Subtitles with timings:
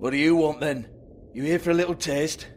[0.00, 0.88] What do you want then?
[1.34, 2.48] You here for a little taste?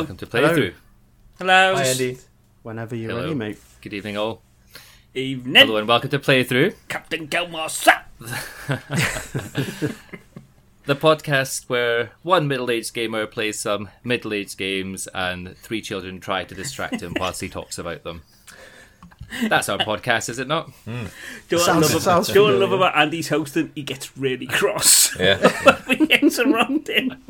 [0.00, 0.72] Welcome to Playthrough.
[1.38, 1.74] Hello.
[1.76, 2.16] Hi, Andy.
[2.62, 3.22] Whenever you're Hello.
[3.24, 3.58] ready, mate.
[3.82, 4.40] Good evening, all.
[5.12, 5.54] Evening.
[5.66, 8.00] Hello and welcome to Playthrough, Captain Gilmore, sir.
[8.18, 9.92] the
[10.96, 17.02] podcast where one middle-aged gamer plays some middle-aged games and three children try to distract
[17.02, 18.22] him whilst he talks about them.
[19.48, 20.70] That's our podcast, is it not?
[20.86, 20.90] Hmm.
[20.90, 21.08] Do you know
[21.58, 22.88] what I Sounds- love, sounds about, do you know what I love familiar.
[22.88, 23.70] about Andy's hosting?
[23.74, 25.36] He gets really cross Yeah,
[25.84, 27.22] when we interrupt him.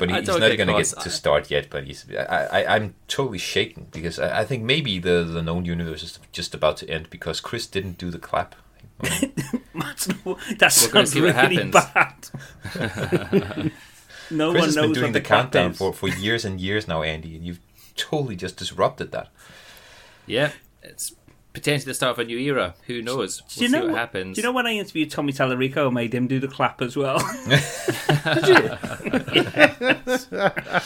[0.00, 1.70] But he, he's don't going to get to start yet.
[1.70, 5.64] But he's, I, I, I'm totally shaken because I, I think maybe the the known
[5.64, 8.54] universe is just about to end because Chris didn't do the clap.
[9.00, 11.74] That's, no, that We're gonna sounds see what really happens.
[11.74, 12.28] bad.
[14.30, 16.86] no Chris one has knows been doing the the countdown for, for years and years
[16.86, 17.60] now, Andy, and you've
[17.96, 19.28] totally just disrupted that.
[20.26, 21.14] Yeah, it's
[21.52, 22.74] potentially the start of a new era.
[22.86, 23.42] Who knows?
[23.42, 24.36] We'll Do you see know what what- happens.
[24.36, 26.96] Do you know when I interviewed Tommy Tallarico, I made him do the clap as
[26.96, 27.18] well?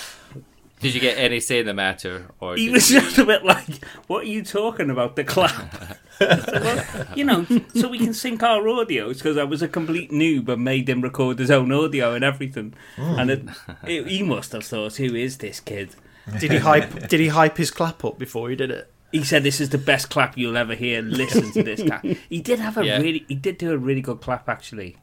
[0.81, 3.25] Did you get any say in the matter, or he did was you- just a
[3.25, 5.17] bit like, "What are you talking about?
[5.17, 9.63] The clap?" I well, you know, so we can sync our audios because I was
[9.63, 12.75] a complete noob and made him record his own audio and everything.
[12.97, 13.19] Hmm.
[13.19, 13.45] And it,
[13.87, 15.95] it, he must have thought, "Who is this kid?"
[16.39, 17.09] Did he hype?
[17.09, 18.91] did he hype his clap up before he did it?
[19.15, 21.01] He said, "This is the best clap you'll ever hear.
[21.01, 22.99] Listen to this clap." He did have a Yeah.
[22.99, 24.97] really, he did do a really good clap actually.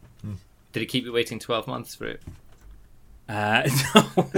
[0.73, 2.21] did he keep you waiting twelve months for it?
[3.29, 3.63] Uh,
[3.95, 4.25] oh,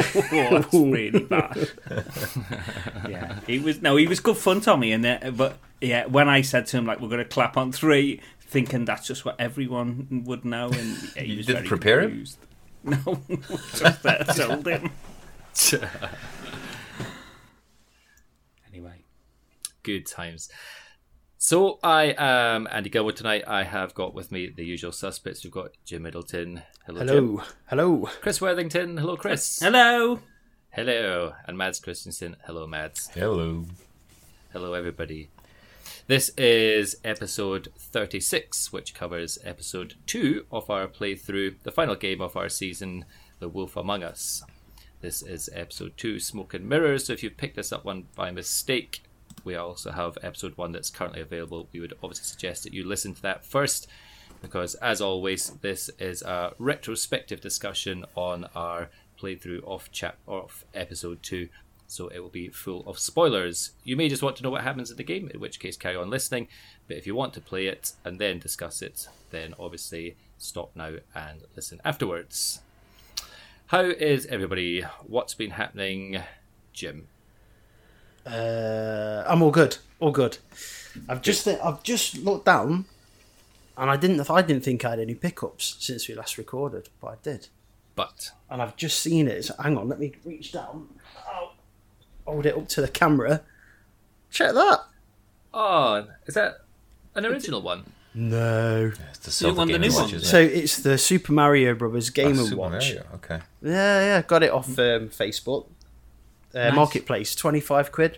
[0.51, 1.71] that's really bad.
[3.09, 4.91] yeah, he was no, he was good fun, Tommy.
[4.91, 7.71] And uh, but yeah, when I said to him like we're going to clap on
[7.71, 12.25] three, thinking that's just what everyone would know, and yeah, he You didn't prepare him?
[12.83, 12.97] No,
[13.75, 14.91] just that told him.
[18.67, 19.03] Anyway,
[19.83, 20.49] good times.
[21.37, 23.43] So I am Andy Gilmore tonight.
[23.47, 25.43] I have got with me the usual suspects.
[25.43, 26.63] We've got Jim Middleton.
[26.85, 27.07] Hello, Jim.
[27.07, 28.09] Hello, hello.
[28.21, 28.97] Chris Worthington.
[28.97, 29.59] Hello, Chris.
[29.59, 30.21] Hello.
[30.69, 31.33] Hello.
[31.45, 32.37] And Mads Christensen.
[32.45, 33.09] Hello, Mads.
[33.09, 33.65] Hello.
[34.53, 35.29] Hello, everybody.
[36.07, 42.37] This is episode 36, which covers episode 2 of our playthrough, the final game of
[42.37, 43.05] our season,
[43.39, 44.43] The Wolf Among Us.
[45.01, 47.05] This is episode 2, Smoke and Mirrors.
[47.05, 49.03] So if you've picked this up one by mistake,
[49.43, 51.67] we also have episode 1 that's currently available.
[51.71, 53.87] We would obviously suggest that you listen to that first,
[54.41, 58.89] because as always, this is a retrospective discussion on our
[59.21, 61.49] playthrough of chap of episode 2
[61.93, 63.71] so it will be full of spoilers.
[63.83, 65.95] You may just want to know what happens in the game, in which case carry
[65.95, 66.47] on listening.
[66.87, 70.95] But if you want to play it and then discuss it, then obviously stop now
[71.13, 72.61] and listen afterwards.
[73.67, 74.81] How is everybody?
[75.05, 76.21] What's been happening,
[76.73, 77.09] Jim?
[78.25, 79.77] Uh, I'm all good.
[79.99, 80.37] All good.
[81.09, 82.85] I've just I've just looked down,
[83.77, 87.07] and I didn't I didn't think I had any pickups since we last recorded, but
[87.07, 87.47] I did.
[87.95, 89.45] But And I've just seen it.
[89.45, 90.87] So hang on, let me reach down.
[91.27, 91.51] Oh,
[92.25, 93.41] hold it up to the camera.
[94.31, 94.79] Check that.
[95.53, 96.61] oh, is that
[97.15, 97.83] an original one?
[98.15, 98.91] No.
[99.11, 100.11] It's the You want the new as one?
[100.11, 102.71] much, So it's the Super Mario Brothers Game and Super Watch.
[102.93, 103.39] Mario, Okay.
[103.61, 105.67] Yeah, yeah, got it off um, Facebook.
[106.53, 108.17] Uh, Marketplace, 25 quid.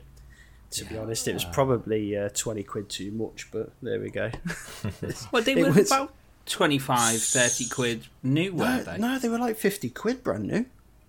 [0.72, 4.30] To be honest, it was probably uh, 20 quid too much, but there we go.
[5.32, 6.14] Well, they It were was- about
[6.48, 8.98] 25, 30 quid new, no, weren't they?
[8.98, 10.66] no, they were like 50 quid brand new.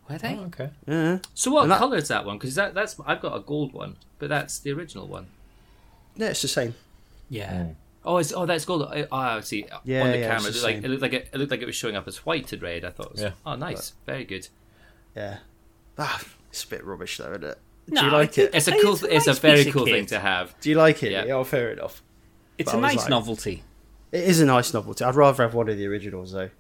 [0.09, 0.37] Were they?
[0.37, 0.71] Oh, okay.
[0.87, 1.19] Yeah.
[1.35, 2.39] So what And that- colour is that one?
[2.39, 5.27] Because that, that's I've got a gold one, but that's the original one.
[6.15, 6.75] Yeah, it's the same.
[7.29, 7.69] Yeah.
[8.05, 8.83] Oh, it's, oh, that's gold.
[8.83, 9.67] Oh, I see.
[9.85, 11.39] Yeah, on the yeah, camera, it's it the looked, like, it looked like it, it
[11.39, 12.85] looked like it was showing up as white and red.
[12.85, 13.23] I thought it was.
[13.23, 13.31] Yeah.
[13.45, 13.95] Oh, nice.
[14.07, 14.47] Very good.
[15.17, 15.39] Yeah.
[15.99, 16.23] Ah,
[16.57, 17.59] it's a bit rubbish though, isn't it?
[17.89, 18.51] No, Do you like it?
[18.55, 18.95] It's a cool.
[18.95, 20.55] it's It's a a, nice very piece of cool thing to have.
[20.61, 21.13] Do you like it?
[21.13, 21.25] Yeah.
[21.25, 22.03] Yeah, oh, fair enough.
[22.59, 23.63] It's But a I was nice like- novelty.
[24.13, 25.05] It is a nice novelty.
[25.05, 26.51] I'd rather have one of the originals though.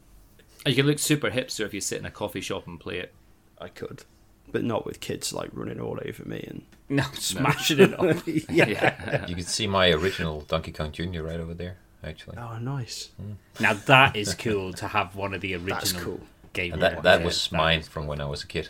[0.67, 3.13] You can look super hipster if you sit in a coffee shop and play it.
[3.61, 4.05] I could,
[4.53, 8.25] but not with kids like running all over me and No, smashing it up.
[8.51, 9.27] Yeah.
[9.27, 11.23] You can see my original Donkey Kong Jr.
[11.23, 12.37] right over there, actually.
[12.37, 13.11] oh, nice.
[13.21, 13.33] Hmm.
[13.63, 16.21] Now that is cool to have one of the original That's cool.
[16.53, 18.69] Game And that, that was mine is- from when I was a kid.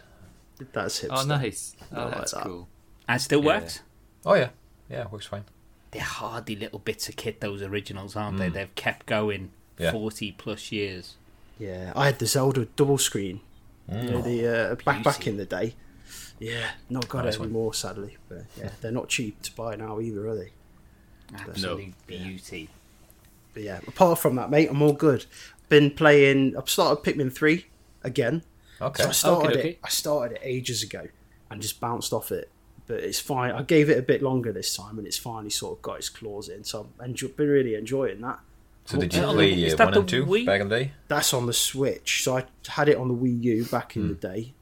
[0.72, 1.08] That's hipster.
[1.10, 1.76] oh, nice.
[1.94, 2.44] Oh, like that's that.
[2.44, 2.68] cool.
[3.08, 3.46] And it still Yeah.
[3.60, 3.82] worked.
[4.24, 4.48] Oh yeah,
[4.90, 5.44] yeah, works fine.
[5.90, 7.40] They're hardy little bits of kit.
[7.40, 8.48] Those originals, aren't they?
[8.48, 9.92] They've kept going Yeah.
[9.92, 11.14] forty plus years.
[11.58, 13.40] Yeah, I had the Zelda double screen.
[13.90, 15.74] You know, the uh, back back in the day.
[16.38, 17.48] Yeah, not got Nice it one.
[17.48, 18.16] anymore, sadly.
[18.28, 20.50] But yeah, they're not cheap to buy now either, are they?
[21.34, 22.68] Absolute beauty.
[23.54, 25.24] But yeah, apart from that, mate, I'm all good.
[25.68, 26.56] Been playing.
[26.56, 27.66] I've started Pikmin three
[28.02, 28.42] again.
[28.80, 29.02] Okay.
[29.02, 29.68] So I started Okay, okay.
[29.70, 29.78] it.
[29.84, 31.08] I started it ages ago
[31.50, 32.50] and just bounced off it.
[32.86, 33.50] But it's fine.
[33.50, 36.08] I gave it a bit longer this time, and it's finally sort of got its
[36.08, 36.62] claws in.
[36.62, 38.38] So I've enjoy, been really enjoying that.
[38.84, 40.46] So did you play is uh, that one the and two Wii?
[40.46, 40.92] back in the day?
[41.08, 42.22] That's on the Switch.
[42.22, 44.08] So I had it on the Wii U back in Hmm.
[44.08, 44.54] the day.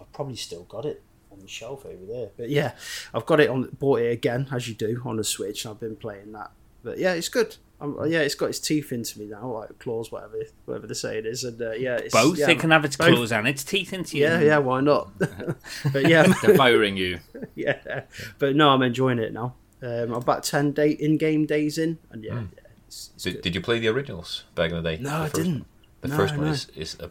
[0.00, 1.02] I've probably still got it
[1.32, 2.30] on the shelf over there.
[2.36, 2.74] But yeah,
[3.12, 3.68] I've got it on.
[3.80, 5.64] Bought it again as you do on the Switch.
[5.64, 6.52] And I've been playing that.
[6.84, 7.56] But yeah, it's good.
[7.80, 10.36] Um, yeah, it's got its teeth into me now, like claws, whatever,
[10.66, 11.44] whatever they say it is.
[11.44, 12.38] And uh, yeah, it's, Both.
[12.38, 13.08] Yeah, it can have its both.
[13.14, 14.24] claws and its teeth into you.
[14.24, 15.10] Yeah, yeah, why not?
[15.92, 17.20] but yeah, Devouring you.
[17.54, 18.02] yeah.
[18.38, 19.54] But no, I'm enjoying it now.
[19.82, 22.46] Um, I'm about ten day in-game days in, and yeah, yeah
[22.86, 24.98] it's, it's Did, did you play the originals back in the day?
[25.02, 25.52] No, The I first didn't.
[25.54, 25.64] one?
[26.02, 26.52] The No, first one no.
[26.52, 27.10] is, is a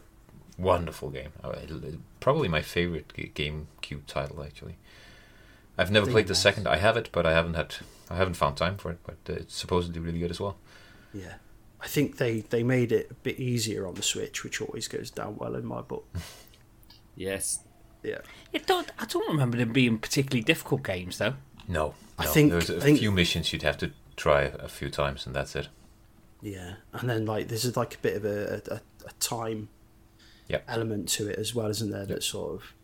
[0.56, 1.30] wonderful game.
[1.42, 1.54] Uh,
[2.20, 4.76] Probably my favorite GameCube title, actually.
[5.78, 6.42] I've never played the nice.
[6.42, 6.68] second.
[6.68, 7.74] I have it, but I haven't had.
[8.10, 8.98] I haven't found time for it.
[9.04, 10.56] But uh, it's supposedly really good as well.
[11.14, 11.34] Yeah,
[11.80, 15.10] I think they they made it a bit easier on the Switch, which always goes
[15.10, 16.06] down well in my book.
[17.16, 17.60] Yes.
[18.02, 18.18] Yeah,
[18.52, 21.34] It don't, I don't remember them being particularly difficult games, though.
[21.68, 22.30] No, I no.
[22.30, 25.34] think- there's a I think- few missions you'd have to try a few times, and
[25.36, 25.68] that's it.
[26.40, 28.76] yeah, and then like this is like a bit of a a,
[29.06, 29.68] a time
[30.48, 30.64] Yep.
[30.68, 32.06] element to it as well, isn't there?
[32.06, 32.74] That sort of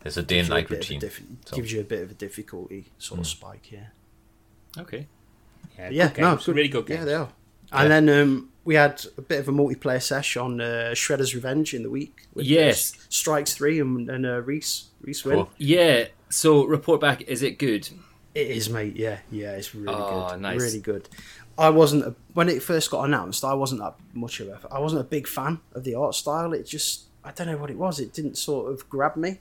[0.00, 1.00] There's a day gives and you a night bit routine.
[1.00, 3.70] diff- so- gives you a bit of a difficulty sort of spike.
[3.70, 3.88] Yeah,
[4.78, 5.06] Okay.
[5.78, 6.46] Yeah, yeah, good no, games.
[6.46, 6.56] good.
[6.56, 6.98] really good games.
[7.00, 7.28] Yeah, they are.
[7.72, 11.74] And then um, we had a bit of a multiplayer sesh on uh, Shredder's Revenge
[11.74, 12.14] in the week.
[12.34, 12.92] With, uh, Yes.
[13.08, 15.36] Strikes Three and, and uh, Reese Reese win.
[15.36, 15.50] Cool.
[15.58, 16.06] Yeah.
[16.30, 17.22] So report back.
[17.22, 17.88] Is it good?
[18.34, 18.96] It is, mate.
[18.96, 20.40] Yeah, yeah, it's really Oh, good.
[20.40, 20.60] nice.
[20.60, 21.08] Really good.
[21.56, 23.44] I wasn't a, when it first got announced.
[23.44, 24.60] I wasn't that much of a.
[24.72, 26.52] I wasn't a big fan of the art style.
[26.52, 28.00] It just, I don't know what it was.
[28.00, 29.38] It didn't sort of grab me.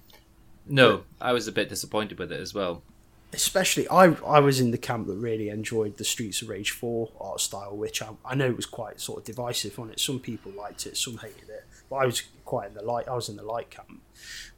[0.68, 2.84] No, I was a bit disappointed with it as well.
[3.34, 7.12] Especially, I I was in the camp that really enjoyed the Streets of Rage Four
[7.20, 10.00] art style, which I, I know was quite sort of divisive on it.
[10.00, 11.66] Some people liked it, some hated it.
[11.90, 13.08] But I was quite in the light.
[13.08, 14.02] I was in the light camp.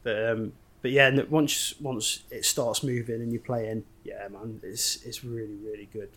[0.04, 4.60] But um, but yeah, and once once it starts moving and you're playing, yeah, man,
[4.62, 6.10] it's it's really really good.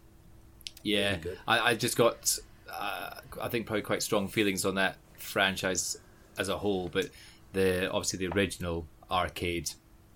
[0.83, 1.39] Yeah, Really good.
[1.47, 2.39] I, I just got,
[2.73, 5.99] uh, I think probably quite strong feelings on that franchise
[6.39, 6.89] as a whole.
[6.89, 7.11] But
[7.53, 9.71] the obviously the original arcade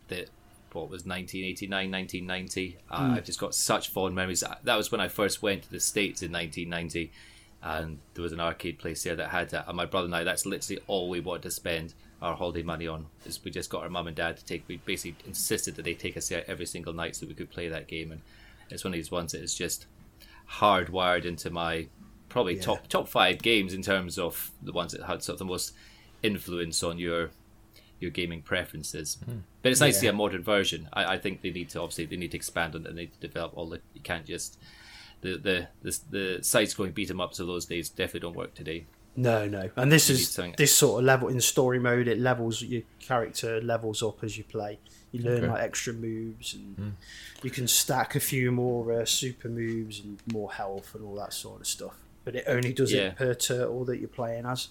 [0.09, 0.29] that
[0.75, 2.79] what was 1989, 1990.
[2.91, 3.15] Uh, hmm.
[3.15, 4.43] I've just got such fond memories.
[4.43, 7.11] Uh, that was when I first went to the states in 1990,
[7.63, 9.69] and there was an arcade place there that had that.
[9.69, 12.87] And my brother and I, that's literally all we wanted to spend our holiday money
[12.87, 13.07] on.
[13.25, 14.65] Is we just got our mum and dad to take.
[14.69, 17.69] We basically insisted that they take us there every single night so we could play
[17.69, 18.13] that game.
[18.13, 18.21] And
[18.71, 19.87] it's one of these ones that is just
[20.51, 21.89] hardwired into my
[22.29, 22.63] probably Yeah.
[22.63, 25.73] top top five games in terms of the ones that had sort of the most
[26.23, 27.31] influence on your
[28.01, 29.19] your gaming preferences.
[29.25, 29.39] Hmm.
[29.63, 30.89] But it's nice to see a modern version.
[30.93, 33.03] I, I think they need to obviously they need to expand on it and they
[33.03, 34.59] need to develop all the you can't just
[35.21, 38.55] the the the, the side scrolling beat 'em ups of those days definitely don't work
[38.55, 38.87] today.
[39.15, 42.09] No, no, and this You is this sort of level in story mode.
[42.09, 44.79] It levels your character levels up as you play.
[45.13, 45.49] You learn Okay.
[45.49, 46.95] like extra moves, and
[47.43, 51.35] you can stack a few more uh, super moves and more health and all that
[51.35, 51.95] sort of stuff.
[52.25, 53.09] But it only does Yeah.
[53.09, 54.69] it per turtle that you're playing as,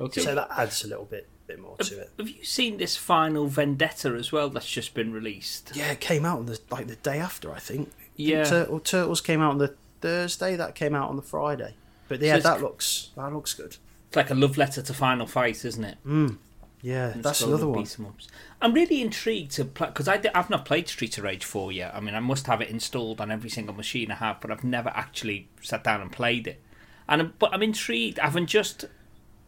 [0.00, 0.22] Okay.
[0.22, 2.10] so that adds a little bit bit more to it.
[2.18, 5.72] Have you seen this final Vendetta as well that's just been released?
[5.74, 7.90] Yeah, it came out on the like the day after, I think.
[8.16, 8.44] Yeah.
[8.44, 10.54] Turtle, Turtles came out on the Thursday.
[10.56, 11.74] That came out on the Friday.
[12.08, 13.76] But yeah, it's that looks that looks good.
[14.08, 15.98] It's like a love letter to Final Fight, isn't it?
[16.06, 16.38] Mm.
[16.80, 17.82] Yeah, And that's another one.
[17.82, 18.28] beat 'em ups.
[18.62, 21.92] I'm really intrigued to play because I've not played Street of Rage 4 yet.
[21.94, 24.62] I mean, I must have it installed on every single machine I have, but I've
[24.62, 26.62] never actually sat down and played it.
[27.08, 28.18] And but I'm intrigued.
[28.20, 28.84] I haven't just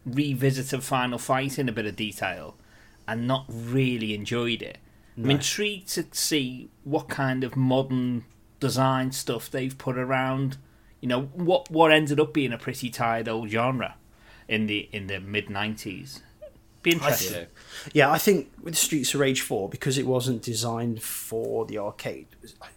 [0.05, 2.55] revisited Final Fight in a bit of detail
[3.07, 4.77] and not really enjoyed it.
[5.17, 8.25] I'm intrigued to see what kind of modern
[8.59, 10.57] design stuff they've put around.
[11.01, 13.95] You know what what ended up being a pretty tired old genre
[14.47, 16.21] in the in the mid '90s
[16.83, 17.33] Be interesting.
[17.33, 17.45] Yeah.
[17.93, 22.27] Yeah, I think with Streets of Rage 4, because it wasn't designed for the arcade,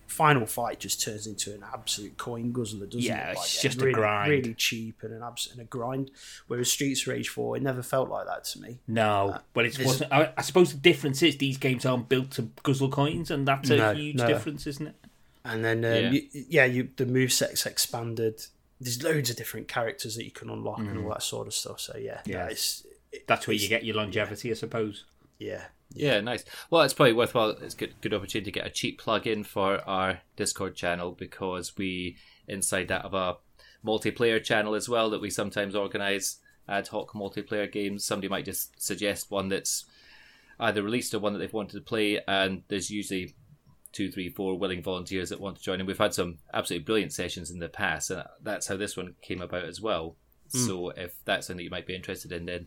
[0.07, 3.33] Final Fight just turns into an absolute coin guzzler, doesn't Yeah, it?
[3.33, 4.31] it's Like, just a grind.
[4.31, 6.11] Really cheap and an abs- and a grind.
[6.47, 8.79] Whereas Streets of Rage 4, it never felt like that to me.
[8.87, 10.13] No, but it wasn't.
[10.13, 13.71] I, I suppose the difference is these games aren't built to guzzle coins, and that's
[13.71, 14.27] a No, huge no.
[14.29, 14.95] difference, isn't it?
[15.45, 16.11] And then, um, Yeah.
[16.11, 18.47] you, yeah, you the moveset's expanded.
[18.81, 21.81] There's loads of different characters that you can unlock and all that sort of stuff.
[21.81, 22.94] So, yeah, Mm.
[23.15, 23.15] Yeah.
[23.15, 25.05] yeah it's, it- That's where you get your longevity, I suppose.
[25.39, 25.65] Yeah.
[25.93, 26.45] Yeah, nice.
[26.71, 27.51] Well, it's probably worthwhile.
[27.51, 31.13] It's a good good opportunity to get a cheap plug in for our Discord channel
[31.13, 32.17] because we
[32.49, 33.37] inside that of a
[33.87, 38.05] multiplayer channel as well that we sometimes organise ad hoc multiplayer games.
[38.05, 39.85] Somebody might just suggest one that's
[40.59, 43.35] either released or one that they've wanted to play, and there's usually
[43.93, 45.79] two, three, four willing volunteers that want to join.
[45.79, 49.15] And we've had some absolutely brilliant sessions in the past, and that's how this one
[49.23, 50.17] came about as well.
[50.53, 50.59] Hmm.
[50.59, 52.67] So if that's something that you might be interested in, then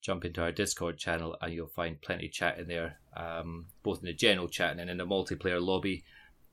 [0.00, 4.00] jump into our Discord channel and you'll find plenty of chat in there, um, both
[4.00, 6.04] in the general chat and then in the multiplayer lobby.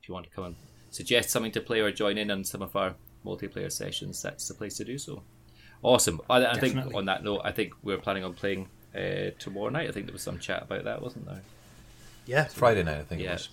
[0.01, 0.55] If you want to come and
[0.91, 4.53] suggest something to play or join in on some of our multiplayer sessions, that's the
[4.53, 5.23] place to do so.
[5.83, 6.21] Awesome.
[6.29, 9.89] I, I think on that note, I think we're planning on playing uh, tomorrow night.
[9.89, 11.41] I think there was some chat about that, wasn't there?
[12.25, 12.45] Yeah.
[12.45, 13.31] Friday night, I think Yeah.
[13.31, 13.49] it was.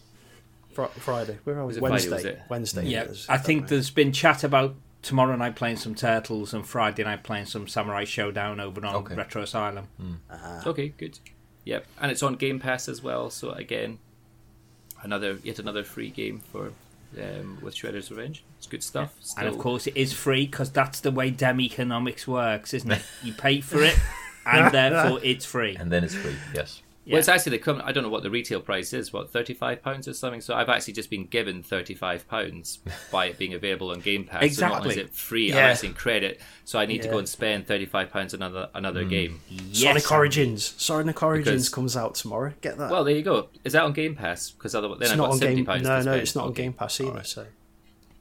[0.73, 1.39] Fri- Friday.
[1.45, 1.67] Where are we?
[1.67, 2.11] Was Friday, Wednesday.
[2.15, 2.41] was it?
[2.49, 2.87] Wednesday.
[2.87, 3.27] Yeah, it is.
[3.29, 7.47] I think there's been chat about tomorrow night playing some Turtles and Friday night playing
[7.47, 9.15] some Samurai Shodown over on Okay.
[9.15, 9.89] Retro Asylum.
[10.67, 11.19] Okay, good.
[11.65, 13.31] Yep, and it's on Game Pass as well.
[13.31, 13.99] So again,
[15.03, 16.73] another yet another free game for
[17.21, 18.43] um, with Shredder's Revenge.
[18.59, 19.15] It's good stuff.
[19.37, 23.03] And of course, it is free because that's the way Dem economics works, isn't it?
[23.23, 23.97] You pay for it,
[24.47, 25.77] and therefore it's free.
[25.77, 26.83] And then it's free, yes.
[27.05, 27.15] Yeah.
[27.15, 27.83] Well, it's actually the current.
[27.85, 29.13] I don't know what the retail price is.
[29.13, 30.41] What thirty five pounds or something.
[30.41, 32.79] So I've actually just been given thirty five pounds
[33.11, 34.43] by it being available on Game Pass.
[34.45, 34.55] exactly.
[34.55, 35.65] So not only is it free, I'm Yeah.
[35.67, 36.41] actually credit.
[36.65, 39.41] So I need to go and spend thirty five pounds another another game.
[39.49, 40.15] Yes, Sonic Andy.
[40.15, 40.75] Origins.
[40.77, 42.53] Sonic Origins Because- comes out tomorrow.
[42.61, 42.91] Get that.
[42.91, 43.49] Well, there you go.
[43.65, 44.51] Is that on Game Pass?
[44.51, 45.65] Because otherwise, then it's I've not got on seventy Game.
[45.67, 45.83] pounds.
[45.83, 47.11] No, no, it's not on Game Pass either.
[47.11, 47.27] Alright.
[47.27, 47.47] So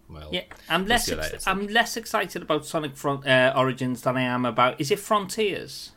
[0.10, 1.06] Well, Yeah, I'm less.
[1.06, 1.48] see what Ex- that is.
[1.48, 4.82] I'm less excited about Sonic Front uh, Origins than I am about.
[4.82, 5.92] Is it Frontiers?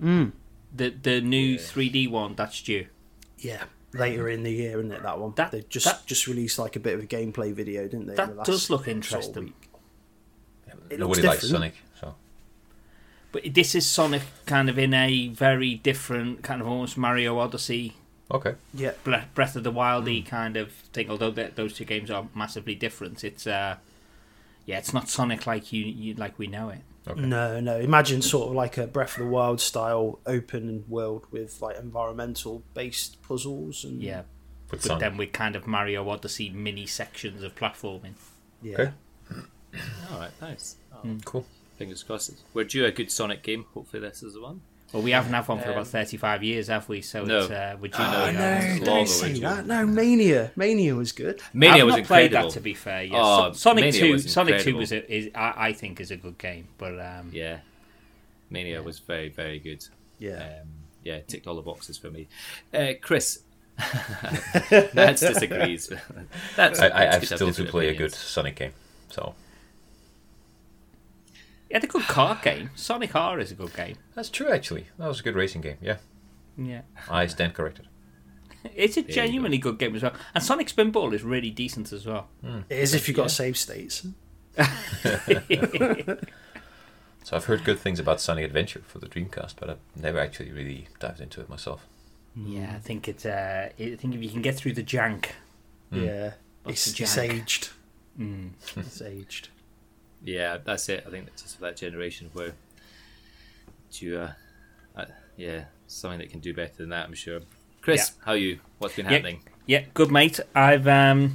[0.00, 0.30] Mm.
[0.74, 2.86] The the new 3D one that's due.
[3.38, 5.02] yeah, later in the year, isn't it?
[5.02, 5.32] That one.
[5.36, 8.14] That- they just that- just released like a bit of a gameplay video, didn't they?
[8.14, 9.44] That the does look sort of interesting.
[9.46, 9.54] week.
[10.90, 11.74] It looks Nobody likes different.
[11.74, 12.14] Sonic, so
[13.32, 17.94] But this is Sonic kind of in a very different kind of almost Mario Odyssey,
[18.30, 18.54] okay.
[18.72, 20.26] Yeah, Bre- Breath of the Wildy Mm.
[20.26, 21.10] kind of thing.
[21.10, 23.76] Although th- those two games are massively different, it's uh,
[24.66, 26.80] yeah, it's not Sonic like you, you like we know it.
[27.10, 27.20] Okay.
[27.20, 27.78] no, no.
[27.78, 32.62] Imagine sort of like a Breath of the Wild style open world with like environmental
[32.74, 34.22] based puzzles and Yeah,
[34.70, 38.14] With but then with kind of Mario Odyssey mini sections of platforming.
[38.62, 38.74] yeah.
[38.80, 38.92] Okay.
[40.12, 40.76] all right, nice.
[40.92, 41.18] Oh, Hmm.
[41.24, 41.46] Cool.
[41.78, 42.32] Fingers crossed.
[42.54, 43.64] We're due a good Sonic game.
[43.74, 44.62] Hopefully, this is the one.
[44.92, 47.02] Well, we haven't had one for Um, about thirty-five years, have we?
[47.02, 47.40] So no.
[47.40, 48.24] it's uh, we're due know, now.
[48.24, 48.76] I know.
[48.78, 49.40] No, don't say overdue.
[49.42, 49.66] that.
[49.66, 50.50] No, Mania.
[50.56, 51.42] Mania was good.
[51.52, 53.02] Mania I've was not played that to be fair.
[53.02, 53.14] Yes.
[53.14, 54.12] Oh, So- Sonic Mania Two.
[54.12, 57.30] was Sonic Two was a, is I, I think is a good game, but um,
[57.32, 57.58] Yeah,
[58.48, 59.84] Mania was very very good.
[60.18, 60.36] Yeah.
[60.62, 60.68] Um,
[61.04, 62.26] yeah, ticked all the boxes for me.
[62.74, 63.40] Uh, Chris,
[64.94, 65.90] Nance disagrees.
[66.56, 68.12] That's, I, I, that's I have good have still to different play a good.
[68.14, 68.72] Sonic game,
[69.10, 69.34] so
[71.70, 72.70] yeah, the good car game.
[72.74, 73.96] Sonic R is a good game.
[74.14, 74.50] that's true.
[74.50, 75.76] Actually, that was a good racing game.
[75.80, 75.96] Yeah,
[76.56, 77.86] Yeah, I stand corrected.
[78.74, 79.12] it's a you go.
[79.12, 80.14] genuinely good game as well.
[80.34, 82.28] And Sonic Spinball is really decent as well.
[82.68, 84.06] It is if you've got save states.
[87.24, 90.50] So I've heard good things about Sonic Adventure for the Dreamcast, but I've never actually
[90.50, 91.86] really dived into it myself.
[92.34, 93.26] Yeah, I think it's.
[93.26, 95.26] Uh, I think if you can get through the jank,
[95.92, 96.32] Yeah.
[96.64, 97.68] Lots It's, of it's aged.
[98.18, 98.50] mm.
[98.76, 99.48] It's aged.
[100.24, 101.04] Yeah, that's it.
[101.06, 102.52] I think it's just for that generation where
[103.92, 104.32] you, uh,
[104.96, 105.04] uh,
[105.36, 107.06] yeah, something that can do better than that.
[107.06, 107.40] I'm sure.
[107.80, 108.58] Chris, how you?
[108.78, 109.40] What's been happening?
[109.66, 110.40] yeah, good mate.
[110.54, 111.34] I've um,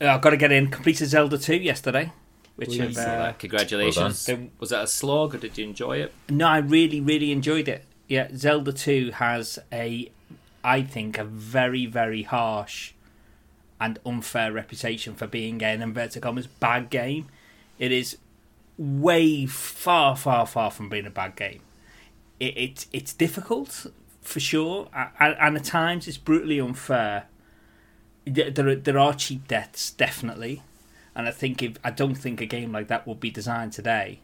[0.00, 0.68] I've got to get in.
[0.68, 2.12] Completed Zelda Two yesterday,
[2.56, 2.96] which Please.
[2.96, 4.26] have, uh, that- Congratulations.
[4.28, 4.50] Well done.
[4.58, 6.12] was that a slog or did you enjoy it?
[6.28, 7.84] No, I really, really enjoyed it.
[8.06, 10.10] Yeah, Zelda 2 has a,
[10.62, 12.92] I think, a very, very harsh
[13.80, 17.28] and unfair reputation for being an inverted commas bad game.
[17.78, 18.18] It is
[18.76, 21.60] way far, far, far from being a bad game.
[22.40, 23.86] It, it it's difficult
[24.20, 24.88] for sure,
[25.20, 27.26] and at times it's brutally unfair.
[28.26, 30.62] There, there are, there are cheap deaths, definitely,
[31.14, 34.20] and I think if I don't think a game like that would be designed today.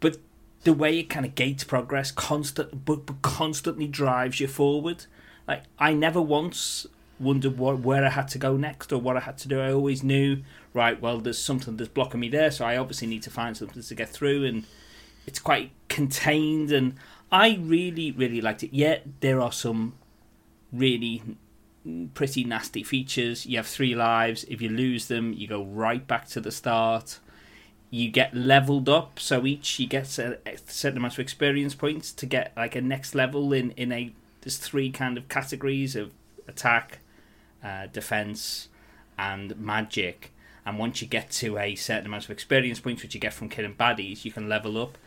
[0.00, 0.18] But
[0.64, 5.06] the way it kind of gates progress, constant, but, but constantly drives you forward.
[5.46, 6.86] Like I never once
[7.18, 9.60] wondered what, where I had to go next or what I had to do.
[9.60, 10.42] I always knew,
[10.76, 11.00] right?
[11.00, 13.94] Well, there's something that's blocking me there, so I obviously need to find something to
[13.94, 14.44] get through.
[14.44, 14.64] And
[15.26, 16.94] it's quite contained, and
[17.32, 18.72] I really, really liked it.
[18.72, 19.94] Yet there are some
[20.72, 21.22] really
[22.14, 23.46] pretty nasty features.
[23.46, 24.44] You have three lives.
[24.44, 27.18] If you lose them, you go right back to the start.
[27.90, 32.26] You get leveled up, so each you get a certain amount of experience points to
[32.26, 34.12] get like a next level in in a.
[34.42, 36.12] There's three kind of categories of
[36.46, 36.98] attack,
[37.64, 38.68] uh, defense,
[39.18, 40.32] and magic.
[40.66, 43.48] And once you get to a certain amount of experience points, which you get from
[43.48, 44.98] killing baddies, you can level up.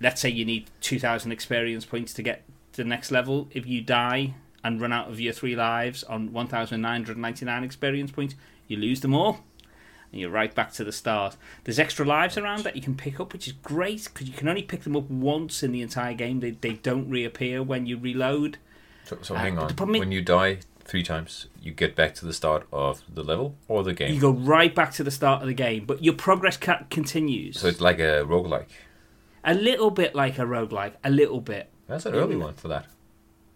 [0.00, 3.48] Let's say you need 2,000 experience points to get to the next level.
[3.50, 8.36] If you die and run out of your three lives on 1,999 experience points,
[8.68, 9.40] you lose them all.
[10.12, 11.36] And you're right back to the start.
[11.64, 14.46] There's extra lives around that you can pick up, which is great because you can
[14.46, 16.40] only pick them up once in the entire game.
[16.40, 18.58] They, they don't reappear when you reload.
[19.04, 19.74] So, so Uh, hang on.
[19.74, 20.58] problem When you die
[20.92, 24.12] three times, you get back to the start of the level or the game.
[24.12, 27.58] You go right back to the start of the game, but your progress ca- continues.
[27.58, 28.66] So it's like a roguelike.
[29.42, 31.70] a little bit like a roguelike, a little bit.
[31.88, 32.84] That's an early one for that.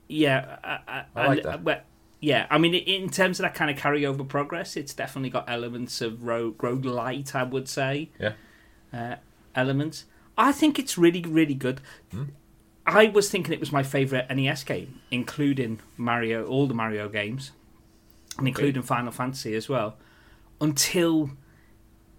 [0.08, 1.62] Yeah, I, I, I like I- that.
[1.62, 1.80] well,
[2.20, 6.00] yeah, I mean, in terms of that kind of carryover progress, it's definitely got elements
[6.00, 8.08] of rogue roguelite, I would say.
[8.18, 8.32] Yeah.
[8.94, 9.16] Uh,
[9.54, 10.06] elements.
[10.38, 11.82] I think it's really, really good.
[12.10, 12.24] Hmm.
[12.86, 17.50] I was thinking it was my favourite NES game, including Mario, all the Mario games,
[18.38, 19.96] and including Final Fantasy as well,
[20.60, 21.30] until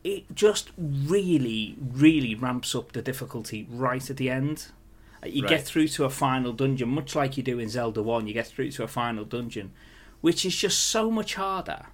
[0.04, 4.68] it just really, really ramps up the difficulty right at the end.
[5.24, 5.50] Uh, You Right.
[5.50, 8.48] get through to a final dungeon, much like you do in Zelda 1, you get
[8.48, 9.72] through to a final dungeon,
[10.22, 11.88] which is just so much harder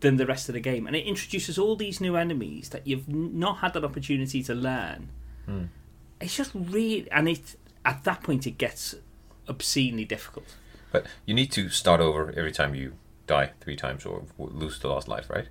[0.00, 0.86] than the rest of the game.
[0.86, 5.08] And it introduces all these new enemies that you've not had an opportunity to learn.
[6.20, 7.08] It's just really.
[7.12, 7.54] And it
[7.84, 8.94] at that point, it gets
[9.48, 10.54] obscenely difficult.
[10.92, 12.94] But you need to start over every time you
[13.26, 15.48] die three times or lose the last life, right?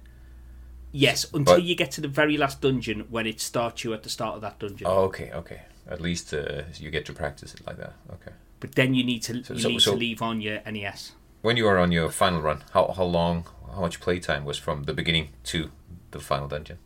[0.92, 4.04] Yes, until But- you get to the very last dungeon when it starts you at
[4.04, 4.88] the start of that dungeon.
[4.88, 5.62] Oh, okay, okay.
[5.88, 7.94] At least uh, you get to practice it like that.
[8.14, 8.32] Okay.
[8.60, 11.12] But then you need to So- you so- need so- to leave on your NES.
[11.42, 14.84] When you are on your final run, how how long, how much playtime was from
[14.84, 15.70] the beginning to
[16.12, 16.80] the final dungeon?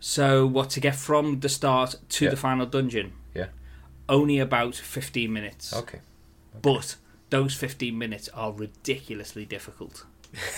[0.00, 2.30] So what to get from the start to Yeah.
[2.30, 3.12] the final dungeon?
[4.08, 4.14] Yeah.
[4.14, 5.74] Only about fifteen minutes.
[5.74, 6.00] Okay.
[6.62, 6.96] But
[7.30, 10.04] those fifteen minutes are ridiculously difficult.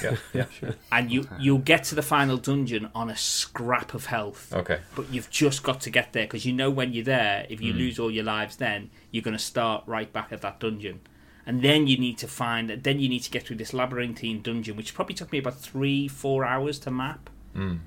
[0.02, 0.16] Yeah.
[0.32, 0.44] Yeah.
[0.58, 0.74] Sure.
[0.90, 4.52] And you you'll get to the final dungeon on a scrap of health.
[4.52, 4.80] Okay.
[4.94, 7.72] But you've just got to get there because you know when you're there, if you
[7.72, 11.00] lose all your lives, then you're going to start right back at that dungeon.
[11.46, 14.76] And then you need to find, then you need to get through this labyrinthine dungeon,
[14.76, 17.30] which probably took me about three, four hours to map.
[17.56, 17.78] Mm.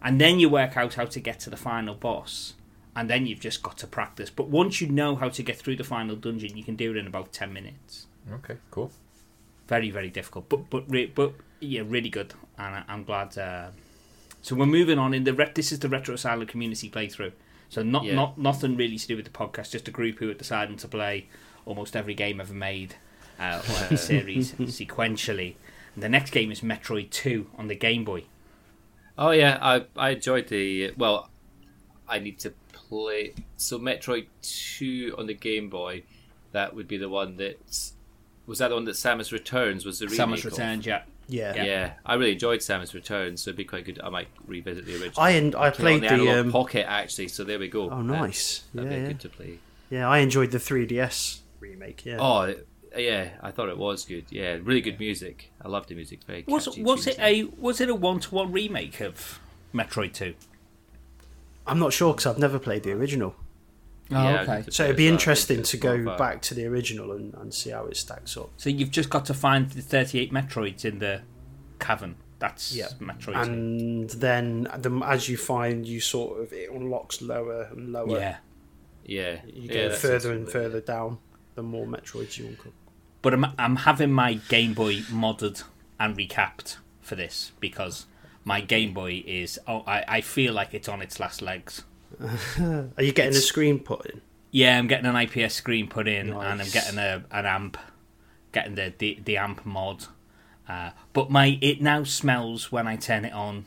[0.00, 2.54] And then you work out how to get to the final boss.
[2.94, 4.28] And then you've just got to practice.
[4.30, 6.96] But once you know how to get through the final dungeon, you can do it
[6.98, 8.06] in about 10 minutes.
[8.30, 8.56] Okay.
[8.70, 8.90] Cool.
[9.66, 10.48] Very, very difficult.
[10.50, 12.34] But, but, re- but yeah, really good.
[12.58, 13.36] And I, I'm glad.
[13.38, 13.68] Uh...
[14.42, 15.14] So we're moving on.
[15.14, 17.32] In the re- This is the Retro Asylum community playthrough.
[17.70, 18.14] So not, Yeah.
[18.14, 20.88] not nothing really to do with the podcast, just a group who are deciding to
[20.88, 21.28] play
[21.64, 22.96] almost every game ever made
[23.40, 25.54] uh, or every series sequentially.
[25.94, 28.24] And the next game is Metroid 2 on the Game Boy.
[29.16, 31.30] Oh yeah, I I enjoyed the well.
[32.08, 32.52] I need to
[32.92, 36.02] play so Metroid Two on the Game Boy.
[36.52, 37.58] That would be the one that
[38.46, 40.20] was that the one that Samus Returns was the remake.
[40.20, 40.44] Samus of?
[40.52, 41.02] Returns, yeah.
[41.28, 41.54] Yeah.
[41.64, 41.92] Yeah.
[42.04, 44.00] I really enjoyed Samus Returns, so it'd be quite good.
[44.04, 45.14] I might revisit the original.
[45.22, 47.68] I en- I Came on played the, the, Analog um, Pocket actually, so there we
[47.68, 47.88] go.
[47.90, 48.64] Oh, nice.
[48.74, 49.08] that'd Yeah, be yeah.
[49.08, 49.58] good to play.
[49.88, 52.04] Yeah, I enjoyed the 3DS remake.
[52.04, 52.18] Yeah.
[52.20, 52.54] Oh
[52.96, 54.26] yeah, I thought it was good.
[54.28, 55.50] Yeah, really good music.
[55.62, 56.20] I loved the music.
[56.26, 59.40] Very Was catchy was it a was it a one to one remake of
[59.72, 60.34] Metroid Two?
[61.66, 63.34] I'm not sure because I've never played the original.
[64.10, 64.64] Oh, Yeah, okay.
[64.70, 67.70] So it'd be interesting to go of a- back to the original and, and see
[67.70, 68.50] how it stacks up.
[68.56, 71.22] So you've just got to find the 38 Metroids in the
[71.78, 72.16] cavern.
[72.38, 72.88] That's Yeah.
[73.00, 78.18] Metroid And then the, as you find, you sort of it unlocks lower and lower.
[78.18, 78.36] Yeah.
[79.04, 80.52] Yeah, You go that's further and yeah.
[80.52, 81.18] further down.
[81.54, 82.68] The more Metroids you unlock.
[83.20, 85.62] But I'm, I'm having my Game Boy modded
[86.00, 88.06] and recapped for this because
[88.44, 89.58] my Game Boy is.
[89.66, 91.82] Oh, I, I feel like it's on its last legs.
[92.60, 94.20] Are you getting a screen put in?
[94.50, 97.78] Yeah, I'm getting an IPS screen put in, and I'm getting a an amp,
[98.52, 100.04] getting the the, the amp mod.
[100.68, 103.64] Uh, but my it now smells when I turn it on.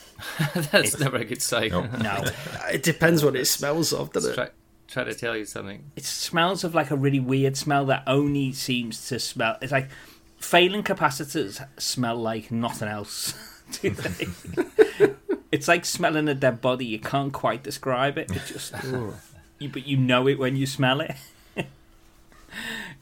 [0.54, 1.70] That's never a good sign.
[1.70, 1.86] Nope.
[2.02, 2.24] No,
[2.72, 4.34] It depends what it smells of, doesn't it?
[4.34, 4.48] try,
[4.88, 5.84] try to tell you something.
[5.96, 9.56] it smells of like a really weird smell that only seems to smell.
[9.62, 9.88] It's like
[10.38, 13.32] failing capacitors smell like nothing else.
[13.82, 14.28] do they?
[15.52, 16.86] it's like smelling a dead body.
[16.86, 18.30] You can't quite describe it.
[18.30, 18.74] It just,
[19.58, 21.16] you, but you know it when you smell it.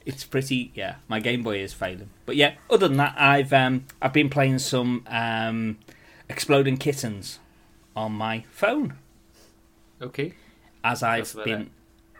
[0.06, 0.70] it's pretty.
[0.74, 2.10] Yeah, my Game Boy is failing.
[2.24, 5.78] But yeah, other than that, I've um I've been playing some um
[6.28, 7.38] exploding kittens
[7.94, 8.94] on my phone
[10.02, 10.34] Okay.
[10.84, 11.70] as I've been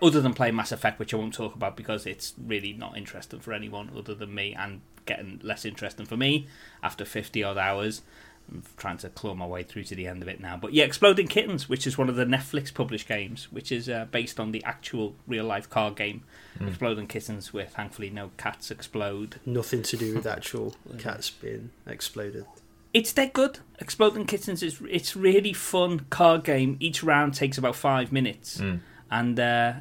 [0.01, 3.41] other than playing Mass Effect, which I won't talk about because it's really not interesting
[3.41, 6.47] for anyone other than me, and getting less interesting for me
[6.83, 8.03] after fifty odd hours.
[8.51, 10.57] I'm trying to claw my way through to the end of it now.
[10.57, 14.07] But yeah, Exploding Kittens, which is one of the Netflix published games, which is uh,
[14.11, 16.23] based on the actual real life card game
[16.61, 19.41] Exploding Kittens, where thankfully no cats explode.
[19.45, 22.47] Nothing to do with actual cats being exploded.
[22.95, 23.59] It's dead good.
[23.79, 26.77] Exploding Kittens is it's really fun card game.
[26.81, 28.63] Each round takes about five minutes,
[29.11, 29.73] and uh,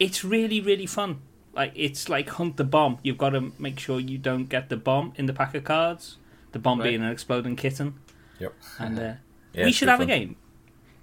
[0.00, 1.20] it's really really fun.
[1.54, 2.98] Like it's like hunt the bomb.
[3.02, 6.16] You've got to make sure you don't get the bomb in the pack of cards.
[6.56, 6.88] The bomb Right.
[6.88, 7.96] being an exploding kitten.
[8.38, 8.54] Yep.
[8.78, 9.12] And uh,
[9.52, 10.36] Yeah, we should good have a game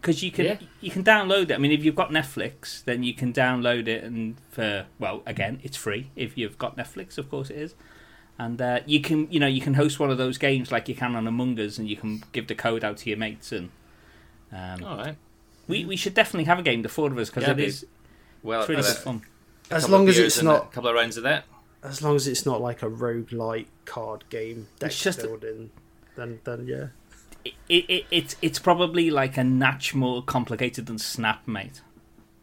[0.02, 0.58] because you can Yeah.
[0.82, 1.54] you can download it.
[1.54, 5.60] I mean, if you've got Netflix, then you can download it, and for well, again,
[5.62, 7.20] it's free if you've got Netflix.
[7.20, 7.76] Of course, it is.
[8.40, 10.96] And uh, you can you know you can host one of those games like you
[10.96, 13.52] can on Among Us, and you can give the code out to your mates.
[13.52, 13.70] And
[14.52, 15.18] um, All right.
[15.68, 17.66] we we should definitely have a game, the four of us, because Yeah, it be-
[17.66, 17.86] is
[18.42, 19.22] Well, it's really uh, good fun.
[19.70, 21.46] As long as it's not a couple of rounds of that.
[21.84, 25.72] As long as it's not like a roguelike card game deck It's just- building,
[26.16, 26.88] then then yeah.
[27.46, 31.82] It, it, it, it's it's probably like a notch more complicated than Snap, mate.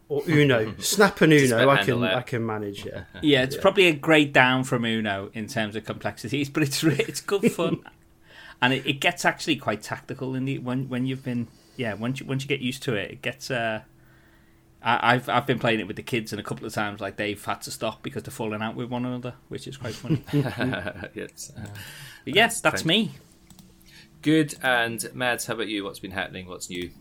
[0.09, 2.03] Or Uno, Snap and Just Uno, I can handle.
[2.17, 2.85] I can manage.
[2.85, 3.61] Yeah, Yeah, it's Yeah.
[3.61, 7.79] probably a grade down from Uno in terms of complexities, but it's it's good fun,
[8.61, 12.19] and it, it gets actually quite tactical in the when when you've been yeah once
[12.19, 13.49] you once you get used to it, it gets.
[13.49, 13.81] Uh,
[14.83, 17.17] I, I've I've been playing it with the kids, and a couple of times like
[17.17, 20.23] they've had to stop because they're falling out with one another, which is quite funny.
[21.13, 21.51] yes.
[22.23, 22.87] Uh, yes, that's fine.
[22.87, 23.11] me.
[24.21, 24.53] Good.
[24.61, 25.83] And Mads, how about you?
[25.83, 26.47] What's been happening?
[26.47, 26.91] What's new?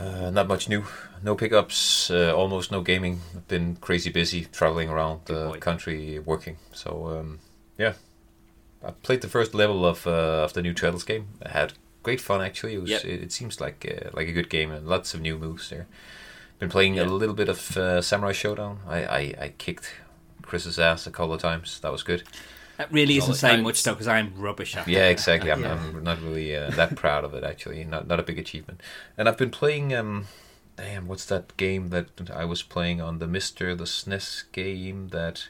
[0.00, 0.84] Uh, not much new.
[1.22, 2.10] No pickups.
[2.10, 3.20] Uh, almost no gaming.
[3.36, 5.58] I've been crazy busy traveling around the boy.
[5.58, 6.56] country working.
[6.72, 7.40] So um,
[7.76, 7.92] yeah,
[8.82, 11.28] I played the first level of uh, of the new Turtles game.
[11.44, 12.74] I had great fun actually.
[12.74, 12.90] It was.
[12.90, 13.04] Yep.
[13.04, 15.86] It, it seems like uh, like a good game and lots of new moves there.
[16.60, 17.04] Been playing Yeah.
[17.04, 18.78] a little bit of uh, Samurai Shodown.
[18.86, 19.90] I, I I kicked
[20.42, 21.80] Chris's ass a couple of times.
[21.80, 22.22] That was good.
[22.76, 25.50] That really isn't saying much though, because I'm rubbish at Yeah, exactly.
[25.50, 25.72] I'm, Yeah.
[25.74, 27.84] I'm not really uh, that proud of it actually.
[27.84, 28.80] Not not a big achievement.
[29.18, 29.92] And I've been playing.
[29.94, 30.26] Um,
[30.76, 35.48] damn, what's that game that I was playing on the MiSTer the SNES game that?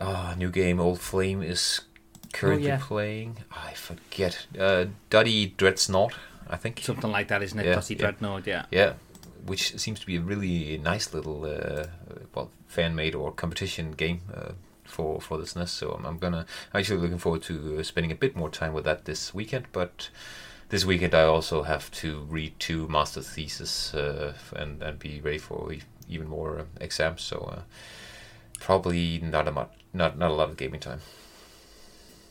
[0.00, 0.78] Ah, new game.
[0.80, 1.80] Old Flame is
[2.32, 2.78] currently yeah.
[2.80, 3.38] playing.
[3.50, 4.46] I forget.
[4.58, 6.12] Uh, Duddy Dreadsnought,
[6.48, 6.80] I think.
[6.82, 7.66] Something like that, isn't it?
[7.66, 8.00] Yeah, Dotty yeah.
[8.00, 8.66] Dreadnought, yeah.
[8.70, 8.92] Yeah,
[9.46, 11.86] which seems to be a really nice little uh,
[12.34, 14.52] well fan made or competition game uh,
[14.84, 15.66] for for the.
[15.66, 18.84] So I'm, I'm gonna actually looking forward to uh, spending a bit more time with
[18.84, 19.66] that this weekend.
[19.72, 20.10] But
[20.68, 25.38] this weekend I also have to read two master theses uh, and and be ready
[25.38, 25.72] for
[26.08, 27.22] even more exams.
[27.22, 27.62] So uh,
[28.60, 31.00] probably not a much not not a lot of gaming time.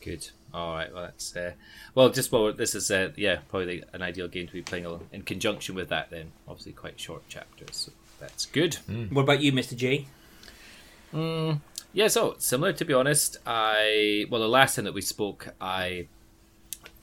[0.01, 0.29] Good.
[0.53, 0.93] All right.
[0.93, 1.51] Well, that's uh,
[1.93, 2.09] well.
[2.09, 5.75] Just well, this is uh, yeah, probably an ideal game to be playing in conjunction
[5.75, 6.09] with that.
[6.09, 7.75] Then, obviously, quite short chapters.
[7.75, 8.75] So that's good.
[9.11, 9.75] What about you, Mr.
[9.75, 10.07] G?
[11.13, 11.61] Mm,
[11.93, 13.37] yeah, so similar to be honest.
[13.45, 16.07] I well, the last time that we spoke, I,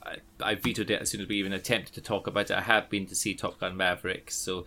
[0.03, 2.57] I I vetoed it as soon as we even attempted to talk about it.
[2.57, 4.65] I have been to see Top Gun Maverick, so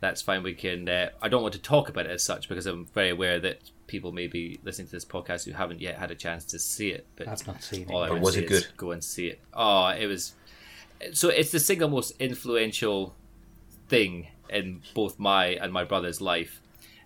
[0.00, 0.42] that's fine.
[0.42, 0.88] We can.
[0.88, 3.58] Uh, I don't want to talk about it as such because I'm very aware that
[3.90, 7.06] people maybe listening to this podcast who haven't yet had a chance to see it.
[7.16, 7.90] But I've not seen it.
[7.90, 8.66] all I But was it good?
[8.76, 9.40] Go and see it.
[9.52, 10.34] Oh, it was.
[11.12, 13.14] So it's the single most influential
[13.88, 16.62] thing in both my and my brother's life.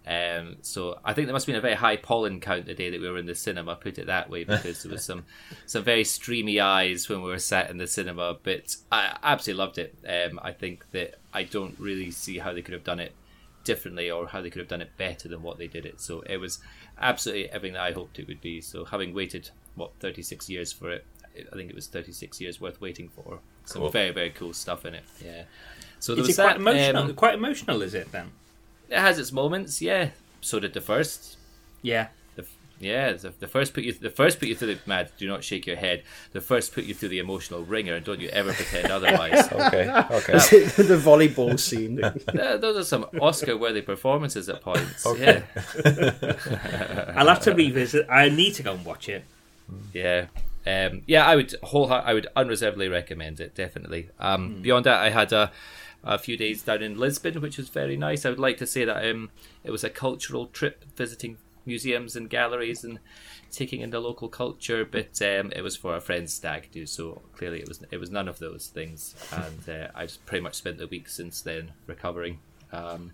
[0.06, 2.90] Um, so I think there must have been a very high pollen count the day
[2.90, 3.74] that we were in the cinema.
[3.76, 5.24] Put it that way, because there was some
[5.64, 8.36] some very streamy eyes when we were sat in the cinema.
[8.42, 9.94] But I absolutely loved it.
[10.06, 13.12] Um, I think that I don't really see how they could have done it
[13.64, 16.00] differently or how they could have done it better than what they did it.
[16.00, 16.58] So it was
[17.00, 18.60] absolutely everything that I hoped it would be.
[18.60, 21.04] So having waited what 36 years for it,
[21.52, 23.40] I think it was 36 years worth waiting for.
[23.64, 23.90] Some Cool.
[23.90, 25.04] very very cool stuff in it.
[25.24, 25.44] Yeah.
[25.98, 26.56] So there Is was it quite that.
[26.60, 27.02] emotional?
[27.04, 28.30] um, quite emotional, is it then?
[28.90, 30.10] it has its moments, yeah.
[30.42, 31.38] So did the first.
[31.82, 32.08] Yeah.
[32.84, 35.10] The, yeah, the, the first put you the first put you through the mad.
[35.16, 36.02] Do not shake your head.
[36.32, 39.48] The first put you through the emotional wringer, and don't you ever pretend otherwise.
[39.54, 40.32] Okay, okay.
[40.32, 42.00] the volleyball scene.
[42.34, 45.06] Uh, those are some Oscar-worthy performances at points.
[45.06, 45.42] Okay.
[47.16, 48.06] I'll have to revisit.
[48.10, 49.24] I need to go and watch it.
[49.92, 50.26] Yeah,
[50.66, 51.26] yeah, um, yeah.
[51.26, 53.54] I would whole I would unreservedly recommend it.
[53.54, 54.10] Definitely.
[54.18, 55.52] Um, Beyond that, I had a,
[56.02, 58.26] a few days down in Lisbon, which was very nice.
[58.26, 59.30] I would like to say that um,
[59.62, 62.98] it was a cultural trip, visiting museums and galleries and
[63.50, 64.84] taking in the local culture.
[64.84, 68.10] But um, it was for a friend's stag do, so clearly it was it was
[68.10, 69.14] none of those things.
[69.34, 72.38] And uh, I've pretty much spent the week since then recovering.
[72.72, 73.12] Um,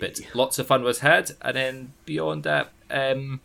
[0.00, 3.40] but lots of fun was had, and then beyond that, um,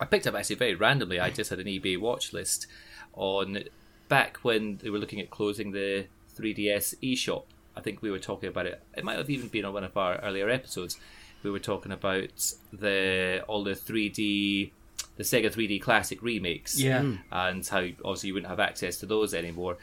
[0.00, 1.18] I picked up actually very randomly.
[1.18, 2.66] I just had an eBay watch list
[3.14, 3.64] on
[4.08, 6.06] back when they were looking at closing the
[6.38, 7.44] 3DS eShop.
[7.76, 8.82] I think we were talking about it.
[8.96, 10.98] It might have even been on one of our earlier episodes.
[11.46, 14.72] We were talking about the all the 3D,
[15.16, 17.02] the Sega 3D Classic remakes, Yeah.
[17.02, 17.18] Mm.
[17.30, 19.78] and how obviously you wouldn't have access to those anymore.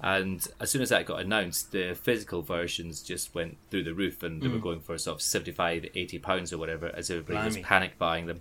[0.00, 4.22] And as soon as that got announced, the physical versions just went through the roof,
[4.22, 4.62] and they were mm.
[4.62, 8.40] going for sort of 75, 80 pounds or whatever, as everybody was panic buying them.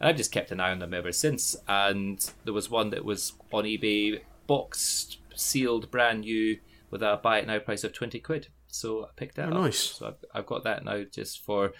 [0.00, 1.56] And I've just kept an eye on them ever since.
[1.68, 6.58] And there was one that was on eBay, boxed, sealed, brand new,
[6.90, 8.48] with a buy it now price of 20 quid.
[8.70, 9.62] So I picked that Oh, up.
[9.64, 9.78] nice.
[9.78, 11.72] So I've, I've got that now just for.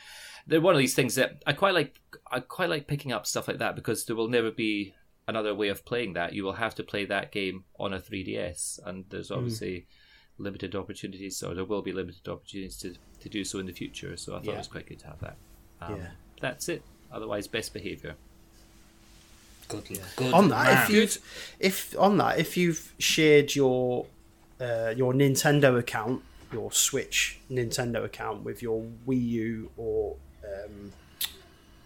[0.46, 2.00] They're one of these things that I quite like.
[2.30, 4.94] I quite like picking up stuff like that because there will never be
[5.26, 6.32] another way of playing that.
[6.32, 9.86] You will have to play that game on a 3DS, and there's obviously
[10.38, 14.16] limited opportunities, or there will be limited opportunities to, to do so in the future.
[14.16, 14.52] So I thought Yeah.
[14.54, 15.36] it was quite good to have that.
[15.82, 16.06] Um, Yeah.
[16.40, 16.82] That's it.
[17.12, 18.14] Otherwise, best behaviour.
[19.68, 20.82] Good, good on that, man.
[20.84, 21.18] if you've
[21.60, 24.06] if on that, if you've shared your
[24.60, 26.22] uh, your Nintendo account,
[26.52, 30.92] your Switch Nintendo account with your Wii U or um,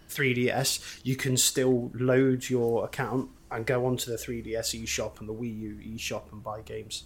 [0.09, 5.33] 3DS, you can still load your account and go onto the 3DS eShop and the
[5.33, 7.03] Wii U eShop and buy games.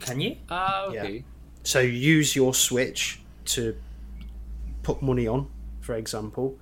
[0.00, 0.36] Can you?
[0.48, 1.24] Ah, okay.
[1.64, 3.76] So use your Switch to
[4.82, 5.48] put money on,
[5.80, 6.58] for example,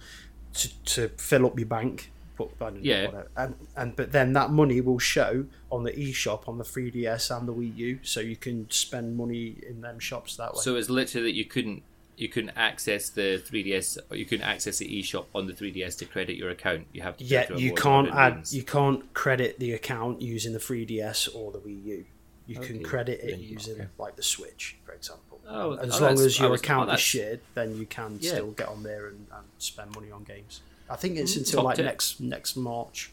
[0.54, 2.10] to, to fill up your bank.
[2.48, 3.06] Put, I don't know, Yeah.
[3.06, 3.30] whatever.
[3.36, 7.48] And, and but then that money will show on the eShop on the 3DS and
[7.48, 10.60] the Wii U, so you can spend money in them shops that way.
[10.60, 11.82] So it's literally that you couldn't
[12.16, 16.04] you couldn't access the 3DS or you couldn't access the eShop on the 3DS to
[16.04, 16.86] credit your account.
[16.92, 17.24] You have to.
[17.24, 18.54] yeah, through you can't add, means.
[18.54, 22.04] you can't credit the account using the 3DS or the Wii U.
[22.46, 22.66] You Okay.
[22.66, 25.40] can credit it using like the Switch, for example.
[25.48, 28.32] Oh, as oh, long as your oh, account oh, is shared, then you can Yeah.
[28.32, 30.60] still get on there and, and spend money on games.
[30.90, 31.84] I think it's until Mm, top like tip.
[31.86, 33.10] next next March,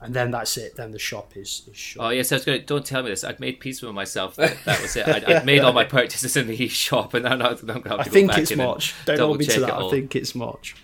[0.00, 0.76] and then that's it.
[0.76, 2.04] Then the shop is is shut.
[2.04, 2.60] Oh yes, I was going.
[2.60, 3.24] to Don't tell me this.
[3.24, 4.36] I'd made peace with myself.
[4.36, 5.06] That, that was it.
[5.06, 7.82] I'd, I'd made all my purchases in the shop, and now I'm going to have
[7.84, 8.94] to I go think back it's in March.
[9.04, 9.74] Don't hold me to that.
[9.74, 10.76] I think it's March.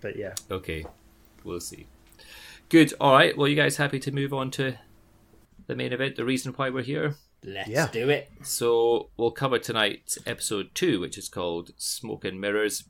[0.00, 0.84] But yeah, Okay,
[1.44, 1.86] we'll see.
[2.68, 2.92] Good.
[3.00, 3.36] All right.
[3.36, 4.74] Well, you guys happy to move on to
[5.66, 6.16] the main event?
[6.16, 7.14] The reason why we're here.
[7.44, 7.88] Let's Yeah.
[7.92, 8.30] do it.
[8.42, 12.84] So we'll cover tonight episode two, which is called Smoke and Mirrors,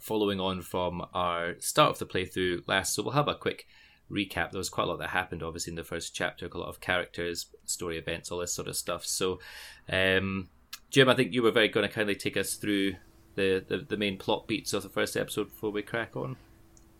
[0.00, 2.94] following on from our start of the playthrough last.
[2.94, 3.66] So we'll have a quick
[4.10, 4.50] recap.
[4.50, 6.46] There was quite a lot that happened, obviously, in the first chapter.
[6.46, 9.04] A lot of characters, story events, all this sort of stuff.
[9.04, 9.40] So,
[9.88, 10.48] um,
[10.90, 12.94] Jim, I think you were very going to kindly take us through
[13.34, 16.36] the, the, the main plot beats of the first episode before we crack on.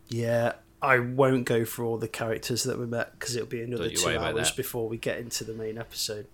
[0.09, 0.53] yeah.
[0.83, 4.17] I won't go through all the characters that we met because it'll be another two
[4.17, 6.27] hours before we get into the main episode.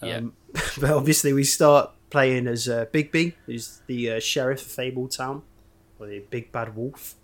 [0.00, 0.18] Yeah.
[0.18, 0.34] Um,
[0.80, 5.42] but obviously, we start playing as uh, Bigby, who's the uh, sheriff of Fabletown,
[6.02, 7.14] or the big bad wolf.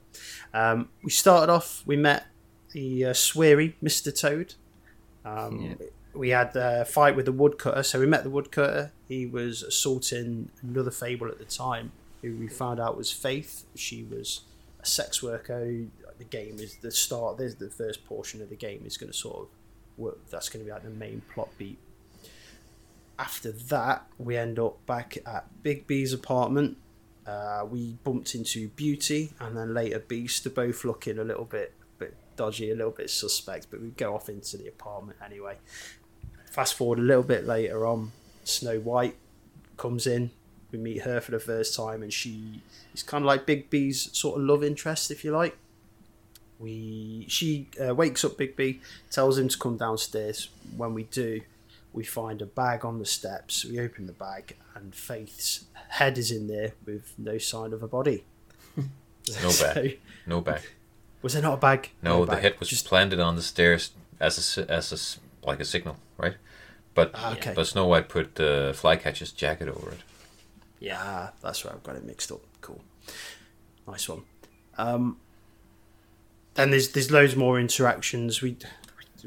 [0.55, 2.27] Um, we started off, we met
[2.73, 4.19] the uh, Sweary, Mr.
[4.19, 4.55] Toad.
[5.25, 5.75] Um, Yeah.
[6.15, 8.91] We had a fight with the woodcutter, so we met the woodcutter.
[9.07, 13.67] He was assaulting another Fable at the time, who we found out was Faith.
[13.77, 14.41] She was
[14.81, 15.61] a sex worker.
[16.19, 17.39] The game is the start.
[17.39, 19.47] There's the first portion of the game is going to sort of
[19.97, 20.19] work.
[20.29, 21.79] That's going to be like the main plot beat
[23.19, 26.77] after that, we end up back at Bigby's apartment.
[27.29, 30.45] Uh, we bumped into Beauty and then later Beast.
[30.45, 34.15] They're both looking a little bit, bit dodgy, a little bit suspect, but we go
[34.15, 35.59] off into the apartment anyway.
[36.51, 38.13] Fast forward a little bit later on,
[38.45, 39.17] Snow White
[39.77, 40.31] comes in.
[40.73, 42.63] We meet her for the first time, and she
[42.95, 45.57] is kind of like Bigby's sort of love interest, if you like.
[46.59, 50.49] We she uh, wakes up Bigby, tells him to come downstairs.
[50.77, 51.43] When we do,
[51.93, 53.65] we find a bag on the steps.
[53.65, 57.89] We open the bag, and Faith's head is in there with no sign of a
[57.89, 58.25] body.
[59.43, 59.99] No So- bag.
[60.27, 60.63] No bag.
[61.23, 61.91] was there not a bag?
[62.03, 62.43] No, the bag.
[62.43, 66.37] head was Just planted on the stairs as a as a like a signal, right?
[66.95, 67.53] But Ah, okay.
[67.55, 69.99] but Snow White put the flycatcher's jacket over it.
[70.81, 70.99] Yeah.
[70.99, 71.75] ah, that's right.
[71.75, 72.41] I've got it mixed up.
[72.63, 72.81] Cool,
[73.87, 74.23] nice one.
[74.79, 75.19] Um,
[76.55, 78.41] then there's there's loads more interactions.
[78.43, 78.57] We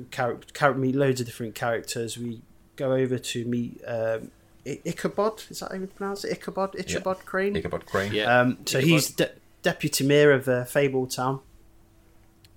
[0.10, 2.18] character, character meet loads of different characters.
[2.18, 2.42] We
[2.82, 4.32] go over to meet um,
[4.66, 5.44] I- Ichabod.
[5.50, 6.32] Is that how you pronounce it?
[6.32, 6.76] Ichabod.
[6.78, 7.56] Ichabod Crane.
[7.56, 8.14] Ichabod Crane.
[8.14, 8.40] Yeah.
[8.42, 8.90] Um, so Ichabod.
[8.90, 9.32] he's de-
[9.64, 11.42] deputy mayor of uh, Fabletown,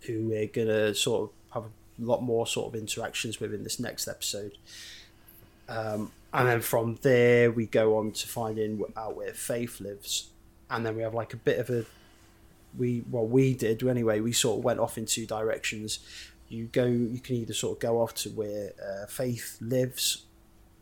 [0.03, 3.79] who we're gonna sort of have a lot more sort of interactions with in this
[3.79, 4.53] next episode.
[5.69, 10.31] Um, and then from there we go on to finding out where Faith lives,
[10.69, 11.85] and then we have like a bit of a
[12.77, 14.21] we well we did anyway.
[14.21, 16.01] We sort of went off in two directions.
[16.49, 20.25] You go, you can either sort of go off to where uh, Faith lives,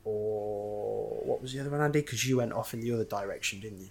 [0.05, 2.01] or what was the other one, Andy?
[2.01, 3.88] Because you went off in the other direction, didn't you?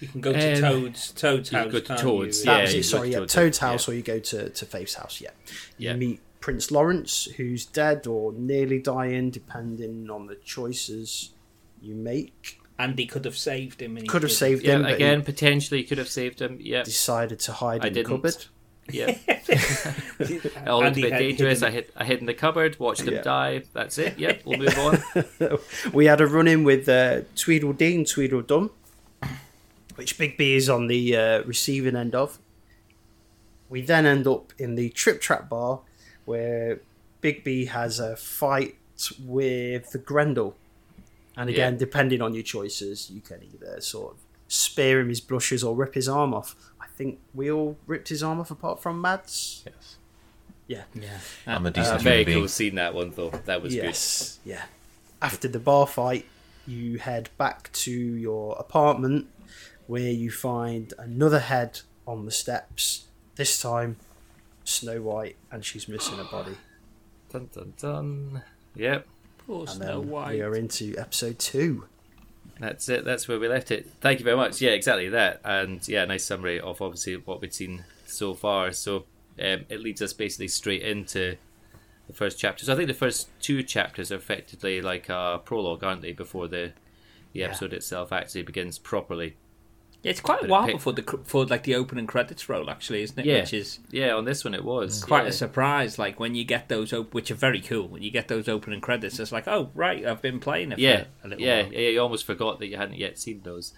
[0.00, 1.72] You can go to Um, Toad's Toad's you house.
[1.72, 2.50] go to Toad's, you?
[2.50, 2.82] Yeah, was it.
[2.84, 3.18] Sorry, yeah.
[3.18, 5.20] Toad's Toad's house, house, or you go to, to Faith's house.
[5.20, 5.30] Yeah.
[5.76, 5.92] Yeah.
[5.92, 11.30] You meet Prince Lawrence, who's dead or nearly dying, depending on the choices
[11.82, 12.58] you make.
[12.78, 13.96] Andy could have saved him.
[13.98, 14.38] And he Could have didn't.
[14.38, 16.56] saved Yeah, him, but again, he potentially could have saved him.
[16.62, 18.08] Yeah, decided to hide I in the didn't.
[18.16, 18.46] cupboard.
[18.90, 19.16] Yeah.
[20.66, 21.60] All looked a bit dangerous.
[21.60, 23.22] hidden- I hid, I hid in the cupboard, watched them Yeah.
[23.22, 23.62] die.
[23.72, 24.18] That's it.
[24.18, 25.58] Yep, we'll move on.
[25.92, 28.70] We had a run in with uh, Tweedledee and Tweedledum,
[29.96, 32.38] which Bigby is on the uh, receiving end of.
[33.68, 35.80] We then end up in the Trip Trap Bar,
[36.24, 36.80] where
[37.22, 38.76] Bigby has a fight
[39.24, 40.56] with the Grendel.
[41.36, 41.78] And again, Yeah.
[41.78, 45.94] depending on your choices, you can either sort of spear him his blushes or rip
[45.94, 46.56] his arm off.
[47.00, 49.62] I think we all ripped his arm off apart from Mads.
[49.64, 49.96] Yes.
[50.66, 50.82] Yeah.
[50.94, 51.18] Yeah.
[51.46, 52.38] I'm a uh, decent Very human being.
[52.40, 53.30] cool seeing that one though.
[53.46, 53.84] That was good.
[53.84, 54.38] yes.
[54.44, 54.64] Yeah.
[55.22, 56.26] After the bar fight,
[56.66, 59.28] you head back to your apartment
[59.86, 63.06] where you find another head on the steps.
[63.36, 63.96] This time,
[64.64, 66.58] Snow White, and she's missing a body.
[67.32, 68.42] Dun dun dun.
[68.76, 69.06] Yep.
[69.46, 70.34] Poor And Snow then White.
[70.34, 71.86] we are into episode two.
[72.60, 73.06] That's it.
[73.06, 73.90] That's where we left it.
[74.00, 74.60] Thank you very much.
[74.60, 75.40] Yeah, exactly that.
[75.44, 78.70] And yeah, nice summary of obviously what we've seen so far.
[78.72, 79.06] So
[79.42, 81.36] um, it leads us basically straight into
[82.06, 82.64] the first chapter.
[82.66, 86.12] So I think the first two chapters are effectively like a prologue, aren't they?
[86.12, 86.72] Before the
[87.32, 89.36] the episode itself actually begins properly.
[90.02, 93.18] Yeah, it's quite a while before the before like the opening credits roll, actually, isn't
[93.18, 93.26] it?
[93.26, 93.40] Yeah.
[93.40, 95.28] Which is Yeah, on this one it was quite yeah.
[95.28, 95.98] a surprise.
[95.98, 97.86] Like when you get those, op- which are very cool.
[97.88, 100.78] When you get those opening credits, it's like, oh right, I've been playing it.
[100.78, 101.72] yeah, for a little yeah, while.
[101.74, 101.88] yeah.
[101.90, 103.74] You almost forgot that you hadn't yet seen those.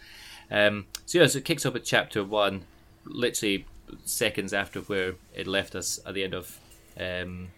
[0.51, 2.67] Um, so yeah, so it kicks up at chapter one,
[3.05, 3.67] literally
[4.05, 6.59] seconds after where it left us at the end of
[7.01, 7.49] um,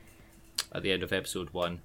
[0.73, 1.81] at the end of episode one,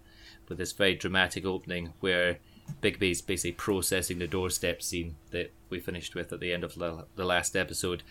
[0.47, 2.37] with this very dramatic opening where
[2.81, 7.05] Bigby's basically processing the doorstep scene that we finished with at the end of the,
[7.15, 8.03] the last episode,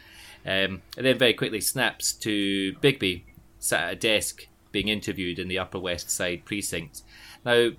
[0.44, 3.22] um, and then very quickly snaps to Bigby
[3.58, 7.02] sat at a desk being interviewed in the Upper West Side precinct.
[7.44, 7.70] Now,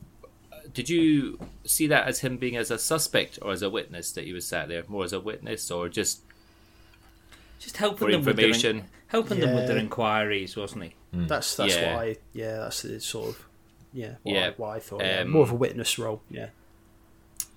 [0.74, 4.26] did you see that as him being as a suspect or as a witness that
[4.26, 4.84] he was sat there?
[4.88, 6.22] More as a witness or just
[7.60, 8.86] Just helping for them with their, information?
[9.08, 10.94] helping them with their inquiries, wasn't he?
[11.12, 11.96] That's that's Yeah.
[11.96, 13.46] what I yeah that's the sort of
[13.94, 14.48] yeah what, Yeah.
[14.48, 15.20] I, what I thought yeah.
[15.22, 16.50] Um, more of a witness role yeah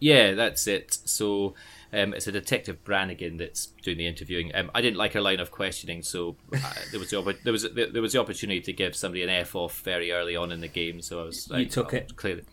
[0.00, 0.98] Yeah, that's it.
[1.04, 1.54] So
[1.92, 4.50] um, it's a detective Brannigan that's doing the interviewing.
[4.54, 7.66] Um, I didn't like her line of questioning, so uh, there was the there was
[7.74, 10.68] there was the opportunity to give somebody an F off very early on in the
[10.68, 11.02] game.
[11.02, 12.16] So I was like, took oh, it.
[12.16, 12.44] clearly.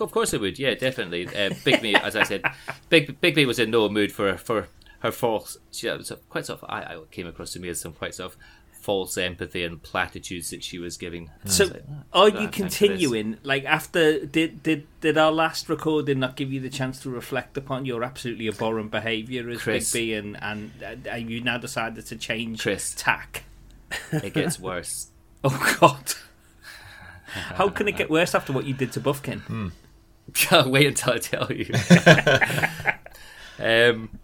[0.00, 0.58] Of course I would.
[0.58, 1.26] Yeah, definitely.
[1.28, 2.42] Uh, Big Me, as I said,
[2.90, 4.68] Big Big Me was in no mood for for
[5.00, 5.56] her false.
[5.70, 6.70] She was quite sort of.
[6.70, 8.38] I, I came across to me as some quite sort of
[8.84, 11.30] false empathy and platitudes that she was giving.
[11.44, 13.38] I So, was like, "Oh, are you have time for this." continuing?
[13.42, 17.56] Like after did did did our last recording not give you the chance to reflect
[17.56, 19.90] upon your absolutely abhorrent behaviour as Chris.
[19.90, 20.70] Big B, and and
[21.10, 22.94] uh, you now decided to change Chris.
[22.96, 23.44] tack?
[24.12, 25.08] It gets worse.
[25.42, 26.12] Oh God!
[27.54, 29.40] How can it get worse after what you did to Bufkin?
[29.40, 29.68] Hmm.
[30.70, 31.72] Wait until I tell you.
[33.58, 34.18] um,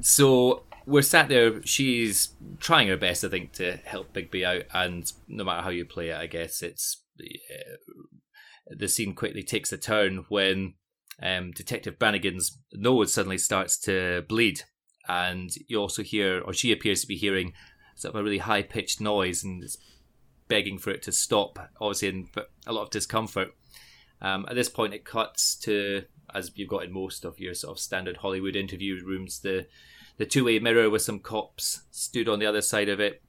[0.00, 1.62] so we're sat there.
[1.64, 4.64] She's trying her best, I think, to help Bigby out.
[4.72, 7.76] And no matter how you play it, I guess it's uh,
[8.70, 10.74] the scene quickly takes a turn when
[11.22, 14.62] um, Detective Brannigan's nose suddenly starts to bleed,
[15.08, 17.52] and you also hear, or she appears to be hearing,
[17.96, 19.78] sort of a really high pitched noise, and is
[20.48, 21.58] begging for it to stop.
[21.80, 22.28] Obviously, in
[22.66, 23.54] a lot of discomfort.
[24.20, 27.76] Um, at this point, it cuts to, as you've got in most of your sort
[27.76, 29.66] of standard Hollywood interview rooms, the
[30.18, 33.22] the two way mirror with some cops stood on the other side of it,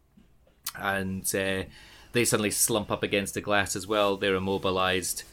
[0.77, 1.63] and uh,
[2.11, 4.17] they suddenly slump up against the glass as well.
[4.17, 5.23] They're immobilized,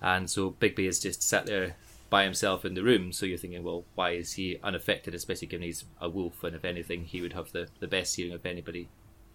[0.00, 1.76] and so Bigby is just sat there
[2.08, 3.12] by himself in the room.
[3.12, 5.14] So you're thinking, well, why is he unaffected?
[5.14, 8.32] Especially given he's a wolf, and if anything, he would have the, the best hearing
[8.32, 8.88] of anybody.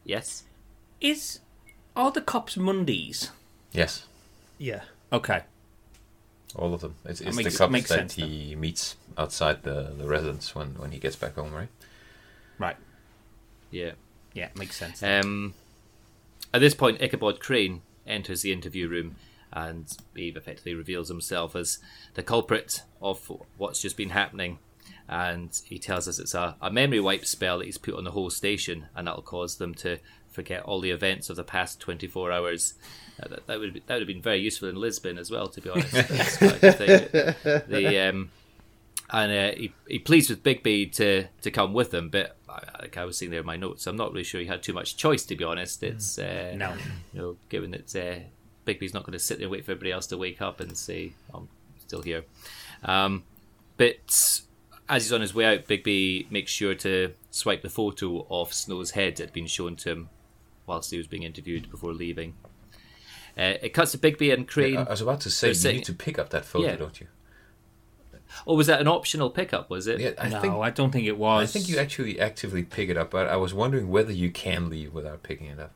[0.03, 0.43] Yes.
[0.99, 1.39] Is
[1.95, 3.29] are the cops Mundys?
[3.73, 4.05] Yes,
[4.57, 4.81] yeah
[5.11, 5.41] Okay,
[6.55, 6.95] all of them.
[7.05, 8.27] It's, it's makes- the cops makes that sense then.
[8.29, 11.69] he meets outside the, the residence when, when he gets back home, right?
[12.57, 12.77] right.
[13.69, 13.91] Yeah.
[14.33, 15.03] Yeah, makes sense.
[15.03, 15.53] Um,
[16.53, 19.15] at this point, Ichabod Crane enters the interview room
[19.53, 21.79] and he effectively reveals himself as
[22.13, 24.59] the culprit of what's just been happening.
[25.09, 28.11] And he tells us it's a, a memory wipe spell that he's put on the
[28.11, 29.97] whole station, and that'll cause them to
[30.31, 32.75] forget all the events of the past 24 hours.
[33.21, 35.49] Uh, that, that would be, that would have been very useful in Lisbon as well,
[35.49, 35.91] to be honest.
[35.91, 37.61] That's quite a good thing.
[37.67, 38.31] The um,
[39.11, 42.97] and uh, he, he pleads with Bigby to, to come with him, but I, like
[42.97, 44.95] I was seeing there in my notes, I'm not really sure he had too much
[44.97, 45.83] choice, to be honest.
[45.83, 46.73] It's uh, No.
[47.13, 48.19] you know, given that uh,
[48.65, 50.77] Bigby's not going to sit there and wait for everybody else to wake up and
[50.77, 51.49] say, "I'm
[51.79, 52.23] still here."
[52.83, 53.23] Um,
[53.77, 54.41] but
[54.89, 58.91] as he's on his way out, Bigby makes sure to swipe the photo of Snow's
[58.91, 60.09] head that had been shown to him
[60.67, 62.35] whilst he was being interviewed before leaving.
[63.37, 64.77] Uh, it cuts to Bigby and Crane.
[64.77, 66.75] I was about to say, you saying- need to pick up that photo, Yeah.
[66.75, 67.07] don't you?
[68.45, 69.69] Or was that an optional pickup?
[69.69, 69.99] Was it?
[69.99, 71.49] Yeah, I no, think I don't think it was.
[71.49, 74.69] I think you actually actively pick it up, but I was wondering whether you can
[74.69, 75.71] leave without picking it up.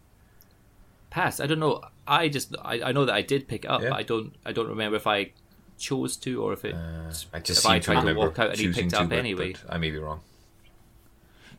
[1.10, 1.40] Pass.
[1.40, 1.82] I don't know.
[2.08, 3.82] I just I, I know that I did pick it up.
[3.82, 3.90] Yeah.
[3.90, 5.32] But I don't I don't remember if I
[5.78, 6.74] chose to or if it.
[6.76, 9.02] Uh, I just If seem I tried to remember walk out and he picked to,
[9.02, 9.54] up but- anyway.
[9.54, 10.22] but I may be wrong.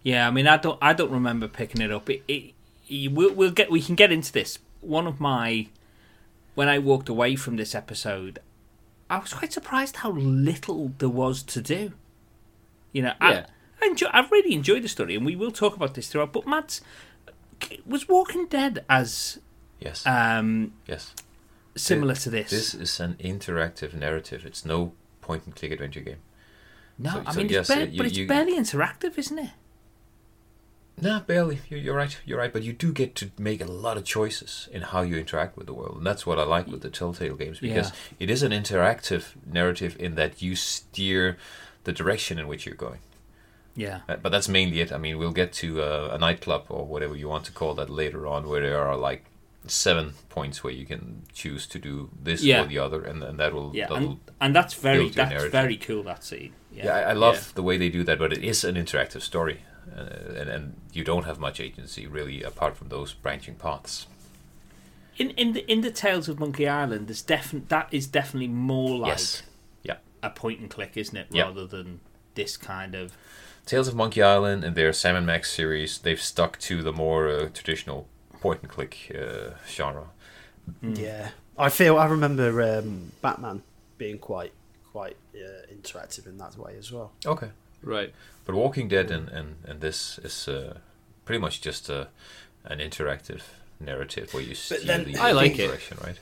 [0.03, 2.09] Yeah, I mean, I don't, I don't remember picking it up.
[2.09, 2.53] It, it,
[2.87, 4.59] you- we'll, we'll get, we can get into this.
[4.81, 5.67] One of my,
[6.55, 8.39] when I walked away from this episode,
[9.09, 11.93] I was quite surprised how little there was to do.
[12.93, 13.47] You know, Yeah.
[13.81, 16.33] I, I enjoy, I really enjoyed the story, and we will talk about this throughout.
[16.33, 16.81] But Matt,
[17.87, 19.39] was Walking Dead as
[19.81, 20.07] Yes.
[20.07, 21.15] um, yes.
[21.77, 22.51] similar to this?
[22.51, 24.45] This is an interactive narrative.
[24.47, 26.19] It's no point and click adventure game.
[26.99, 29.39] no, so- I mean, yes, it's uh, ba- you- but it's you- barely interactive, isn't
[29.39, 29.51] it?
[31.01, 31.61] Nah, barely.
[31.69, 32.19] You're, you're right.
[32.25, 32.53] You're right.
[32.53, 35.67] But you do get to make a lot of choices in how you interact with
[35.67, 37.95] the world, and that's what I like with the Telltale games because Yeah.
[38.19, 41.37] it is an interactive narrative in that you steer
[41.85, 43.01] the direction in which you're going.
[43.75, 44.01] Yeah.
[44.09, 44.91] Uh, But that's mainly it.
[44.91, 47.91] I mean, we'll get to uh, a nightclub or whatever you want to call that
[47.91, 49.25] later on, where there are like
[49.67, 52.63] seven points where you can choose to do this Yeah.
[52.63, 53.73] or the other, and, and that will.
[53.75, 55.53] Yeah, and, and that's very that's narrative.
[55.53, 56.05] very cool.
[56.05, 56.55] That scene.
[56.73, 57.53] yeah, I, I love Yeah.
[57.55, 59.61] the way they do that, but it is an interactive story,
[59.95, 64.07] uh, and, and you don't have much agency really apart from those branching paths.
[65.19, 68.99] In in the in the Tales of Monkey Island, there's defin- that is definitely more
[68.99, 69.43] like Yes.
[69.83, 69.97] Yeah.
[70.23, 71.27] a point and click, isn't it?
[71.31, 71.45] Yeah.
[71.45, 72.01] Rather than
[72.35, 73.17] this kind of
[73.65, 77.29] Tales of Monkey Island and their Sam and Max series, they've stuck to the more
[77.29, 78.07] uh, traditional
[78.41, 80.09] point and click uh, genre.
[80.83, 83.63] Yeah, I feel I remember um, Batman
[83.99, 84.53] being quite
[84.93, 87.13] quite uh, interactive in that way as well.
[87.25, 87.49] Okay.
[87.87, 88.13] Right.
[88.45, 90.79] But Walking Dead and, and, and this is uh,
[91.25, 92.09] pretty much just a,
[92.65, 93.43] an interactive
[93.81, 95.71] narrative where you steer then the I like it.
[96.05, 96.19] right?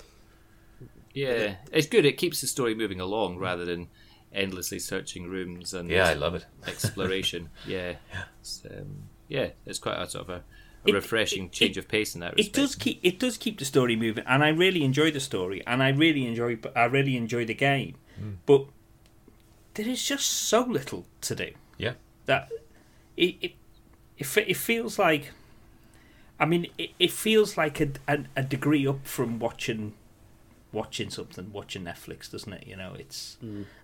[1.12, 2.04] Yeah, it's good.
[2.04, 3.88] It keeps the story moving along rather than
[4.32, 6.44] endlessly searching rooms and Yeah, I love it.
[6.66, 7.50] exploration.
[7.66, 7.94] yeah,
[8.40, 10.34] It's, um, yeah, it's quite a sort of a,
[10.86, 13.36] a It- refreshing it- change it- of pace in that it does keep it does
[13.36, 16.84] keep the story moving, and I really enjoy the story, and I really enjoy I
[16.86, 17.94] really enjoy the game,
[18.44, 18.66] but
[19.74, 21.50] there is just so little to do.
[21.78, 21.94] Yeah.
[22.26, 22.50] that
[23.16, 23.52] it it
[24.18, 25.32] it, it feels like
[26.38, 29.94] I mean it, it feels like a, a a degree up from watching
[30.72, 32.66] watching something watching Netflix doesn't it?
[32.66, 33.36] You know it's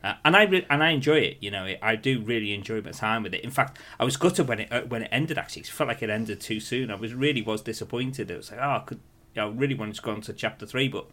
[0.04, 2.90] uh, and I re- and I enjoy it you know I do really enjoy my
[2.92, 3.42] time with it.
[3.42, 5.62] In fact I was gutted when it uh, when it ended actually.
[5.62, 6.90] It felt like it ended too soon.
[6.90, 8.30] I was really was disappointed.
[8.30, 9.00] It was like oh I could
[9.34, 11.06] you know, I really wanted to go on to chapter 3 but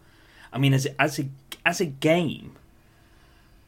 [0.53, 1.25] I mean as as a
[1.65, 2.55] as a game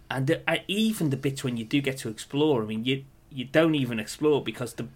[0.09, 3.03] and the, uh, even the bits when you do get to explore, I mean, you
[3.31, 4.87] you don't even explore because the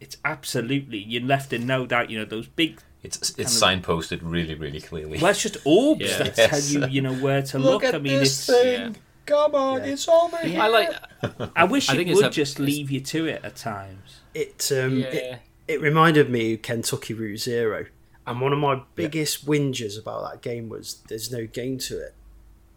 [0.00, 2.10] it's absolutely you're left in no doubt.
[2.10, 5.18] You know those big It's it's signposted really, really clearly.
[5.20, 6.18] well, it's just orbs Yeah.
[6.18, 6.50] that Yes.
[6.50, 7.84] tell you you know where to look.
[7.84, 8.96] I mean, it's thing.
[9.26, 9.92] Come on, Yeah.
[9.92, 10.60] it's over here.
[10.60, 10.90] I like.
[11.56, 14.20] I wish I it would a- just leave you to it at times.
[14.34, 15.06] It um Yeah.
[15.06, 15.38] it,
[15.68, 17.86] it reminded me of Kentucky Route Zero,
[18.26, 22.14] and one of my biggest whinges about that game was there's no game to it,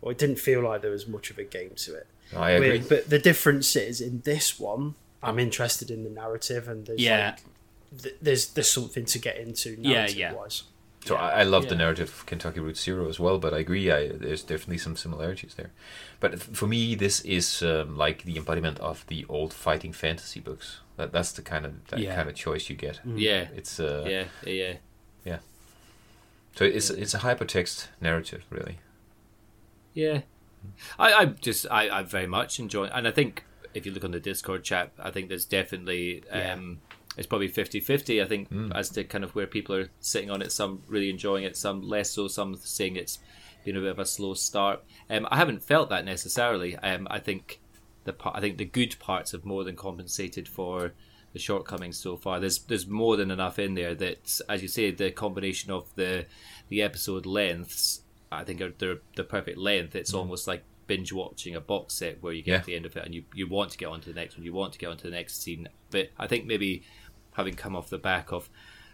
[0.06, 2.08] or it didn't feel like there was much of a game to it.
[2.36, 2.80] I agree.
[2.80, 7.02] But, but the difference is in this one, I'm interested in the narrative, and there's
[7.02, 7.36] Yeah.
[7.92, 10.34] like, th- there's there's something to get into Yeah, narrative yeah.
[10.34, 10.64] wise.
[11.06, 13.92] So I, I love the narrative of Kentucky Route Zero as well, but I agree.
[13.92, 15.70] I, there's definitely some similarities there.
[16.20, 20.80] But for me, this is um, like the embodiment of the old fighting fantasy books.
[20.98, 22.16] That that's the kind of that Yeah.
[22.16, 23.02] kind of choice you get.
[23.06, 24.26] Yeah, It's uh, yeah,
[25.24, 25.40] yeah.
[26.56, 28.78] So it's it's a hypertext narrative, really.
[29.96, 30.22] Yeah,
[31.00, 33.44] I, I just I, I very much enjoy, and I think
[33.74, 36.80] if you look on the Discord chat, I think there's definitely um,
[37.18, 40.52] it's probably 50-50, I think as to kind of where people are sitting on it.
[40.52, 42.28] Some really enjoying it, some less so.
[42.28, 43.20] Some saying it's
[43.64, 44.84] been a bit of a slow start.
[45.10, 46.76] Um, I haven't felt that necessarily.
[46.78, 47.62] Um, I think
[48.04, 50.94] the I think the good parts have more than compensated for
[51.34, 52.40] the shortcomings so far.
[52.40, 56.26] There's there's more than enough in there that, as you say, the combination of the
[56.70, 58.02] the episode lengths,
[58.36, 59.96] I think are they're the perfect length.
[59.96, 62.60] It's almost like binge watching a box set where you get Yeah.
[62.60, 64.38] to the end of it and you, you want to get on to the next
[64.38, 65.68] one, you want to get on to the next scene.
[65.90, 66.84] But I think maybe
[67.34, 68.50] having come off the back of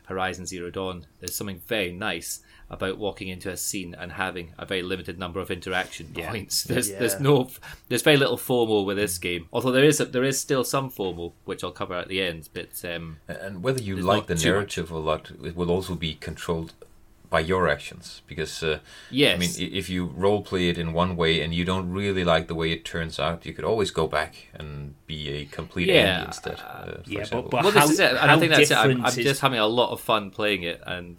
[0.06, 4.66] Horizon Zero Dawn, there's something very nice about walking into a scene and having a
[4.66, 6.64] very limited number of interaction points.
[6.72, 7.50] There's there's no
[7.90, 9.48] there's very little formal with this game.
[9.52, 12.48] Although there is there is still some formal, which I'll cover at the end.
[12.54, 16.74] But um, And whether you like the narrative a lot, it will also be controlled
[17.32, 18.22] by your actions.
[18.28, 18.80] Because uh,
[19.10, 22.24] yes, I mean, if you role play it in one way and you don't really
[22.24, 25.88] like the way it turns out, you could always go back and be a complete
[25.88, 26.60] Yeah, Andy instead.
[26.60, 27.50] Uh, for yeah, but- example.
[27.50, 28.78] but- well, how- this is it, and how I think that's it.
[28.78, 31.18] I'm, I'm is- just having a lot of fun playing it, and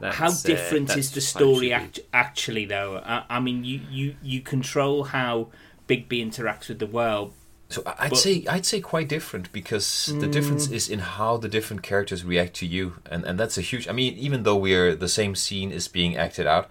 [0.00, 3.24] that's, how uh, different that's is the how it should story act- actually though I,
[3.36, 5.48] I mean you, you you control how
[5.88, 7.32] Bigby interacts with the world.
[7.68, 11.48] So I'd But- say I'd say quite different because the difference is in how the
[11.48, 13.88] different characters react to you, and and that's a huge.
[13.88, 16.68] I mean, even though we're the same scene is being acted out,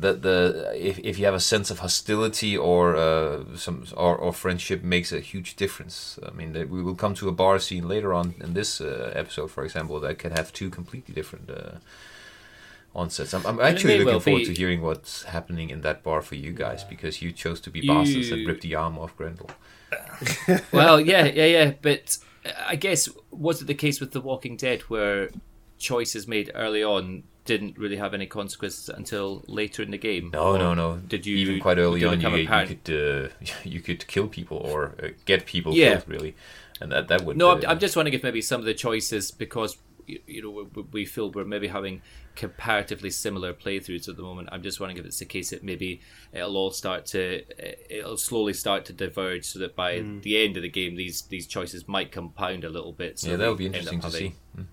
[0.00, 4.32] the the if if you have a sense of hostility or uh, some or, or
[4.32, 6.18] friendship makes a huge difference.
[6.28, 9.12] I mean, that we will come to a bar scene later on in this uh,
[9.14, 11.48] episode, for example, that can have two completely different.
[11.50, 11.78] Uh,
[12.94, 13.34] Onsets.
[13.34, 16.34] I'm, I'm actually looking well forward be- to hearing what's happening in that bar for
[16.34, 19.50] you guys because you chose to be bosses and You- rip the arm off Grendel.
[20.72, 21.72] well, yeah, yeah, yeah.
[21.80, 25.30] But uh, I guess was it the case with The Walking Dead where
[25.78, 30.30] choices made early on didn't really have any consequences until later in the game?
[30.32, 30.96] No, Or no, no.
[30.96, 32.20] Did you even quite early on?
[32.20, 33.28] You, you could uh,
[33.64, 35.96] you could kill people or uh, get people Yeah.
[35.96, 36.34] killed, really,
[36.80, 37.36] and that that would.
[37.36, 39.76] No, uh, I'm, I'm just wondering if maybe some of the choices because
[40.06, 42.02] you, you know we, we feel we're maybe having
[42.34, 44.48] comparatively similar playthroughs at the moment.
[44.52, 46.00] I'm just wondering if it's the case that maybe
[46.32, 47.42] it'll all start to
[47.94, 50.20] it'll slowly start to diverge, so that by Hmm.
[50.20, 53.18] the end of the game, these these choices might compound a little bit.
[53.18, 54.36] So yeah, that would be interesting to having- see.
[54.58, 54.66] Mm.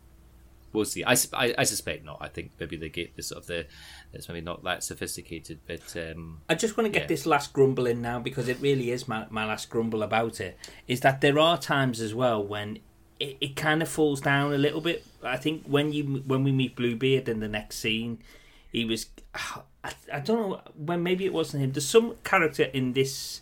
[0.74, 1.04] We'll see.
[1.04, 2.18] I, I, I suspect not.
[2.20, 3.68] I think maybe they get this sort of the
[4.12, 7.08] it's maybe not that sophisticated, but um, I just want to get Yeah.
[7.10, 10.58] this last grumble in now because it really is my, my last grumble about it.
[10.88, 12.80] Is that there are times as well when
[13.24, 15.06] it, it kind of falls down a little bit.
[15.24, 18.20] I think when you when we meet Bluebeard in the next scene,
[18.72, 21.72] he was I, I don't know when maybe it wasn't him.
[21.72, 23.42] There's some character in this,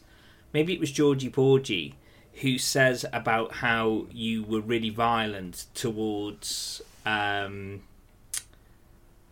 [0.54, 1.96] maybe it was Georgie Porgie,
[2.42, 6.82] who says about how you were really violent towards.
[7.06, 7.82] Um,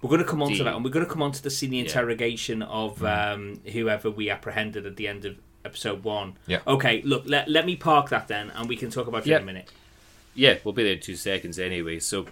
[0.02, 1.50] we're going to come on to that, and we're going to come on to the
[1.50, 1.84] scene, the Yeah.
[1.84, 5.36] interrogation of um, whoever we apprehended at the end of
[5.66, 6.38] episode one.
[6.48, 6.60] Yeah.
[6.66, 9.42] Okay, look, let, let me park that then, and we can talk about it in
[9.42, 9.70] a minute.
[10.40, 12.00] Yeah, we'll be there in two seconds anyway.
[12.00, 12.26] So,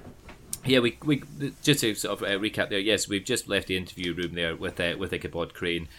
[0.64, 1.24] yeah, we we
[1.62, 2.80] just to sort of uh, recap there.
[2.80, 5.90] Yes, we've just left the interview room there with uh, with Ichabod Crane.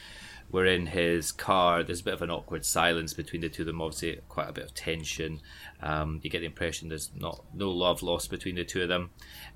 [0.51, 1.83] We're in his car.
[1.83, 3.83] There's a bit of an awkward silence between the two of them.
[3.83, 5.41] Obviously, quite a bit of tension.
[5.83, 9.11] Um, you get the impression there's not no love lost between the two of them.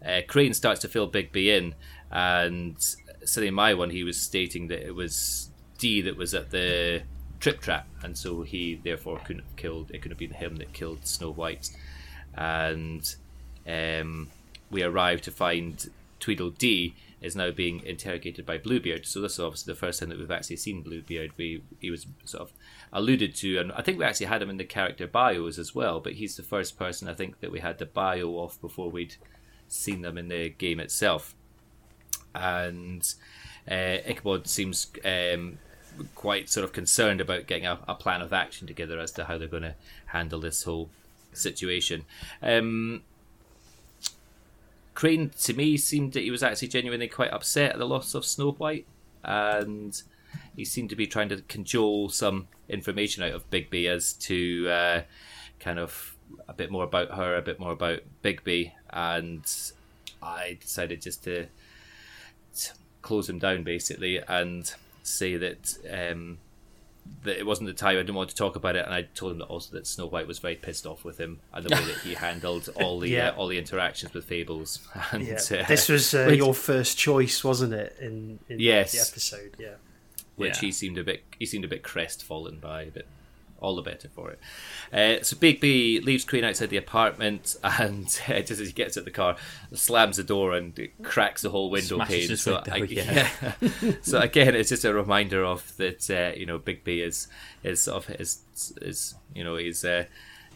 [0.05, 1.74] Uh, Crane starts to fill Bigby in,
[2.11, 2.76] and
[3.24, 5.48] so in my one, he was stating that it was
[5.78, 7.05] D that was at the
[7.40, 9.90] trip trap, and so he therefore couldn't have killed.
[9.90, 11.70] It could have been him that killed Snow White
[12.35, 13.14] and
[13.66, 14.28] um,
[14.70, 19.07] we arrive to find Tweedledee is now being interrogated by Bluebeard.
[19.07, 21.33] So this is obviously the first time that we've actually seen Bluebeard.
[21.37, 22.53] We he was sort of
[22.93, 26.01] alluded to, and I think we actually had him in the character bios as well.
[26.01, 29.16] But he's the first person I think that we had the bio of before we'd
[29.68, 31.35] seen them in the game itself.
[32.35, 33.03] And
[33.70, 35.59] uh, Ichabod seems um,
[36.14, 39.39] quite sort of concerned about getting a, a plan of action together as to how
[39.39, 39.74] they're going to
[40.07, 40.91] handle this whole
[41.33, 42.05] situation.
[42.43, 43.03] Um,
[44.95, 48.24] Crane, to me, seemed that he was actually genuinely quite upset at the loss of
[48.24, 48.87] Snow White,
[49.24, 50.01] and
[50.55, 55.03] he seemed to be trying to cajole some information out of Bigby as to uh,
[55.61, 56.16] kind of
[56.49, 59.45] a bit more about her, a bit more about Bigby, and
[60.22, 61.47] I decided just to,
[62.57, 62.70] to
[63.01, 64.72] close him down basically and
[65.03, 66.39] say that um,
[67.24, 67.96] that it wasn't the time.
[67.96, 70.07] I didn't want to talk about it, and I told him that also that Snow
[70.07, 73.09] White was very pissed off with him and the way that he handled all the
[73.11, 73.30] Yeah.
[73.30, 74.80] uh, all the interactions with Fables.
[75.12, 75.34] And, Yeah.
[75.34, 77.96] uh, this was uh, which- your first choice, wasn't it?
[78.00, 78.92] In, in Yes.
[78.92, 79.74] the episode, yeah.
[80.36, 80.61] which Yeah.
[80.61, 83.07] he seemed a bit he seemed a bit crestfallen by, but
[83.62, 84.40] all the better for it.
[84.92, 89.04] Uh, so B leaves Crane outside the apartment, and uh, just as he gets at
[89.06, 89.36] the car,
[89.72, 92.36] slams the door and it cracks the whole window Smashes pane.
[92.36, 93.28] So, window, I- yeah.
[93.60, 93.92] yeah.
[94.02, 96.10] so again, it's just a reminder of that.
[96.10, 97.28] Uh, you know, Bigby is
[97.62, 98.40] is sort of his
[98.82, 100.04] is you know his uh,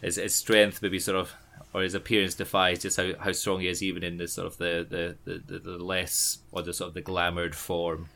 [0.01, 1.33] his, his strength maybe sort of
[1.73, 4.57] or his appearance defies just how, how strong he is even in the sort of
[4.57, 8.09] the the, the, the, the less or the sort of the glamoured form.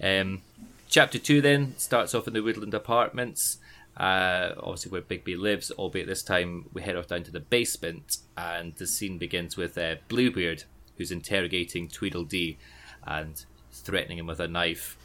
[0.00, 0.42] Um,
[0.88, 3.58] chapter two then starts off in the Woodland Apartments,
[3.96, 5.70] uh, obviously where Bigby lives.
[5.72, 9.78] Albeit this time we head off down to the basement, and the scene begins with
[9.78, 10.64] uh, Bluebeard,
[10.96, 12.58] who's interrogating Tweedledee
[13.06, 14.96] and threatening him with a knife.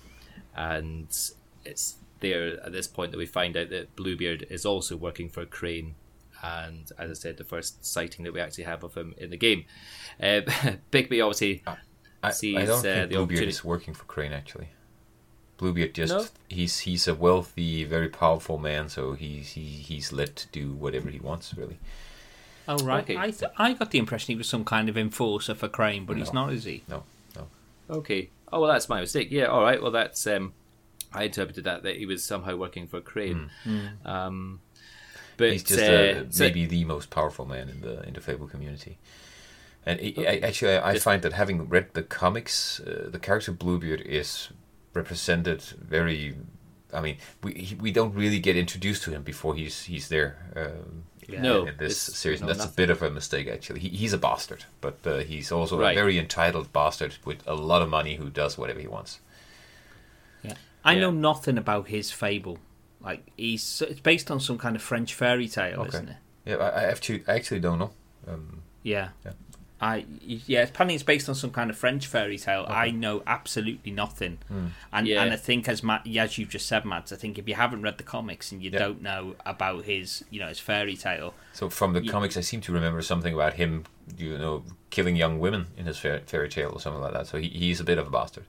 [0.55, 1.07] And
[1.65, 5.45] it's there at this point that we find out that Bluebeard is also working for
[5.45, 5.95] Crane.
[6.43, 9.37] And as I said, the first sighting that we actually have of him in the
[9.37, 9.65] game.
[10.19, 10.41] Uh,
[10.91, 11.63] Bigby obviously
[12.23, 14.69] I, sees, I don't uh, think the Bluebeard opportunity- is working for Crane actually.
[15.61, 16.25] Bluebeard just No?
[16.49, 21.09] he's he's a wealthy, very powerful man, so he's he, he's let to do whatever
[21.09, 21.77] he wants really.
[22.67, 23.15] Oh right, Okay.
[23.15, 26.17] I th- I got the impression he was some kind of enforcer for Crane, but
[26.17, 26.81] he's not, is he?
[26.87, 27.03] No,
[27.35, 27.47] no.
[27.89, 28.29] Okay.
[28.51, 29.27] Oh well, that's my mistake.
[29.31, 29.45] Yeah.
[29.45, 29.81] All right.
[29.81, 30.53] Well, that's um,
[31.13, 33.51] I interpreted that that he was somehow working for Crane.
[34.03, 34.61] Um,
[35.37, 35.51] but.
[35.51, 38.97] He's just uh, so- maybe the most powerful man in the in the Fable community.
[39.83, 43.51] And he, I, actually, I, I find that having read the comics, uh, the character
[43.51, 44.49] Bluebeard is
[44.93, 46.35] represented very
[46.93, 50.35] I mean, we he- we don't really get introduced to him before he's he's there.
[50.55, 53.79] Um, No, in this it's- series, and no, that's a bit of a mistake actually.
[53.79, 57.81] He, he's a bastard, but uh, he's also a very entitled bastard with a lot
[57.81, 59.21] of money who does whatever he wants.
[60.43, 60.55] Yeah.
[60.83, 61.01] I Yeah.
[61.01, 62.57] know nothing about his fable.
[62.99, 65.87] Like he's it's based on some kind of French fairy tale, Okay.
[65.89, 66.17] isn't it?
[66.45, 67.91] Yeah, I, I actually I actually don't know.
[68.27, 69.09] Um, Yeah.
[69.25, 69.33] Yeah.
[69.83, 72.65] I yeah, apparently it's based on some kind of French fairy tale.
[72.69, 74.67] I know absolutely nothing, Hmm.
[74.93, 75.23] and Yeah.
[75.23, 77.81] and I think as Matt, as you've just said, Matt, I think if you haven't
[77.81, 78.79] read the comics and you Yeah.
[78.79, 82.11] don't know about his you know his fairy tale, so from the Yeah.
[82.11, 83.85] comics, I seem to remember something about him,
[84.17, 87.25] you know, killing young women in his fairy, fairy tale or something like that.
[87.27, 88.45] So he, he's a bit of a bastard.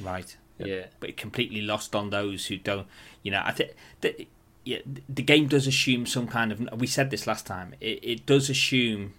[0.00, 0.36] right?
[0.58, 0.86] Yeah.
[1.00, 2.86] But completely lost on those who don't.
[3.24, 3.70] You know, I think
[4.02, 4.28] that
[4.64, 6.60] yeah, the game does assume some kind of.
[6.80, 7.74] We said this last time.
[7.80, 9.14] It, it does assume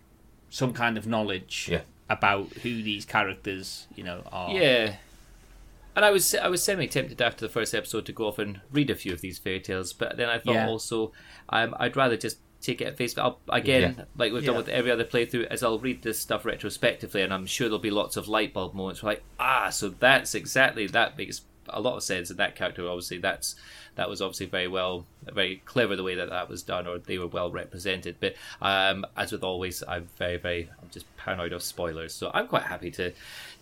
[0.53, 1.81] some kind of knowledge Yeah.
[2.09, 4.51] about who these characters, you know, are.
[4.51, 4.97] Yeah.
[5.95, 8.61] And I was I was semi tempted after the first episode to go off and
[8.71, 10.67] read a few of these fairy tales, but then I thought Yeah.
[10.67, 11.11] also
[11.49, 13.31] um, I'd rather just take it at face value.
[13.47, 14.05] I'll- Again, Yeah.
[14.15, 17.45] like we've done with every other playthrough, as I'll read this stuff retrospectively, and I'm
[17.45, 19.01] sure there'll be lots of light bulb moments.
[19.03, 21.41] Where like, ah, so that's exactly that makes
[21.73, 22.29] a lot of sense.
[22.29, 23.55] And that character, obviously, that's
[23.95, 27.17] that was obviously very well, very clever the way that that was done, or they
[27.17, 28.17] were well represented.
[28.19, 32.47] But um, as with always, I'm very, very, I'm just paranoid of spoilers, so I'm
[32.47, 33.13] quite happy to,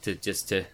[0.04, 0.66] to just to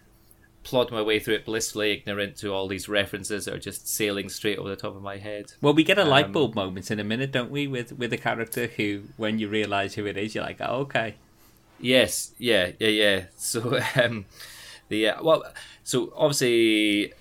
[0.64, 4.28] plod my way through it blissfully ignorant to all these references that are just sailing
[4.28, 5.52] straight over the top of my head.
[5.62, 7.66] Well, we get a light Um, bulb moment in a minute, don't we?
[7.66, 11.14] With with a character who, when you realise who it is, you're like, oh, okay.
[11.80, 13.24] Yes, yeah, yeah, yeah.
[13.36, 14.26] So, um,
[14.88, 15.44] the uh, well,
[15.84, 17.12] so obviously,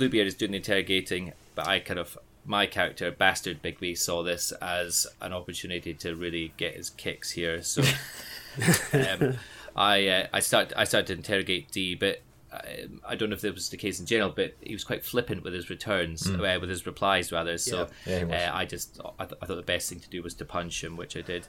[0.00, 4.50] Bluebeard is doing the interrogating, but I kind of my character, Bastard Bigby, saw this
[4.62, 7.62] as an opportunity to really get his kicks here.
[7.62, 7.82] So,
[8.94, 9.34] um,
[9.76, 12.22] I uh, I start I started to interrogate D, but.
[12.52, 15.04] um, I don't know if that was the case in general, but he was quite
[15.04, 17.56] flippant with his returns, uh, with his replies rather.
[17.58, 18.34] So Yeah, was.
[18.34, 20.82] uh, I just I, th- I thought the best thing to do was to punch
[20.82, 21.46] him, which I did,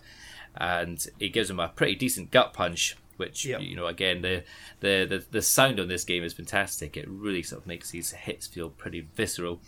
[0.56, 2.96] and he gives him a pretty decent gut punch.
[3.22, 3.62] Which Yep.
[3.62, 4.44] you know, again, the,
[4.80, 6.98] the the the sound on this game is fantastic.
[6.98, 9.62] It really sort of makes these hits feel pretty visceral,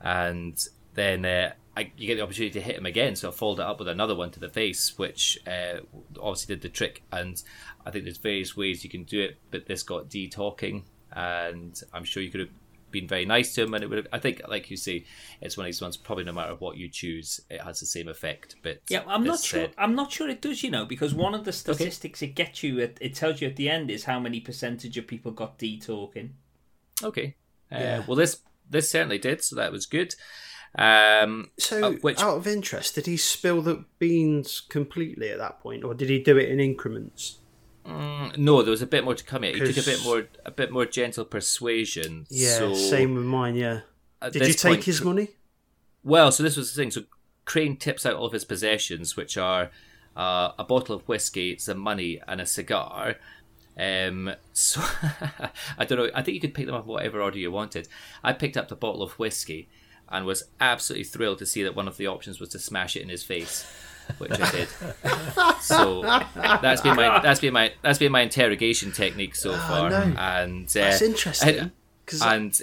[0.00, 0.56] and
[0.94, 3.14] then uh, I, you get the opportunity to hit him again.
[3.14, 5.80] So I followed it up with another one to the face, which uh,
[6.20, 7.02] obviously did the trick.
[7.12, 7.40] And
[7.84, 11.80] I think there's various ways you can do it, but this got D talking, and
[11.92, 12.56] I'm sure you could have
[12.90, 13.98] been very nice to him, and it would.
[13.98, 15.04] Have, I think, like you say,
[15.40, 15.96] it's one of these ones.
[15.96, 18.56] Probably no matter what you choose, it has the same effect.
[18.62, 19.60] But Yeah, I'm not this sure.
[19.60, 20.62] said- I'm not sure it does.
[20.62, 23.56] You know, because one of the statistics it gets you, it, it tells you at
[23.56, 26.34] the end is how many percentage of people got D talking.
[27.02, 27.34] Okay.
[27.72, 28.04] Uh, Yeah.
[28.06, 30.14] Well, this this certainly did, so that was good.
[30.78, 35.60] Um, So, uh, which out of interest, did he spill the beans completely at that
[35.60, 37.38] point, or did he do it in increments?
[37.86, 39.52] Mm, no, there was a bit more to come here.
[39.52, 42.26] He took a bit more a bit more gentle persuasion.
[42.28, 43.54] Yeah, so same with mine.
[43.54, 43.80] Yeah.
[44.30, 45.28] Did you take point- his money?
[46.02, 46.90] Well, so this was the thing.
[46.90, 47.02] So
[47.44, 49.70] Crane tips out all of his possessions, which are
[50.16, 53.16] uh, a bottle of whiskey, some money, and a cigar.
[53.78, 54.80] Um, so
[55.78, 56.10] I don't know.
[56.14, 57.88] I think you could pick them up in whatever order you wanted.
[58.24, 59.68] I picked up the bottle of whiskey
[60.08, 63.02] and was absolutely thrilled to see that one of the options was to smash it
[63.02, 63.66] in his face,
[64.18, 64.68] which I did.
[65.60, 69.90] so that's been my that's been my that's been my interrogation technique so far.
[69.90, 69.96] no.
[70.16, 71.72] And uh, That's interesting.
[72.04, 72.60] Because and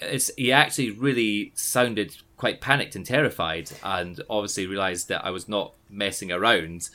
[0.00, 5.48] it's he actually really sounded quite panicked and terrified, and obviously realised that I was
[5.48, 6.88] not messing around.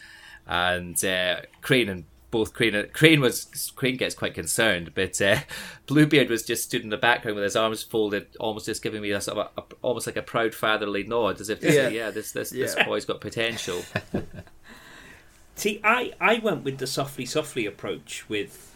[0.46, 5.38] And uh, Crane and both Crane Crane was Crane gets quite concerned, but uh,
[5.86, 9.12] Bluebeard was just stood in the background with his arms folded, almost just giving me
[9.12, 11.72] a sort of a, a- almost like a proud fatherly nod, as if to Yeah.
[11.90, 13.82] say, "Yeah, this this this boy's got potential."
[15.56, 18.76] See, I, I went with the softly softly approach with.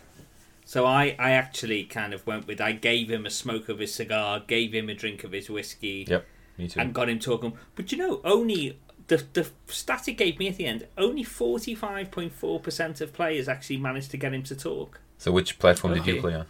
[0.66, 3.94] So I, I actually kind of went with I gave him a smoke of his
[3.94, 6.26] cigar, gave him a drink of his whiskey, Yep,
[6.58, 6.80] me too.
[6.80, 7.54] and got him talking.
[7.76, 11.76] But you know, only the the stat it gave me at the end, only forty
[11.76, 15.00] five point four percent of players actually managed to get him to talk.
[15.18, 16.46] so which platform did you play on?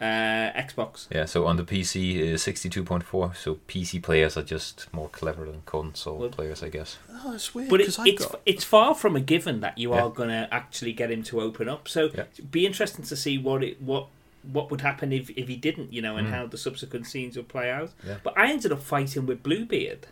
[0.00, 1.08] Uh, Xbox.
[1.10, 3.36] Yeah, so on the PC is 62.4.
[3.36, 6.96] So PC players are just more clever than console Well- players, I guess.
[7.22, 10.04] oh, it's weird But it, because got it's far from a given that you Yeah.
[10.04, 11.86] are going to actually get him to open up.
[11.86, 12.24] So Yeah.
[12.32, 14.06] it'd be interesting to see what it what
[14.42, 16.30] what would happen if, if he didn't, you know, and Mm.
[16.30, 17.90] how the subsequent scenes would play out.
[18.06, 18.16] Yeah.
[18.22, 20.06] But I ended up fighting with Bluebeard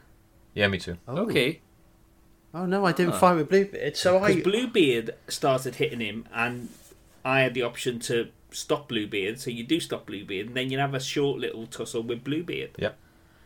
[0.55, 0.97] Yeah, me too.
[1.07, 1.19] oh.
[1.19, 1.61] Okay,
[2.55, 3.19] Oh no, I didn't Ah.
[3.19, 3.97] fight with Bluebeard.
[3.97, 6.71] So I Bluebeard started hitting him, and
[7.25, 9.39] I had the option to stop Bluebeard.
[9.39, 12.71] So you do stop Bluebeard, and then you have a short little tussle with Bluebeard,
[12.79, 12.97] Yep.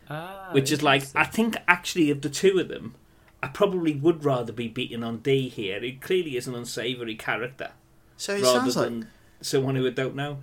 [0.09, 1.03] ah, which is like.
[1.15, 2.95] I think actually of the two of them.
[3.43, 5.83] I probably would rather be beaten on D here.
[5.83, 7.71] It clearly is an unsavoury character
[8.15, 9.07] so it rather sounds like
[9.41, 10.37] someone who I don't know.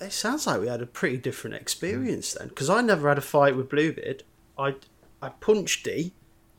[0.00, 3.20] it sounds like we had a pretty different experience then, because I never had a
[3.20, 4.24] fight with Bluebeard.
[4.58, 4.74] I
[5.22, 6.12] I punched D,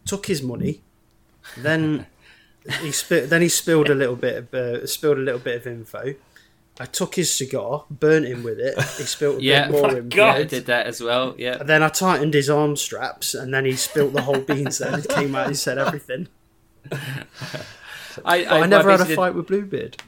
[0.06, 0.82] took his money,
[1.58, 2.06] then
[2.82, 5.68] he spi- then he spilled a little bit of uh, spilled a little bit of
[5.68, 6.16] info.
[6.80, 8.76] I took his cigar, burnt him with it.
[8.98, 10.16] He spilled a Yeah, bit more info.
[10.16, 10.36] God.
[10.38, 11.36] I did that as well.
[11.38, 11.58] Yeah.
[11.60, 14.78] And then I tightened his arm straps, and then he spilt the whole beans.
[14.80, 15.50] Then it came out.
[15.50, 16.28] He said everything.
[18.26, 20.02] I, But I, never had a fight with Bluebeard.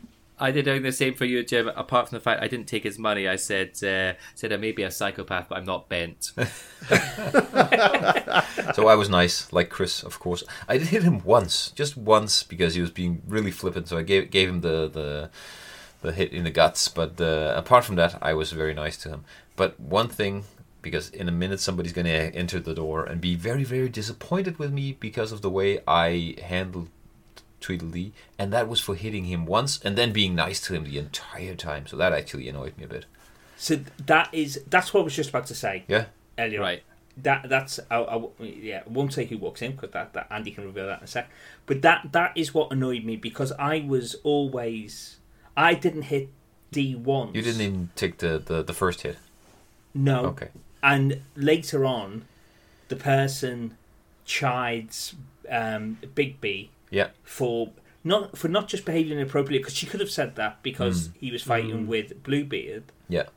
[0.44, 1.70] Did, I did everything the same for you, Jim.
[1.70, 4.72] Apart from the fact I didn't take his money, I said uh, said I may
[4.72, 6.32] be a psychopath, but I'm not bent.
[8.74, 10.44] So I was nice, like Chris, of course.
[10.68, 13.88] I did hit him once, just once, because he was being really flippant.
[13.88, 15.30] So I gave gave him the the,
[16.02, 16.88] the hit in the guts.
[16.88, 19.26] But uh, apart from that, I was very nice to him.
[19.56, 20.46] But one thing,
[20.82, 24.58] because in a minute somebody's going to enter the door and be very very disappointed
[24.58, 26.90] with me because of the way I handled
[27.64, 30.98] Tweedledee, and that was for hitting him once and then being nice to him the
[31.00, 31.88] entire time.
[31.88, 33.06] So that actually annoyed me a bit.
[33.58, 36.06] So that is that's what I was just about to say Yeah.
[36.38, 36.60] earlier.
[36.62, 36.84] right.
[37.18, 38.82] That that's I, I, yeah.
[38.86, 41.08] I won't say who walks in because that, that Andy can reveal that in a
[41.08, 41.30] sec.
[41.66, 45.18] But that that is what annoyed me because I was always
[45.56, 46.30] I didn't hit
[46.72, 47.36] D once.
[47.36, 49.18] You didn't even take the, the, the first hit.
[49.94, 50.26] No.
[50.26, 50.50] Okay.
[50.82, 52.26] And later on,
[52.88, 53.78] the person
[54.26, 55.14] chides
[55.50, 57.10] um, Big B Yeah.
[57.24, 57.72] for
[58.04, 61.12] not for not just behaving inappropriately because she could have said that because Mm.
[61.20, 63.28] he was fighting with Bluebeard, Yeah.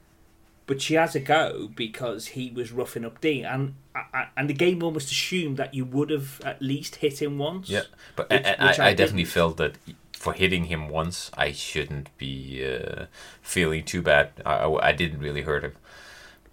[0.67, 4.51] but she has a go because he was roughing up D, and I- I- and
[4.51, 7.69] the game almost assumed that you would have at least hit him once.
[7.71, 7.83] Yeah,
[8.17, 9.77] but Which- I, which I, I I definitely felt that
[10.13, 13.07] for hitting him once, I shouldn't be uh,
[13.43, 14.33] feeling too bad.
[14.45, 15.75] I, I, I didn't really hurt him.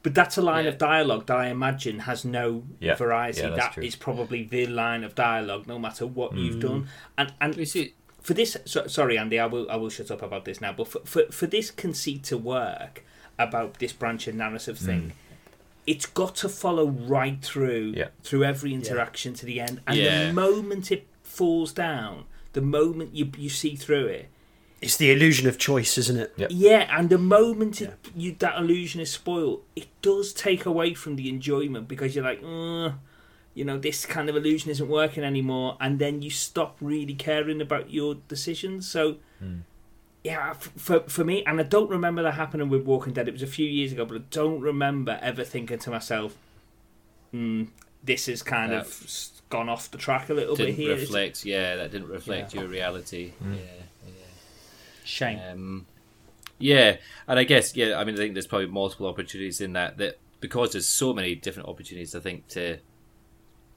[0.03, 0.71] But that's a line Yeah.
[0.71, 2.95] of dialogue that I imagine has no Yeah.
[2.95, 3.41] variety.
[3.41, 3.83] Yeah, that's That true.
[3.83, 6.61] is probably the line of dialogue, no matter what you've mm.
[6.61, 6.87] done.
[7.17, 10.21] And and You see, for this, so, sorry, Andy, I will I will shut up
[10.21, 10.73] about this now.
[10.73, 13.03] But for for, for this conceit to work
[13.39, 14.85] about this branch and narrative mm.
[14.85, 15.13] thing,
[15.87, 18.09] it's got to follow right through Yeah.
[18.23, 19.81] through every interaction to the end.
[19.87, 20.27] And Yeah.
[20.27, 24.29] the moment it falls down, the moment you you see through it,
[24.83, 26.33] It's the illusion of choice, isn't it?
[26.37, 26.47] Yeah.
[26.49, 31.15] yeah, and the moment it, you that illusion is spoiled, it does take away from
[31.15, 32.93] the enjoyment because you're like, "Ugh,
[33.53, 37.61] you know, this kind of illusion isn't working anymore, and then you stop really caring
[37.61, 38.89] about your decisions.
[38.89, 39.59] So, hmm.
[40.23, 43.27] yeah, f- for for me, and I don't remember that happening with Walking Dead.
[43.27, 46.35] It was a few years ago, but I don't remember ever thinking to myself,
[47.31, 47.65] hmm,
[48.03, 48.79] "This has kind Yeah.
[48.79, 51.45] of gone off the track a little bit didn't here." It's- reflect.
[51.45, 53.31] Yeah, that didn't reflect your reality.
[53.39, 53.53] Hmm.
[53.53, 53.59] Yeah,
[55.03, 55.37] Shame.
[55.39, 55.51] yeah.
[55.51, 55.85] Um,
[56.59, 56.97] yeah,
[57.27, 57.97] and I guess yeah.
[57.99, 59.97] I mean, I think there's probably multiple opportunities in that.
[59.97, 62.15] That because there's so many different opportunities.
[62.15, 62.77] I think to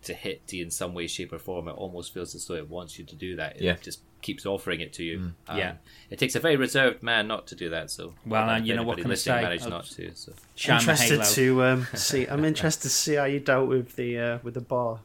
[0.02, 2.68] to hit D in some way, shape, or form, it almost feels as though it
[2.68, 3.56] wants you to do that.
[3.56, 3.76] It Yeah.
[3.82, 5.32] just keeps offering it to you.
[5.48, 5.74] Um, Yeah.
[6.10, 7.90] it takes a very reserved man not to do that.
[7.90, 9.42] So Well, and you know what can I listening say?
[9.42, 10.14] Managed I'll- not to.
[10.14, 11.24] So Shine the interested halo.
[11.32, 12.26] to um, see.
[12.26, 15.00] I'm interested to see how you dealt with the uh, with the bar.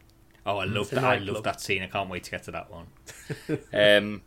[0.45, 1.03] Oh, I love that!
[1.03, 1.81] I love that scene.
[1.81, 2.87] I can't wait to get to that one.
[3.73, 4.21] Um,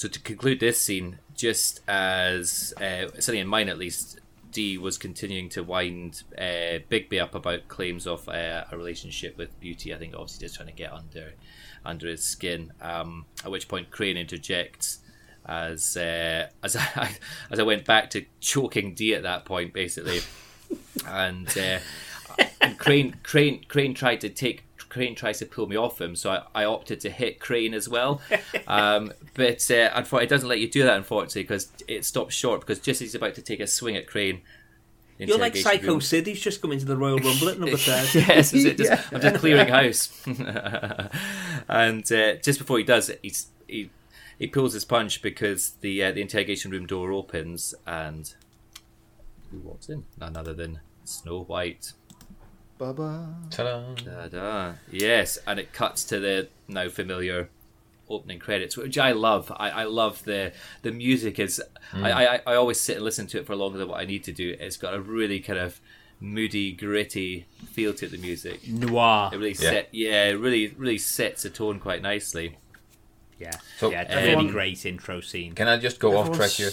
[0.00, 4.18] so to conclude this scene, just as uh, something in mine at least,
[4.50, 9.60] D was continuing to wind uh, Bigby up about claims of uh, a relationship with
[9.60, 9.92] Beauty.
[9.94, 11.34] I think obviously just trying to get under
[11.84, 12.72] under his skin.
[12.80, 15.00] Um, at which point Crane interjects
[15.44, 17.14] as uh, as I
[17.50, 20.20] as I went back to choking D at that point, basically,
[21.06, 21.46] and.
[21.58, 21.80] Uh,
[22.60, 24.64] and Crane, Crane, Crane tried to take.
[24.90, 27.88] Crane tries to pull me off him, so I, I opted to hit Crane as
[27.88, 28.20] well.
[28.66, 32.60] Um, but uh, unfortunately, it doesn't let you do that, unfortunately, because it stops short.
[32.60, 34.42] Because just as he's about to take a swing at Crane,
[35.18, 36.26] You're like Psycho room- Sid.
[36.26, 38.18] He's just come into the Royal Rumble at number 30.
[38.28, 40.22] yes, is it just, I'm just clearing house.
[41.68, 43.90] and uh, just before he does it, he's, he
[44.38, 48.34] he pulls his punch because the uh, the interrogation room door opens and
[49.50, 50.04] who walks in?
[50.18, 51.92] None other than Snow White.
[52.80, 53.34] Baba.
[53.50, 53.94] Ta-da!
[53.94, 54.72] Da-da.
[54.90, 57.50] Yes, and it cuts to the now familiar
[58.08, 59.52] opening credits, which I love.
[59.54, 61.38] I, I love the the music.
[61.38, 61.62] is
[61.92, 62.02] mm.
[62.02, 64.24] I, I I always sit and listen to it for longer than what I need
[64.24, 64.56] to do.
[64.58, 65.78] It's got a really kind of
[66.20, 68.12] moody, gritty feel to it.
[68.12, 68.66] The music.
[68.66, 69.28] Noir.
[69.32, 69.70] It really Yeah.
[69.70, 72.56] set, yeah, it really, really sets the tone quite nicely.
[73.38, 73.52] Yeah.
[73.78, 75.54] So, yeah, everyone- really great intro scene.
[75.54, 76.70] Can I just go off track here?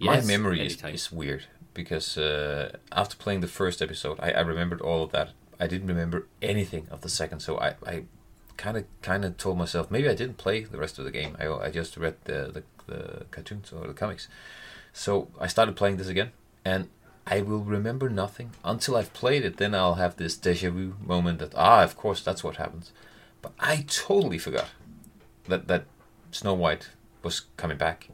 [0.00, 4.40] My Yes, memory is, is weird because uh, after playing the first episode, I, I
[4.40, 5.30] remembered all of that.
[5.60, 8.04] I didn't remember anything of the second, so I, I
[8.56, 11.36] kind of kind of told myself maybe I didn't play the rest of the game.
[11.38, 14.28] I, I just read the, the the cartoons or the comics.
[14.92, 16.32] So I started playing this again,
[16.64, 16.88] and
[17.26, 19.56] I will remember nothing until I've played it.
[19.56, 22.92] Then I'll have this deja vu moment that ah, of course that's what happens.
[23.40, 24.70] But I totally forgot
[25.48, 25.84] that that
[26.30, 26.90] Snow White
[27.22, 28.08] was coming back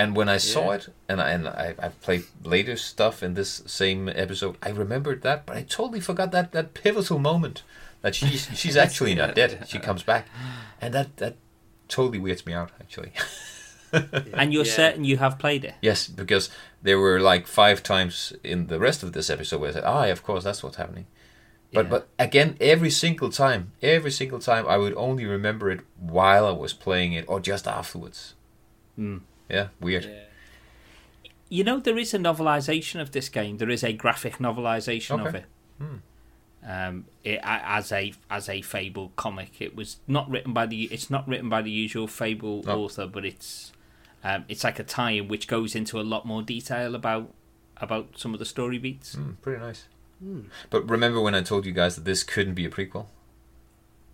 [0.00, 3.62] And when I saw it, and I, and I, I've played later stuff in this
[3.66, 7.64] same episode, I remembered that, but I totally forgot that, that pivotal moment
[8.02, 9.66] that she's she's actually not dead.
[9.66, 10.28] She comes back,
[10.80, 11.34] and that that
[11.88, 12.70] totally weirds me out.
[12.80, 13.12] Actually,
[14.34, 14.72] And you're Yeah.
[14.76, 15.74] certain you have played it?
[15.80, 16.50] yes, because
[16.82, 20.06] there were like five times in the rest of this episode where I said, "Ah,
[20.06, 21.06] of course, that's what's happening."
[21.72, 21.90] But Yeah.
[21.90, 26.52] but again, every single time, every single time, I would only remember it while I
[26.52, 28.34] was playing it or just afterwards.
[28.94, 29.18] Hmm.
[29.48, 30.04] Yeah, weird.
[30.04, 31.30] Yeah.
[31.48, 33.56] You know, there is a novelization of this game.
[33.56, 35.44] There is a graphic novelization of Okay.
[35.80, 35.84] it.
[36.66, 40.84] Um, it as a as a Fable comic, it was not written by the.
[40.84, 42.80] It's not written by the usual Fable No.
[42.84, 43.72] author, but it's
[44.24, 47.32] um, it's like a tie-in which goes into a lot more detail about
[47.78, 49.14] about some of the story beats.
[49.14, 49.86] Mm, pretty nice.
[50.68, 53.06] But remember when I told you guys that this couldn't be a prequel?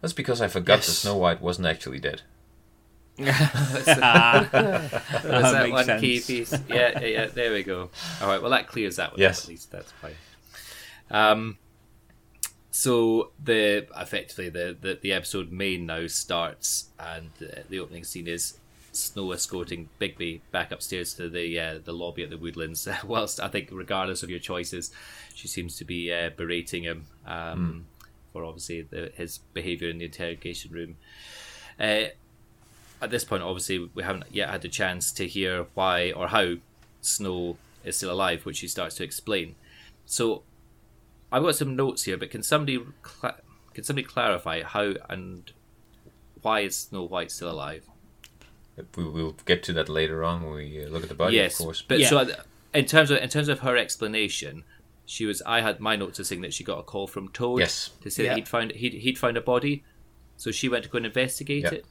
[0.02, 2.20] That's because I forgot that Snow White wasn't actually dead.
[3.16, 6.00] That's that makes one sense.
[6.00, 6.52] key piece.
[6.68, 7.90] Yeah, yeah, yeah, there we go.
[8.20, 9.20] All right, well that clears that one.
[9.20, 9.40] Yes.
[9.40, 10.14] up, at least that's fine.
[11.10, 11.58] Um,
[12.70, 18.26] so the effectively the, the the episode main now starts, and uh, the opening scene
[18.26, 18.58] is
[18.90, 22.88] Snow escorting Bigby back upstairs to the uh, the lobby at the Woodlands.
[23.04, 24.90] Whilst I think, regardless of your choices,
[25.34, 27.86] she seems to be uh, berating him um,
[28.32, 30.96] for obviously the, his behaviour in the interrogation room.
[33.02, 36.54] At this point, obviously, we haven't yet had the chance to hear why or how
[37.00, 39.56] Snow is still alive, which she starts to explain.
[40.06, 40.42] So,
[41.30, 43.34] I've got some notes here, but can somebody cla
[43.74, 45.50] can somebody clarify how and
[46.42, 47.84] why is Snow White still alive?
[48.96, 51.58] We will get to that later on when we uh, look at the body, yes,
[51.58, 51.82] of course.
[51.86, 52.08] but Yeah.
[52.08, 52.26] so uh,
[52.72, 54.64] in terms of in terms of her explanation,
[55.06, 55.42] she was.
[55.44, 57.90] I had my notes as saying that she got a call from Toad Yes.
[58.02, 58.30] to say Yeah.
[58.30, 59.82] that he'd found he'd, he'd found a body,
[60.36, 61.74] so she went to go and investigate Yeah.
[61.74, 61.84] it.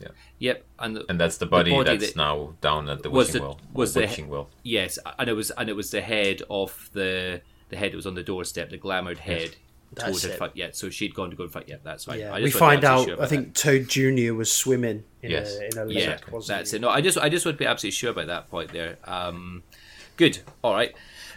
[0.00, 0.08] Yeah.
[0.38, 3.28] Yep, and the, And that's the body, body that's that- now down at the was
[3.28, 3.60] wishing the- well.
[3.72, 4.50] was the- witching well.
[4.62, 7.40] Yes, and it was and it was the head of the
[7.70, 9.56] the head that was on the doorstep, the glamoured head.
[9.96, 10.50] Toad That's had it.
[10.54, 11.66] yeah, so she'd gone to go and fight.
[11.68, 12.18] Yeah, that's right.
[12.18, 13.04] Yeah, I we just wasn't find out.
[13.04, 15.54] sure I about think Toad Junior was swimming in Yes.
[15.56, 15.90] a in a that.
[15.92, 16.76] yeah, lake, that's he?
[16.78, 16.80] it.
[16.80, 18.98] No, I just I just would be absolutely sure about that point there.
[19.04, 19.62] Um,
[20.16, 20.40] good.
[20.64, 20.92] All right.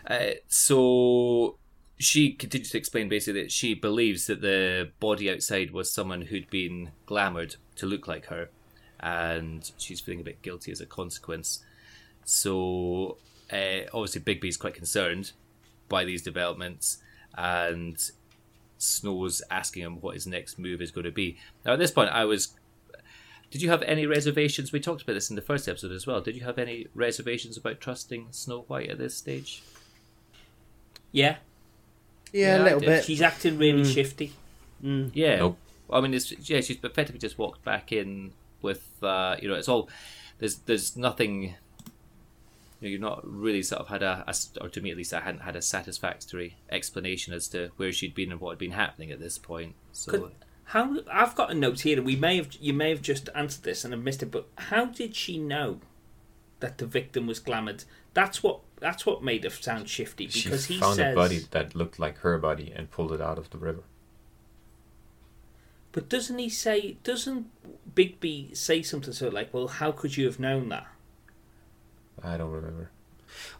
[0.09, 1.59] Uh, so
[1.97, 6.49] she continues to explain basically that she believes that the body outside was someone who'd
[6.49, 8.49] been glamoured to look like her,
[8.99, 11.63] and she's feeling a bit guilty as a consequence.
[12.23, 13.17] So
[13.51, 15.31] uh, obviously, Bigby's quite concerned
[15.89, 16.99] by these developments,
[17.35, 17.97] and
[18.77, 21.37] Snow's asking him what his next move is going to be.
[21.65, 22.53] Now, at this point, I was.
[23.49, 24.73] Did you have any reservations?
[24.73, 26.19] We talked about this in the first episode as well.
[26.19, 29.63] Did you have any reservations about trusting Snow White at this stage?
[31.13, 31.37] Yeah,
[32.33, 33.05] Yeah, Yeah, a I little bit.
[33.05, 34.33] she's acting really shifty.
[34.81, 35.37] Yeah.
[35.37, 35.57] Nope.
[35.91, 36.61] I mean, it's yeah.
[36.61, 39.55] She's effectively just walked back in with uh, you know.
[39.55, 39.89] It's all
[40.39, 41.55] there's there's nothing.
[42.79, 44.23] You know, you've not really sort of had a,
[44.61, 48.13] or to me at least, I hadn't had a satisfactory explanation as to where she'd
[48.13, 49.73] been and what had been happening at this point.
[49.93, 50.31] So Could-
[50.65, 53.63] How I've got a note here, and we may have you may have just answered
[53.63, 55.79] this and I've missed it, but how did she know
[56.59, 57.83] that the victim was glamoured?
[58.13, 61.13] That's what that's what made it sound shifty She because he found says.
[61.13, 63.83] a body that looked like her body and pulled it out of the river.
[65.91, 66.97] But doesn't he say?
[67.03, 67.47] Doesn't
[67.95, 70.87] Bigby say something so like, "Well, how could you have known that?"
[72.21, 72.91] I don't remember.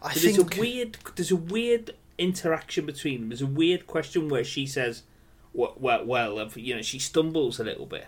[0.02, 3.28] I So there's think a weird there's a weird interaction between them.
[3.30, 5.02] There's a weird question where she says,
[5.52, 8.06] "Well, well, well you know," she stumbles a little bit.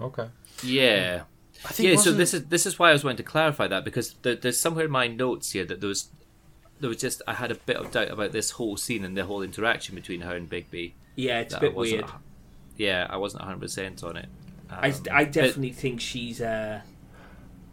[0.00, 0.28] Okay.
[0.62, 1.22] yeah.
[1.64, 3.66] I think yeah, so wasn't- this is this is why I was wanting to clarify
[3.66, 6.08] that because there, there's somewhere in my notes here that there was
[6.80, 9.24] there was just I had a bit of doubt about this whole scene and the
[9.24, 10.92] whole interaction between her and Bigby.
[11.14, 12.04] Yeah, it's a bit weird.
[12.76, 14.26] Yeah, I wasn't 100 percent on it.
[14.70, 16.80] I, Um, I but- definitely think she's uh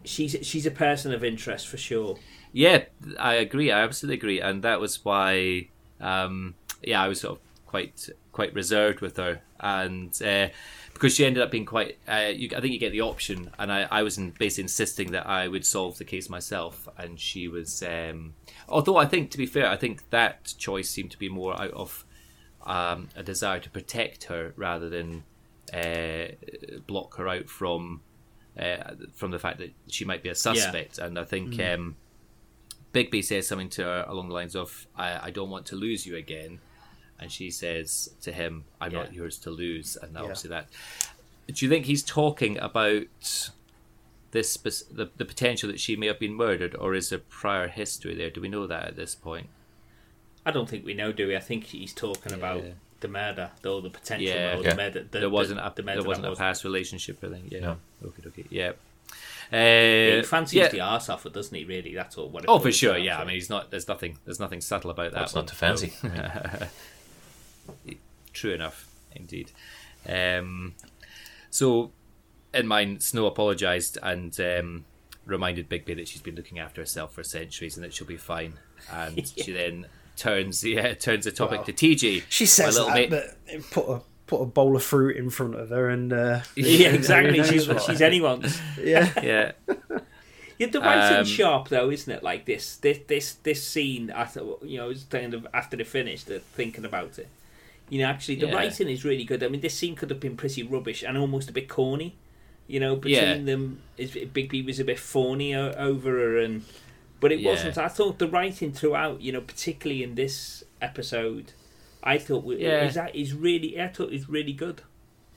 [0.04, 2.18] she's she's a person of interest for sure.
[2.52, 2.84] Yeah,
[3.18, 3.70] I agree.
[3.72, 5.68] I absolutely agree, and that was why,
[6.00, 10.48] um, yeah, I was sort of quite quite reserved with her, and uh,
[10.92, 11.98] because she ended up being quite.
[12.08, 15.10] Uh, you, I think you get the option, and I, I was in, basically insisting
[15.12, 17.82] that I would solve the case myself, and she was.
[17.82, 18.34] Um,
[18.68, 21.72] although I think, to be fair, I think that choice seemed to be more out
[21.72, 22.04] of
[22.64, 25.24] um, a desire to protect her rather than
[25.72, 26.28] uh,
[26.86, 28.02] block her out from
[28.58, 31.58] uh, from the fact that she might be a suspect, and I think.
[31.60, 31.96] Um,
[32.92, 36.06] Bigby says something to her along the lines of, I, I don't want to lose
[36.06, 36.60] you again.
[37.18, 39.96] And she says to him, I'm not yours to lose.
[40.00, 40.20] And Yeah.
[40.20, 40.68] obviously that.
[41.48, 43.50] Do you think he's talking about
[44.34, 47.68] this spec- the, the potential that she may have been murdered, or is there prior
[47.68, 48.28] history there?
[48.28, 49.46] Do we know that at this point?
[50.44, 51.36] I don't think we know, do we?
[51.36, 52.62] I think he's talking about
[53.00, 54.58] the murder, or the potential Yeah.
[54.58, 54.70] or Yeah.
[54.70, 55.06] the murder.
[55.10, 57.48] The, there wasn't a the murder there wasn't a was- past relationship or anything.
[57.50, 57.60] Yeah.
[57.60, 57.76] No.
[58.04, 58.22] Okay.
[58.26, 58.44] Okay.
[58.50, 58.72] Yeah.
[59.52, 60.68] Uh, he fancies yeah.
[60.68, 61.64] the arse off it, doesn't he?
[61.64, 62.28] Really, that's all.
[62.28, 62.96] What it Oh, for sure.
[62.98, 63.22] Yeah, to.
[63.22, 63.70] I mean, he's not.
[63.70, 64.18] There's nothing.
[64.24, 65.18] There's nothing subtle about that.
[65.20, 65.44] That's one.
[65.44, 65.92] not too fancy.
[68.32, 69.52] True enough, indeed.
[70.08, 70.74] Um,
[71.50, 71.92] so,
[72.54, 74.84] in mine, Snow apologised and um,
[75.26, 78.54] reminded Bigby that she's been looking after herself for centuries and that she'll be fine.
[78.92, 79.86] And she then
[80.16, 81.64] turns, yeah, turns the topic Wow.
[81.64, 82.22] to TJ.
[82.28, 83.36] She says my that, little mate.
[83.50, 86.88] but put a put a bowl of fruit in front of her and uh, yeah,
[86.88, 87.42] exactly.
[87.44, 87.82] she's what?
[87.82, 88.58] she's anyone's.
[88.82, 89.10] yeah.
[89.22, 89.52] yeah,
[90.58, 92.22] Yeah, the writing's Um, sharp though, isn't it?
[92.22, 94.10] Like this, this, this, this scene.
[94.10, 97.28] After you know, it's kind of after they finished, they're thinking about it.
[97.90, 98.54] You know, actually, the Yeah.
[98.54, 99.42] writing is really good.
[99.42, 102.14] I mean, this scene could have been pretty rubbish and almost a bit corny.
[102.66, 103.42] You know, between Yeah.
[103.44, 106.62] them, is Bigby was a bit phony over her, and
[107.20, 107.50] but it Yeah.
[107.50, 107.76] wasn't.
[107.78, 111.52] I thought the writing throughout, you know, particularly in this episode,
[112.02, 112.86] I thought Yeah.
[112.86, 113.80] is that is really.
[113.80, 114.82] I thought is really good.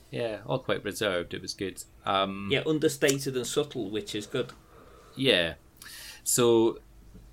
[0.10, 1.34] yeah, all quite reserved.
[1.34, 1.84] It was good.
[2.06, 4.54] Um, Yeah, understated and subtle, which is good.
[5.18, 5.56] Yeah.
[6.24, 6.80] So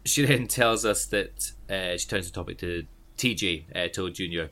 [0.04, 2.84] she then tells us that uh, she turns the topic to
[3.16, 4.46] TJ, uh, Toad Jr.,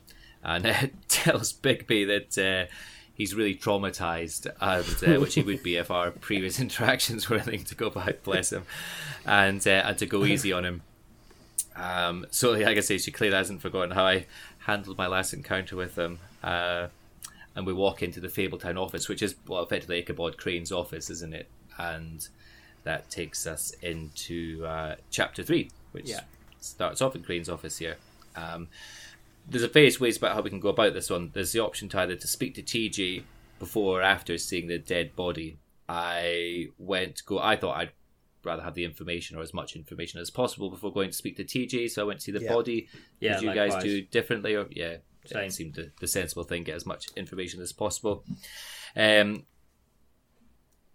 [0.44, 2.72] and uh, tells Bigby that uh,
[3.14, 7.64] he's really traumatized, and uh, which he would be if our previous interactions were anything
[7.64, 8.64] to go by, bless him,
[9.26, 10.82] and, uh, and to go easy on him.
[11.76, 14.26] Um, so, like I say, she clearly hasn't forgotten how I
[14.58, 16.18] handled my last encounter with him.
[16.42, 16.88] Uh,
[17.54, 21.34] and we walk into the Fabletown office, which is, well, effectively Ichabod Crane's office, isn't
[21.34, 21.48] it?
[21.78, 22.26] And
[22.84, 26.20] that takes us into uh, chapter three, which Yeah.
[26.60, 27.96] starts off in Crane's office here.
[28.36, 28.68] Um,
[29.48, 31.30] there's a various ways about how we can go about this one.
[31.34, 33.24] There's the option to either to speak to TJ
[33.58, 35.58] before or after seeing the dead body.
[35.88, 37.38] I went go.
[37.38, 37.92] I thought I'd
[38.44, 41.44] rather have the information or as much information as possible before going to speak to
[41.44, 41.90] TJ.
[41.90, 42.52] So I went to see the Yeah.
[42.52, 42.88] body.
[43.20, 44.54] Yeah, Did you guys do differently?
[44.54, 45.44] Or yeah, Same.
[45.44, 46.64] it seemed the, the sensible thing.
[46.64, 48.24] Get as much information as possible.
[48.96, 49.44] Um,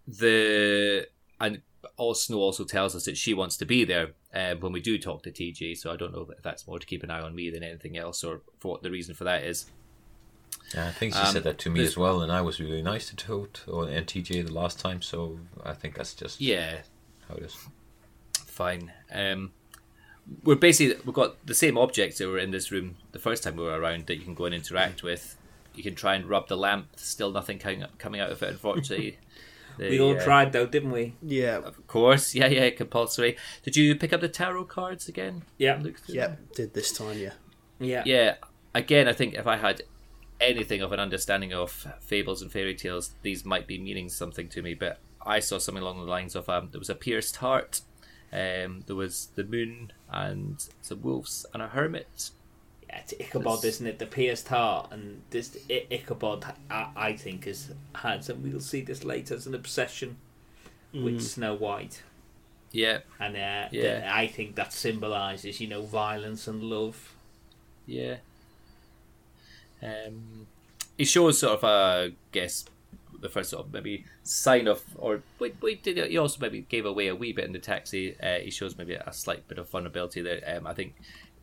[0.06, 1.06] the
[1.40, 1.62] and
[1.96, 4.98] all Snow also tells us that she wants to be there um, when we do
[4.98, 5.76] talk to TJ.
[5.78, 7.96] So I don't know if that's more to keep an eye on me than anything
[7.96, 9.66] else, or for what the reason for that is.
[10.74, 12.82] Yeah, I think she Um, said that to me as well, and I was really
[12.82, 16.82] nice to Toad or and TJ the last time, so I think that's just Yeah,
[17.28, 17.56] how it is.
[18.46, 18.92] fine.
[19.12, 19.52] Um,
[20.44, 23.56] we're basically we've got the same objects that were in this room the first time
[23.56, 25.36] we were around that you can go and interact with.
[25.74, 26.88] You can try and rub the lamp.
[26.96, 29.18] Still nothing coming coming out of it, unfortunately.
[29.78, 31.14] The, We all uh, tried though, didn't we?
[31.22, 31.58] Yeah.
[31.58, 33.36] Of course, yeah, yeah, compulsory.
[33.62, 35.44] Did you pick up the tarot cards again?
[35.56, 36.28] Yeah, Yeah.
[36.28, 36.38] them?
[36.54, 37.32] Did this time, yeah.
[37.78, 38.34] yeah, Yeah.
[38.74, 39.82] Again, I think if I had
[40.40, 44.62] anything of an understanding of fables and fairy tales, these might be meaning something to
[44.62, 44.74] me.
[44.74, 47.80] But I saw something along the lines of um, there was a pierced heart,
[48.32, 52.30] um, there was the moon, and some wolves and a hermit.
[53.20, 53.98] Ichabod, isn't it?
[53.98, 58.80] The pierced heart, and this I- Ichabod, I, I think, is has, and we'll see
[58.82, 60.16] this later, as an obsession
[60.92, 62.02] with Snow White,
[62.72, 64.00] Yeah, and uh, Yeah.
[64.00, 67.12] th- I think that symbolises, you know, violence and love.
[67.86, 68.16] yeah.
[69.82, 70.46] Um,
[70.96, 72.64] he shows sort of a guess
[73.20, 76.84] the first sort of maybe sign of or wait, wait did he also maybe gave
[76.86, 78.16] away a wee bit in the taxi.
[78.20, 80.42] Uh, he shows maybe a slight bit of vulnerability there.
[80.56, 80.94] Um, I think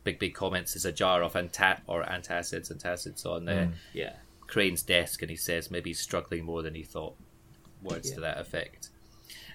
[0.06, 4.12] Bigby comments is a jar of anta- or antacids antacids on uh, Yeah,
[4.46, 7.16] Crane's desk, and he says maybe he's struggling more than he thought.
[7.82, 8.88] Words to that effect.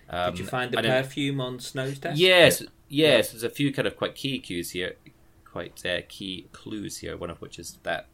[0.09, 2.19] Um, did you find the perfume on Snow's desk?
[2.19, 3.31] Yes, yes.
[3.31, 4.95] There's a few kind of quite key cues here,
[5.43, 7.17] quite uh, key clues here.
[7.17, 8.07] One of which is that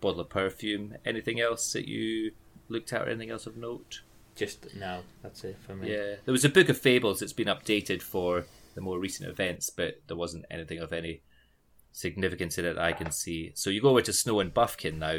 [0.00, 0.96] bottle of perfume.
[1.04, 2.32] Anything else that you
[2.68, 4.02] looked at, or anything else of note?
[4.34, 5.00] just no.
[5.22, 5.92] That's it for me.
[5.92, 9.70] Yeah, there was a book of fables that's been updated for the more recent events,
[9.70, 11.20] but there wasn't anything of any
[11.92, 13.52] significance in it that I can see.
[13.54, 15.18] So you go over to Snow and Bufkin now,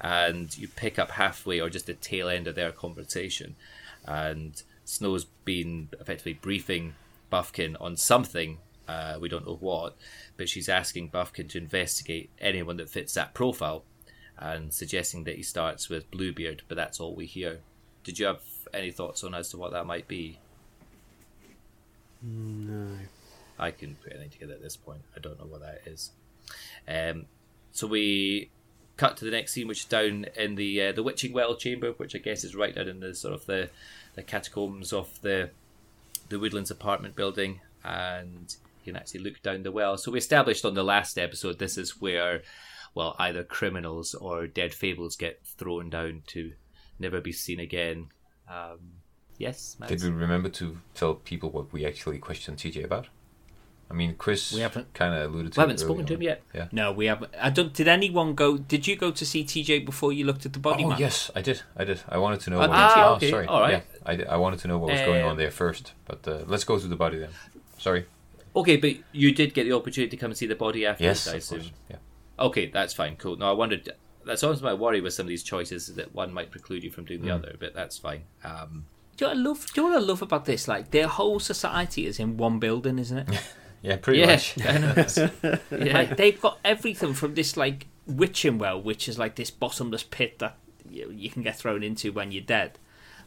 [0.00, 3.56] and you pick up halfway or just the tail end of their conversation,
[4.04, 6.94] and Snow's been effectively briefing
[7.32, 8.58] Bufkin on something.
[8.86, 9.96] Uh, we don't know what,
[10.36, 13.84] but she's asking Bufkin to investigate anyone that fits that profile,
[14.36, 16.62] and suggesting that he starts with Bluebeard.
[16.68, 17.60] But that's all we hear.
[18.02, 18.42] Did you have
[18.74, 20.38] any thoughts on as to what that might be?
[22.20, 22.88] No.
[23.58, 25.02] I couldn't put anything together at this point.
[25.16, 26.10] I don't know what that is.
[26.88, 27.26] Um,
[27.72, 28.50] so we
[28.96, 31.92] cut to the next scene, which is down in the uh, the witching well chamber,
[31.92, 33.70] which I guess is right down in the sort of the,
[34.14, 35.50] the catacombs of the
[36.28, 39.96] the Woodlands apartment building, and you can actually look down the well.
[39.96, 42.42] So we established on the last episode this is where,
[42.94, 46.52] well, either criminals or dead fables get thrown down to
[46.98, 48.08] never be seen again.
[48.48, 48.78] Um,
[49.38, 49.90] yes, Mads?
[49.90, 53.08] Did we remember to tell people what we actually questioned TJ about?
[53.90, 55.60] I mean, Chris We haven't- kind of alluded to.
[55.60, 55.60] It.
[55.60, 56.42] We haven't it spoken early to him yet.
[56.54, 56.68] Yeah.
[56.72, 57.32] No, we haven't.
[57.40, 57.72] I don't.
[57.72, 58.56] Did anyone go?
[58.56, 60.98] Did you go to see TJ before you looked at the body Oh map?
[61.00, 61.62] yes, I did.
[61.76, 62.00] I did.
[62.08, 62.56] I wanted to know.
[62.56, 63.02] Oh, what did was, you?
[63.02, 63.46] oh, Okay, sorry.
[63.46, 63.72] all right.
[63.72, 65.92] Yeah, I, did- I wanted to know what was going Um, on there first.
[66.06, 67.30] But uh, let's go to the body then.
[67.78, 68.06] Sorry.
[68.56, 71.04] Okay, but you did get the opportunity to come and see the body after.
[71.04, 71.58] Yes, I of assume.
[71.60, 71.72] course.
[71.90, 71.96] Yeah.
[72.38, 73.16] Okay, that's fine.
[73.16, 73.36] Cool.
[73.36, 73.90] No, I wondered.
[74.24, 76.90] That's always my worry with some of these choices is that one might preclude you
[76.90, 77.34] from doing the Mm.
[77.34, 78.22] other, but that's fine.
[78.42, 79.66] Um, Do you know what I love?
[79.74, 80.66] Do you know what I love about this?
[80.66, 83.28] Like their whole society is in one building, isn't it?
[83.84, 84.56] Yeah, pretty yeah, much.
[85.70, 85.92] Yeah.
[85.94, 90.38] Like they've got everything from this like witching well, which is like this bottomless pit
[90.38, 90.56] that
[90.90, 92.78] you, you can get thrown into when you're dead,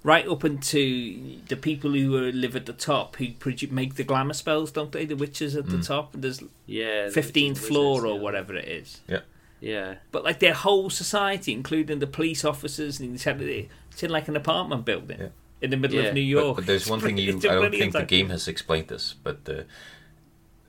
[0.04, 4.04] right up into the people who uh, live at the top who produ- make the
[4.04, 5.06] glamour spells, don't they?
[5.06, 6.16] The witches at the top.
[6.16, 8.22] And There's yeah, the fifteenth wizards, floor or yeah.
[8.22, 9.02] whatever it is.
[9.08, 9.20] Yeah,
[9.62, 9.96] Yeah.
[10.12, 14.36] But like their whole society, including the police officers, and it's it's in like an
[14.36, 15.28] apartment building Yeah.
[15.62, 16.08] in the middle Yeah.
[16.10, 16.56] of New York.
[16.58, 17.36] but there's It's one thing brilliant- you.
[17.38, 19.64] it's a I don't brilliant think the game has explained this, but uh,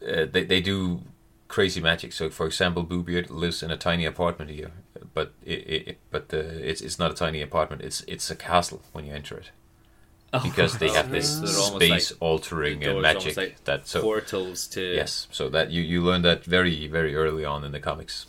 [0.07, 1.01] uh, they they do
[1.49, 2.13] crazy magic.
[2.13, 4.71] So, for example, Bluebeard lives in a tiny apartment here,
[5.15, 7.83] but it, it but uh, it's it's not a tiny apartment.
[7.83, 9.51] It's it's a castle when you enter it
[10.33, 13.87] Oh, because they have this They're space like- altering the uh, door's magic like that
[13.87, 15.27] so portals to yes.
[15.31, 18.27] So that you you learn that very very early on in the comics.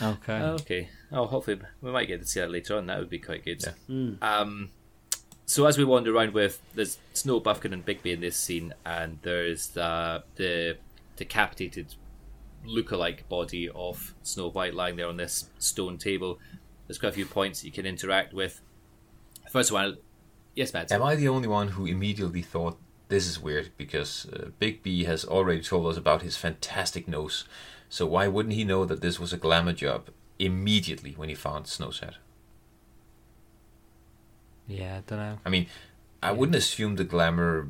[0.00, 0.40] okay.
[0.60, 0.88] Okay.
[1.10, 2.86] Oh, hopefully we might get to see that later on.
[2.86, 3.62] That would be quite good.
[3.88, 4.12] Yeah.
[4.22, 4.70] Um,
[5.46, 9.18] so as we wander around with there's Snow, Bufkin, and Bigby in this scene, and
[9.22, 10.76] there's the
[11.16, 11.94] decapitated
[12.66, 16.38] lookalike body of Snow White lying there on this stone table.
[16.86, 18.60] There's quite a few points that you can interact with.
[19.50, 19.98] First one,
[20.54, 20.92] yes, Matt.
[20.92, 22.78] Am I the only one who immediately thought
[23.08, 27.44] this is weird because uh, Bigby has already told us about his fantastic nose,
[27.88, 31.66] so why wouldn't he know that this was a glamour job immediately when he found
[31.66, 32.16] Snow's head?
[34.80, 35.38] Yeah, I don't know.
[35.44, 35.66] I mean,
[36.22, 37.68] I wouldn't assume the glamour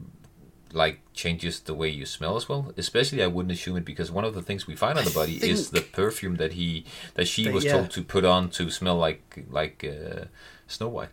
[0.73, 2.73] like changes the way you smell as well.
[2.77, 5.37] Especially, I wouldn't assume it because one of the things we find on the body
[5.43, 6.85] is the perfume that he
[7.15, 7.73] that she That- was yeah.
[7.73, 10.25] told to put on to smell like like uh,
[10.67, 11.11] Snow White.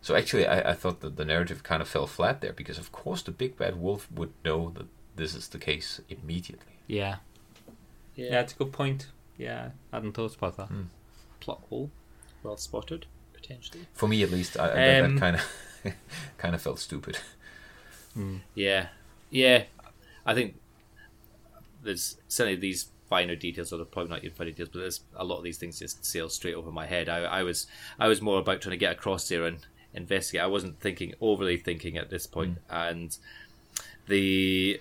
[0.00, 2.92] So actually, I, I thought that the narrative kind of fell flat there because, of
[2.92, 6.74] course, the big bad wolf would know that this is the case immediately.
[6.86, 7.16] Yeah.
[8.14, 9.06] Yeah, it's a good point.
[9.38, 10.68] Yeah, I hadn't thought about that.
[11.40, 11.90] plot hole,
[12.42, 13.06] well spotted
[13.46, 13.86] potentially.
[13.94, 15.94] For me, at least, I, that, Um, that kind of
[16.38, 17.18] kind of felt stupid.
[18.54, 18.88] Yeah,
[19.30, 19.64] yeah.
[20.24, 20.54] I think
[21.82, 25.38] there's certainly these finer details, or probably not even finer details, but there's a lot
[25.38, 27.08] of these things just sail straight over my head.
[27.08, 27.66] I, I was
[27.98, 29.58] I was more about trying to get across there and
[29.92, 30.42] investigate.
[30.42, 32.56] I wasn't thinking overly thinking at this point.
[32.68, 33.18] point, and
[34.06, 34.80] the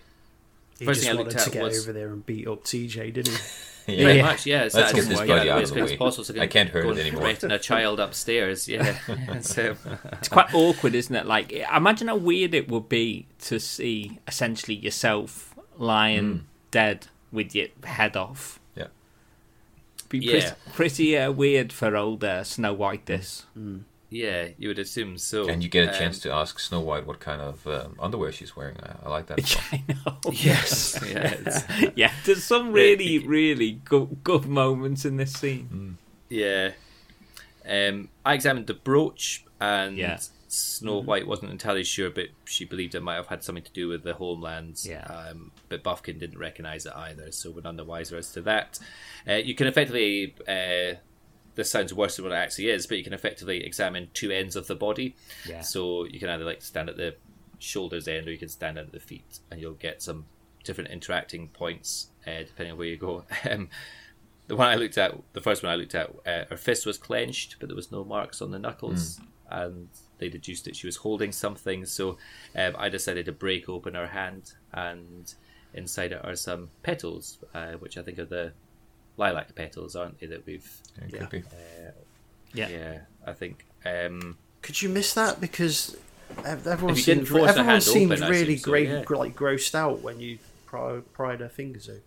[0.80, 2.48] He First just thing I wanted looked to at get was- over there and beat
[2.48, 3.42] up TJ, didn't he?
[3.86, 4.64] Pretty much, yeah.
[4.64, 5.98] It's Let's that- get this yeah, bloody that out of the quick as way.
[5.98, 7.22] possible so I can't hurt go it and anymore.
[7.24, 8.68] threaten a child upstairs.
[8.68, 8.98] Yeah,
[9.42, 9.76] so
[10.14, 11.26] It's quite awkward, isn't it?
[11.26, 17.68] Like, imagine how weird it would be to see essentially yourself lying dead with your
[17.84, 18.60] head off.
[18.76, 18.88] Yeah.
[20.10, 20.32] Be Yeah.
[20.32, 23.06] pretty, pretty uh, weird for old uh, Snow White.
[23.08, 23.46] This.
[24.16, 25.48] Yeah, you would assume so.
[25.50, 28.32] And you get a Um, chance to ask Snow White what kind of um, underwear
[28.32, 28.78] she's wearing.
[28.84, 29.40] I, I like that.
[29.44, 29.64] as well.
[29.72, 30.32] I know.
[30.32, 35.98] Yes, yeah, yeah, there's some really, really good, good moments in this scene.
[36.30, 36.72] yeah.
[37.68, 40.20] Um, I examined the brooch, and Yeah.
[40.48, 43.88] Snow White wasn't entirely sure, but she believed it might have had something to do
[43.88, 44.86] with the homelands.
[44.86, 45.04] Yeah.
[45.06, 48.78] Um, but Bufkin didn't recognise it either, so we're none the wiser as to that.
[49.28, 50.36] Uh, you can effectively.
[50.48, 50.98] Uh,
[51.56, 54.56] this sounds worse than what it actually is, but you can effectively examine two ends
[54.56, 55.16] of the body.
[55.48, 55.62] Yeah.
[55.62, 57.16] So you can either like stand at the
[57.60, 60.26] shoulders end or you can stand at the feet, and you'll get some
[60.64, 63.26] different interacting points uh, depending on where you go.
[63.50, 63.70] Um,
[64.48, 66.98] the one I looked at, the first one I looked at, uh, her fist was
[66.98, 69.88] clenched, but there was no marks on the knuckles, and
[70.18, 71.86] they deduced that she was holding something.
[71.86, 72.18] So
[72.56, 75.34] um, I decided to break open her hand, and
[75.74, 78.52] inside it are some petals, uh, which I think are the
[79.18, 80.28] lilac petals, aren't they?
[80.28, 80.70] That we've
[81.02, 81.44] It could be.
[82.54, 82.70] Yeah.
[82.70, 83.66] yeah, I think.
[83.86, 85.98] Um, Could you miss that because
[86.46, 89.04] ev- everyone If seemed force everyone hand seemed open, really so, great, yeah.
[89.10, 92.02] like grossed out when you pry, pried her fingers open.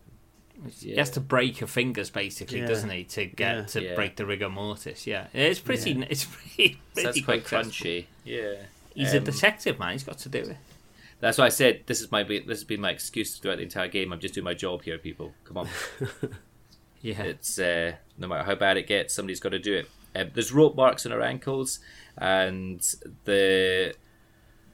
[0.80, 2.66] He has to break her fingers, basically, Yeah.
[2.66, 3.62] doesn't he, to get Yeah.
[3.64, 3.94] to Yeah.
[3.94, 5.06] break the rigor mortis?
[5.06, 6.00] Yeah, it's pretty.
[6.08, 6.24] It's
[6.56, 6.78] pretty.
[6.94, 8.06] pretty that's quite crunchy.
[8.24, 8.54] Yeah,
[8.94, 9.92] He's a Um, detective, man.
[9.92, 10.56] He's got to do it.
[11.20, 13.88] That's why I said this is my this has been my excuse throughout the entire
[13.88, 14.12] game.
[14.12, 15.34] I'm just doing my job here, people.
[15.44, 15.68] Come on,
[17.02, 17.22] Yeah.
[17.22, 19.90] it's uh, no matter how bad it gets, somebody's got to do it.
[20.14, 21.78] Um, there's rope marks on her ankles,
[22.16, 22.80] and
[23.24, 23.94] the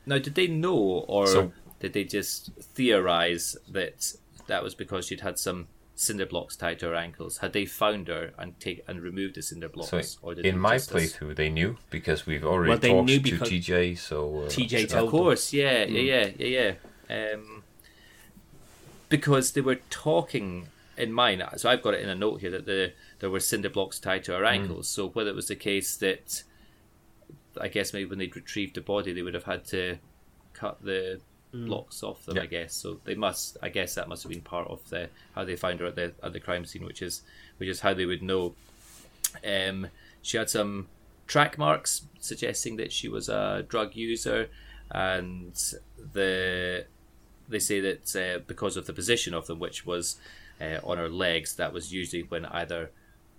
[0.06, 0.76] now did they know
[1.08, 4.12] or So- did they just theorize that
[4.46, 5.66] that was because she'd had some
[5.96, 7.38] cinder blocks tied to her ankles?
[7.38, 9.90] Had they found her and take and removed the cinder blocks?
[9.90, 13.20] So or did in my playthrough, they knew because we've already Well, they talked knew
[13.20, 13.98] to TJ.
[13.98, 16.74] So uh, TJ so- Of course, yeah, yeah, yeah, yeah,
[17.08, 17.32] yeah.
[17.34, 17.64] Um,
[19.08, 21.42] because they were talking in mine.
[21.56, 24.24] So I've got it in a note here that the there were cinder blocks tied
[24.24, 24.88] to her ankles.
[24.88, 26.42] So whether it was the case that
[27.60, 29.98] I guess maybe when they'd retrieved the body, they would have had to
[30.54, 31.20] cut the
[31.52, 32.38] blocks off them.
[32.38, 33.00] I guess so.
[33.04, 33.56] They must.
[33.62, 36.12] I guess that must have been part of the how they found her at the
[36.22, 37.22] at the crime scene, which is
[37.58, 38.54] which is how they would know.
[39.46, 39.88] Um,
[40.22, 40.88] she had some
[41.26, 44.48] track marks suggesting that she was a drug user,
[44.90, 45.54] and
[46.12, 46.86] the
[47.48, 50.16] they say that uh, because of the position of them, which was
[50.62, 52.90] uh, on her legs, that was usually when either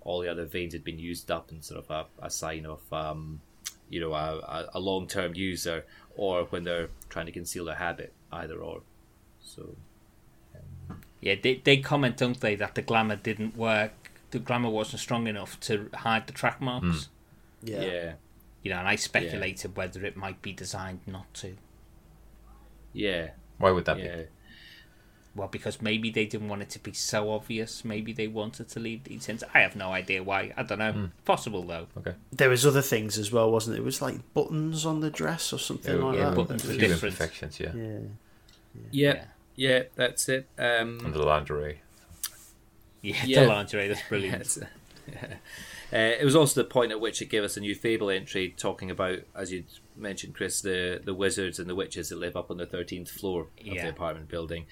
[0.02, 2.80] all the other veins had been used up and sort of a, a sign of
[2.92, 3.40] um,
[3.88, 5.84] you know a, a, a long term user,
[6.16, 8.82] or when they're trying to conceal their habit, either or.
[9.40, 9.76] So
[11.20, 13.92] Yeah, they, they comment, don't they, that the glamour didn't work.
[14.30, 17.08] The glamour wasn't strong enough to hide the track marks.
[17.62, 17.80] Yeah.
[17.80, 18.12] yeah,
[18.62, 21.56] You know, and I speculated whether it might be designed not to.
[22.92, 24.22] yeah, Why would that yeah.
[25.36, 27.84] Well, because maybe they didn't want it to be so obvious.
[27.84, 29.42] Maybe they wanted to leave these hints.
[29.52, 30.52] I have no idea why.
[30.56, 31.10] I don't know.
[31.24, 31.88] Possible though.
[31.98, 32.14] Okay.
[32.30, 33.80] There was other things as well, wasn't it?
[33.80, 36.36] It was like buttons on the dress or something like yeah, that.
[36.36, 37.02] buttons were different.
[37.14, 37.72] imperfections, yeah.
[37.74, 37.98] Yeah.
[38.92, 39.24] Yeah,
[39.56, 40.46] yeah, that's it.
[40.58, 41.80] Um, And the lingerie.
[43.02, 43.40] Yeah, Yeah.
[43.42, 43.88] the lingerie.
[43.88, 44.58] That's brilliant.
[45.06, 45.28] Yes.
[45.92, 48.52] Uh, it was also the point at which it gave us a new fable entry
[48.56, 49.62] talking about, as you
[49.94, 53.42] mentioned, Chris, the, the wizards and the witches that live up on the 13th floor
[53.42, 53.84] of Yeah.
[53.84, 54.64] the apartment building.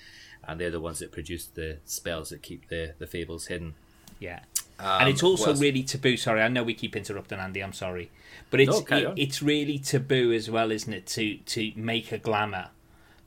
[0.46, 3.74] And they're the ones that produce the spells that keep the, the fables hidden.
[4.18, 4.40] Yeah.
[4.78, 6.16] Um, and it's also what really taboo.
[6.16, 7.60] Sorry, I know we keep interrupting Andy.
[7.60, 8.10] I'm sorry,
[8.50, 11.06] but it's No, it- it's really taboo as well, isn't it?
[11.08, 12.68] To to make a glamour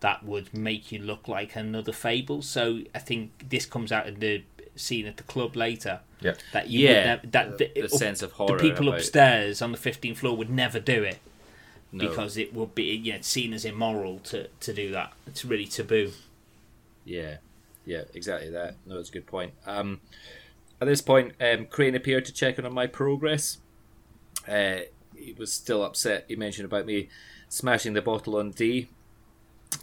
[0.01, 2.41] that would make you look like another fable.
[2.41, 4.43] So I think this comes out in the
[4.75, 6.01] scene at the club later.
[6.19, 6.33] Yeah.
[6.51, 8.99] That you Yeah, would nev- that the- the up- sense of horror The people about-
[8.99, 11.19] upstairs on the 15th floor would never do it
[11.93, 12.09] No.
[12.09, 15.13] because it would be you know, seen as immoral to to do that.
[15.27, 16.11] It's really taboo.
[17.05, 17.37] Yeah,
[17.85, 18.75] yeah, exactly that.
[18.85, 19.53] No, that's a good point.
[19.65, 20.01] Um,
[20.81, 23.59] at this point, um, Crane appeared to check in on my progress.
[24.47, 24.79] Uh,
[25.15, 26.25] he was still upset.
[26.27, 27.09] He mentioned about me
[27.47, 28.89] smashing the bottle on Dee,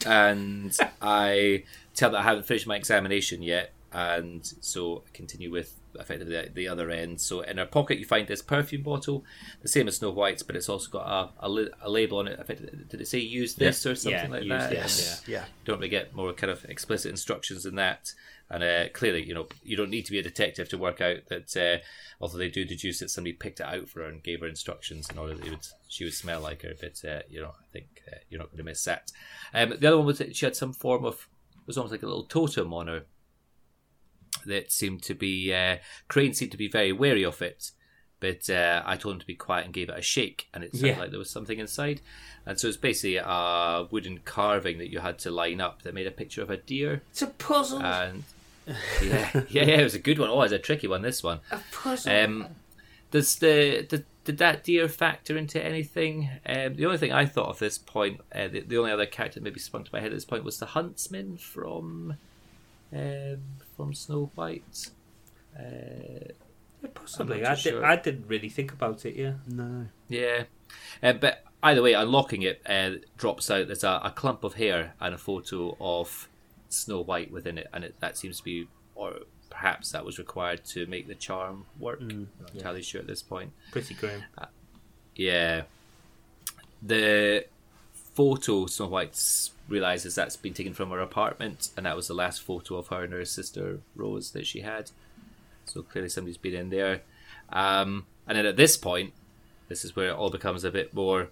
[0.05, 5.79] and I tell that I haven't finished my examination yet, and so I continue with
[5.99, 7.21] effectively the, the other end.
[7.21, 9.25] So in her pocket, you find this perfume bottle,
[9.61, 12.39] the same as Snow White's, but it's also got a, a, a label on it.
[12.39, 14.71] Effectively, did it say use this or something Yeah, like use that?
[14.71, 15.23] this.
[15.27, 15.45] Yeah Yeah.
[15.65, 18.13] don't really get more kind of explicit instructions than that.
[18.51, 21.27] And uh, clearly, you know, you don't need to be a detective to work out
[21.31, 21.57] that.
[21.57, 21.83] Uh,
[22.21, 25.09] although they do deduce that somebody picked it out for her and gave her instructions
[25.11, 26.75] in order that it would, she would smell like her.
[26.79, 29.11] But uh, you know, I think uh, you're not going to miss that.
[29.55, 32.03] Um, the other one was that she had some form of it was almost like
[32.03, 33.05] a little totem on her
[34.47, 35.79] that seemed to be uh,
[36.09, 37.71] Crane seemed to be very wary of it.
[38.21, 40.73] But uh, I told him to be quiet and gave it a shake, and it
[40.73, 40.99] sounded Yeah.
[41.01, 42.01] like there was something inside.
[42.47, 46.07] And so it's basically a wooden carving that you had to line up that made
[46.07, 47.03] a picture of a deer.
[47.11, 47.83] It's a puzzle.
[47.83, 48.23] And
[48.67, 50.31] yeah, yeah, yeah, it was a good one.
[50.31, 51.03] Oh, it's a tricky one.
[51.03, 51.41] This one.
[51.51, 52.13] a puzzle.
[52.13, 52.47] Um,
[53.11, 56.31] does the did, did that deer factor into anything?
[56.47, 59.41] Um, the only thing I thought of this point, uh, the, the only other character
[59.41, 62.15] that maybe sprung to my head at this point was the huntsman from
[62.93, 63.39] um,
[63.77, 64.91] from Snow White.
[65.59, 66.33] Uh,
[66.95, 67.41] Possibly.
[67.41, 69.15] I'm I, not did, I didn't really think about it.
[69.15, 69.35] Yeah.
[69.47, 69.87] No.
[70.09, 70.45] Yeah,
[71.03, 73.67] uh, but either way, unlocking it uh, drops out.
[73.67, 76.29] There's a, a clump of hair and a photo of
[76.69, 79.21] Snow White within it, and it, that seems to be, or
[79.51, 82.01] perhaps that was required to make the charm work.
[82.01, 83.53] I'm not entirely sure at this point.
[83.71, 84.23] Pretty grim.
[85.15, 85.63] Yeah,
[86.83, 87.45] the
[88.15, 89.15] photo Snow White
[89.73, 93.03] realizes that's been taken from her apartment, and that was the last photo of her
[93.03, 94.91] and her sister Rose that she had.
[95.65, 97.01] So clearly, somebody's been in there.
[97.51, 99.13] Um, and then at this point,
[99.69, 101.31] this is where it all becomes a bit more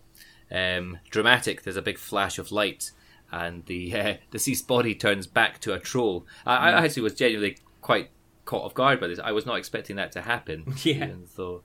[0.50, 1.62] um, dramatic.
[1.62, 2.90] There's a big flash of light,
[3.30, 6.26] and the uh, deceased body turns back to a troll.
[6.46, 8.10] I, I actually was genuinely quite
[8.46, 9.20] caught off guard by this.
[9.20, 10.74] I was not expecting that to happen.
[10.82, 10.94] Yeah.
[10.94, 11.62] Even though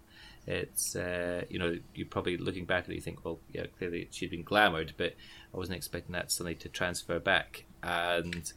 [0.47, 4.07] it's uh, you know you're probably looking back at it, you think, well, yeah, clearly
[4.11, 5.13] she'd been glamoured, but
[5.53, 7.65] I wasn't expecting that suddenly to transfer back.
[7.81, 8.51] And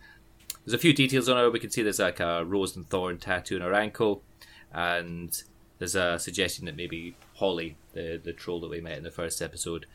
[0.65, 1.51] there's a few details on her.
[1.51, 4.23] We can see there's like a rose and thorn tattoo on her ankle,
[4.73, 5.41] and
[5.79, 9.41] there's a suggestion that maybe Holly, the the troll that we met in the first
[9.41, 9.87] episode,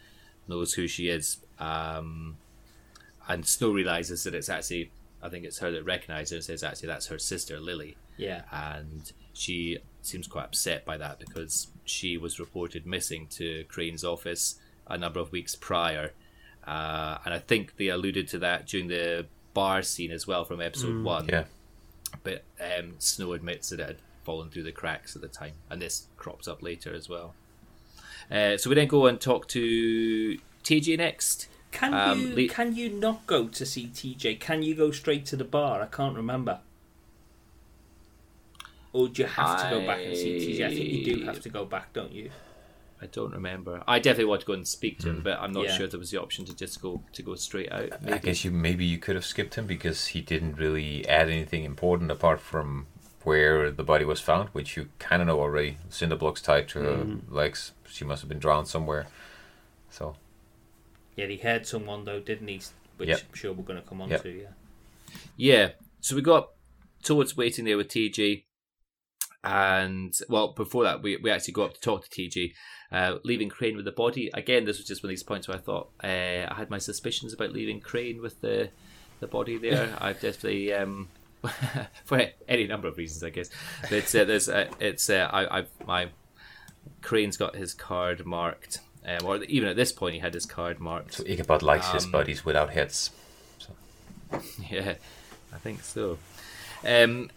[0.48, 1.38] knows who she is.
[1.60, 2.38] Um,
[3.28, 4.92] and Snow realizes that it's actually,
[5.22, 8.42] I think it's her that recognizes her and says actually that's her sister Lily Yeah.
[8.52, 14.56] and she seems quite upset by that because she was reported missing to Crane's office
[14.88, 16.12] a number of weeks prior,
[16.68, 20.62] uh, and I think they alluded to that during the bar scene as well from
[20.62, 21.28] episode one.
[21.28, 21.46] Yeah.
[22.24, 25.82] But um, Snow admits that it had fallen through the cracks at the time, and
[25.82, 27.34] this crops up later as well.
[28.32, 31.48] Uh, so we then go and talk to TJ next.
[31.72, 34.40] Can Um, you Le- can you not go to see TJ?
[34.40, 35.82] Can you go straight to the bar?
[35.82, 36.60] I can't remember.
[38.94, 40.66] Or do you have to go back and see TJ?
[40.66, 42.30] I think you do have to go back, don't you?
[43.02, 43.84] I don't remember.
[43.86, 45.24] I definitely want to go and speak to him, hmm.
[45.24, 45.78] but I'm not Yeah.
[45.78, 47.92] sure there was the option to just go to go straight out.
[48.08, 51.66] I guess you maybe you could have skipped him because he didn't really add anything
[51.66, 52.88] important apart from
[53.24, 55.78] where the body was found, which you kind of know already.
[55.90, 57.34] Cinder blocks tied to her hmm.
[57.34, 57.74] legs.
[57.90, 59.08] She must have been drowned somewhere.
[59.90, 60.16] So
[61.18, 62.62] Yeah, he heard someone though, didn't he?
[62.98, 63.22] Which Yep.
[63.30, 64.24] I'm sure we're going to come on Yep.
[64.24, 64.30] to.
[64.30, 64.48] Yeah.
[65.36, 65.70] Yeah.
[66.00, 66.52] So we got
[67.02, 68.46] towards waiting there with TJ.
[69.44, 72.54] And, well, before that, we, we actually go up to talk to TJ,
[72.92, 74.30] uh, leaving Crane with the body.
[74.34, 76.08] Again, this was just one of these points where I thought uh,
[76.50, 78.70] I had my suspicions about leaving Crane with the
[79.20, 79.96] the body there.
[80.02, 81.08] I've definitely, um,
[82.06, 83.50] for any number of reasons, I guess.
[83.90, 86.08] But uh, there's, uh, it's, uh, I, I've, my
[87.02, 88.80] Crane's got his card marked.
[89.06, 91.16] Um, or even at this point, he had his card marked.
[91.16, 93.12] so Ichabod likes his Um, bodies without heads.
[94.70, 94.96] Yeah,
[95.54, 96.18] I think so.
[96.84, 97.30] Um,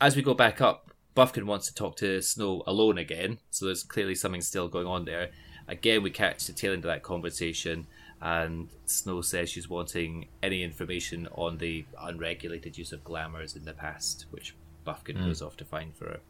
[0.00, 3.82] as we go back up, Bufkin wants to talk to Snow alone again, so there's
[3.82, 5.30] clearly something still going on there.
[5.68, 7.86] Again, we catch the tail end of that conversation,
[8.20, 13.72] and Snow says she's wanting any information on the unregulated use of glamours in the
[13.72, 14.54] past, which
[14.86, 16.20] Bufkin goes off to find for her.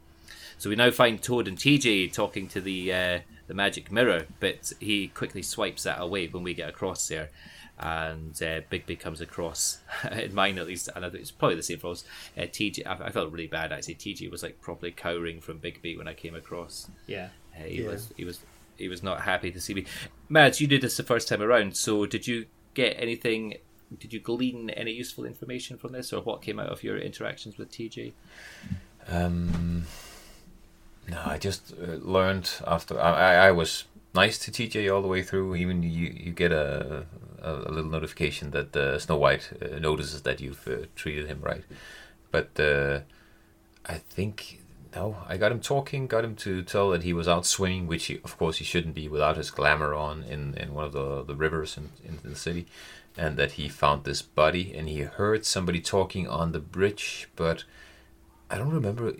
[0.57, 4.71] So we now find Toad and TJ talking to the uh, the magic mirror, but
[4.79, 7.29] he quickly swipes that away when we get across there,
[7.81, 9.79] and uh, Bigby comes across.
[10.11, 12.03] in mine, at least, and I think it's probably the same for us.
[12.37, 13.95] Uh, TJ, I, I felt really bad actually.
[13.95, 16.89] TJ was like properly cowering from Bigby when I came across.
[17.07, 17.29] Yeah.
[17.59, 17.89] Uh, he Yeah.
[17.89, 18.39] was he was
[18.77, 19.85] he was not happy to see me.
[20.29, 23.55] Mads, you did this the first time around, so did you get anything?
[23.99, 27.57] Did you glean any useful information from this, or what came out of your interactions
[27.57, 28.13] with TJ?
[29.07, 29.85] Um,
[31.09, 33.85] no, I just uh, learned after I, I, I was
[34.15, 35.55] nice to TJ all the way through.
[35.55, 37.05] Even you, you get a,
[37.41, 41.63] a, little notification that uh, Snow White uh, notices that you've uh, treated him right.
[42.31, 43.01] But uh,
[43.85, 44.61] I think
[44.95, 48.05] no, I got him talking, got him to tell that he was out swimming, which
[48.05, 51.23] he, of course he shouldn't be without his glamour on in, in one of the,
[51.23, 52.67] the rivers in, in the city,
[53.17, 57.63] and that he found this body and he heard somebody talking on the bridge, but
[58.49, 59.13] I don't remember.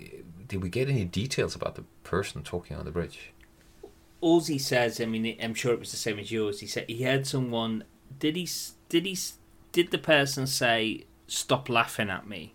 [0.48, 3.32] Did we get any details about the person talking on the bridge?
[4.20, 6.60] All he says, I mean, I'm sure it was the same as yours.
[6.60, 7.86] He said he heard someone.
[8.20, 8.48] Did he?
[8.90, 9.18] Did he?
[9.72, 12.54] Did the person say, "Stop laughing at me"?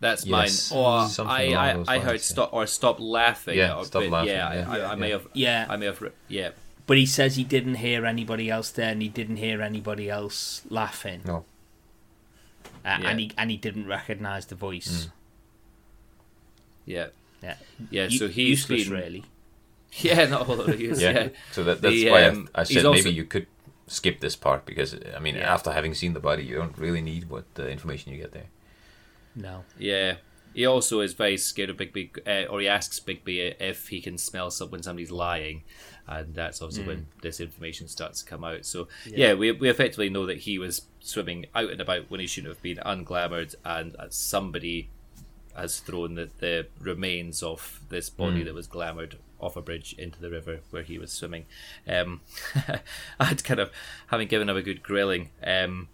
[0.00, 0.78] That's Yes, mine.
[0.80, 2.18] Or something I, along I, those I heard yeah.
[2.18, 3.58] stop or stop laughing.
[3.58, 4.70] Yeah, or, stop but laughing, Yeah, yeah.
[4.70, 5.26] I, I, I may have.
[5.32, 5.66] Yeah.
[5.68, 6.02] I may have.
[6.28, 6.50] Yeah.
[6.86, 10.62] But he says he didn't hear anybody else there, and he didn't hear anybody else
[10.70, 11.22] laughing.
[11.26, 11.44] No.
[12.84, 13.08] Uh, Yeah.
[13.10, 15.08] and he and he didn't recognise the voice.
[16.86, 17.08] Yeah.
[17.42, 17.56] Yeah,
[17.90, 18.06] Yeah.
[18.06, 18.92] U- so he's useless, been.
[18.98, 19.24] really.
[20.00, 21.00] Yeah, not a whole lot of use.
[21.00, 21.10] Yeah.
[21.10, 21.28] Yeah.
[21.52, 23.46] So that, that's The, why um, I, I he's said also- maybe you could
[23.88, 25.52] skip this part because I mean Yeah.
[25.52, 28.48] after having seen the body, you don't really need what the information you get there.
[29.34, 29.64] No.
[29.78, 30.16] Yeah.
[30.54, 34.18] He also is very scared of Bigby, uh, or he asks Bigby if he can
[34.18, 35.62] smell some, when somebody's lying,
[36.06, 38.64] and that's obviously when this information starts to come out.
[38.64, 42.26] So yeah, we we effectively know that he was swimming out and about when he
[42.26, 44.88] shouldn't have been, unglamoured, and uh, somebody
[45.60, 50.20] has thrown the, the remains of this body that was glamoured off a bridge into
[50.20, 51.46] the river where he was swimming.
[51.86, 52.20] Um,
[53.20, 53.70] I'd kind of,
[54.08, 55.88] having given him a good grilling, um,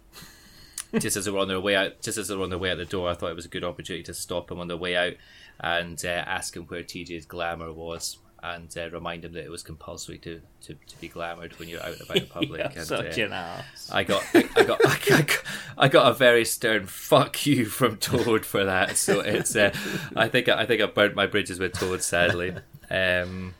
[0.99, 2.71] just as they were on their way out, just as they were on their way
[2.71, 4.77] out the door, I thought it was a good opportunity to stop him on their
[4.77, 5.13] way out
[5.59, 8.17] and uh, ask him where TJ's glamour was
[8.53, 11.81] and uh, remind him that it was compulsory to, to, to be glamoured when you're
[11.81, 12.59] out and about in public.
[12.59, 13.89] You're and, such uh, an ass.
[13.91, 15.43] I got, I, I got, I got,
[15.77, 18.97] I got a very stern "fuck you" from Toad for that.
[18.97, 19.73] So it's, uh,
[20.15, 22.03] I think, I think I burnt my bridges with Toad.
[22.03, 22.53] Sadly,
[22.91, 23.55] um,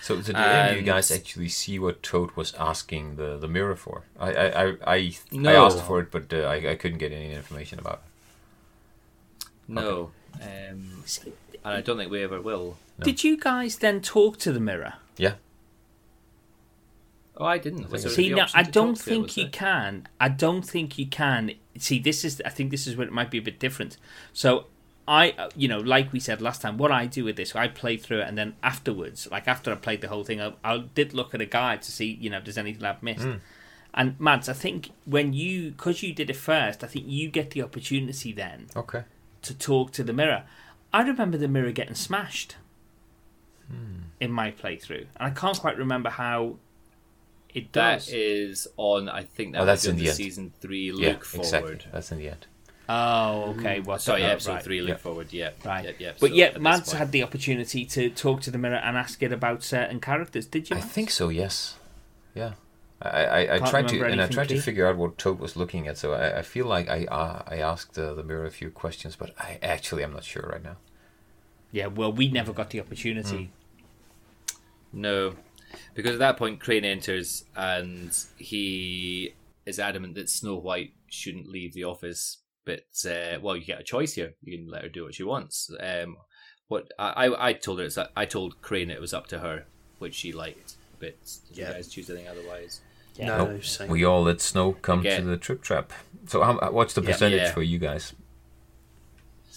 [0.00, 3.48] So, so did any of you guys actually see what Toad was asking the, the
[3.48, 4.04] mirror for?
[4.18, 5.12] I I, I, I,
[5.46, 9.46] I asked for it, but uh, I, I couldn't get any information about it.
[9.68, 11.04] no, um,
[11.62, 12.78] and I don't think we ever will.
[13.00, 14.94] Did you guys then talk to the mirror?
[15.16, 15.34] Yeah,
[17.38, 17.88] Oh, I didn't.
[17.90, 19.52] Was See, the no, I don't talk it, think you there?
[19.52, 20.08] can.
[20.20, 21.52] I don't think you can.
[21.78, 22.42] See, this is.
[22.44, 23.96] I think this is where it might be a bit different.
[24.32, 24.66] So,
[25.06, 27.68] I, uh, you know, like we said last time, what I do with this, I
[27.68, 30.78] play through it, and then afterwards, like after I played the whole thing, I, I
[30.78, 33.26] did look at a guide to see, you know, if there's anything I've missed.
[33.94, 37.52] And Mads, I think when you, because you did it first, I think you get
[37.52, 39.04] the opportunity then okay.
[39.42, 40.44] to talk to the mirror.
[40.92, 42.56] I remember the mirror getting smashed
[44.20, 46.56] in my playthrough, and I can't quite remember how
[47.54, 48.06] it does.
[48.06, 49.08] That is on.
[49.08, 50.16] I think that Oh, was that's in the, the end.
[50.16, 50.92] season three.
[50.94, 51.44] Yeah, Look forward.
[51.44, 51.78] exactly.
[51.92, 52.46] That's in the end.
[52.90, 53.80] Oh, okay.
[53.80, 54.62] Well, Sorry, oh, episode right.
[54.64, 54.80] three.
[54.80, 54.96] Look Yeah.
[54.96, 55.32] forward.
[55.32, 55.50] Yeah.
[55.64, 55.84] Right.
[55.84, 56.16] Yep, yep.
[56.20, 59.22] But So yeah, at Mads had the opportunity to talk to the mirror and ask
[59.22, 60.46] it about certain characters.
[60.46, 60.76] Did you?
[60.76, 60.92] I Mads?
[60.92, 61.28] think so.
[61.28, 61.76] Yes.
[62.34, 62.52] Yeah.
[63.00, 65.54] I, I, I tried to and I anything tried to figure out what Toad was
[65.54, 65.98] looking at.
[65.98, 69.14] So I, I feel like I uh, I asked uh, the mirror a few questions,
[69.16, 70.76] but I actually am not sure right now.
[71.70, 73.50] Yeah, well, we never got the opportunity.
[74.92, 75.34] No,
[75.94, 79.34] because at that point Crane enters and he
[79.66, 82.38] is adamant that Snow White shouldn't leave the office.
[82.64, 84.34] But uh, well, you get a choice here.
[84.42, 85.70] You can let her do what she wants.
[85.80, 86.16] Um,
[86.68, 89.64] what I, I I told her it's I told Crane it was up to her,
[89.98, 90.76] which she liked.
[91.00, 91.14] But
[91.48, 91.68] did Yeah.
[91.68, 92.80] you guys choose anything otherwise?
[93.18, 93.46] No,
[93.80, 93.88] Nope.
[93.88, 95.22] We all let Snow come Again.
[95.22, 95.92] to the trip trap.
[96.26, 97.06] So how, what's the Yeah.
[97.12, 97.52] percentage Yeah.
[97.52, 98.12] for you guys?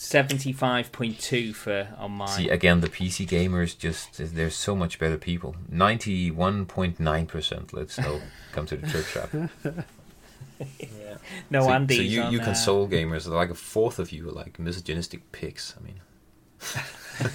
[0.03, 2.28] Seventy-five point two for on mine.
[2.30, 5.56] See again, the PC gamers just there's so much better people.
[5.69, 8.19] Ninety one point nine percent let Snow
[8.52, 9.32] come to the trip trap.
[11.52, 14.28] no, so, Andy's so you, on, you uh, console gamers, like a fourth of you
[14.28, 15.76] are like misogynistic pigs.
[15.80, 16.02] I mean,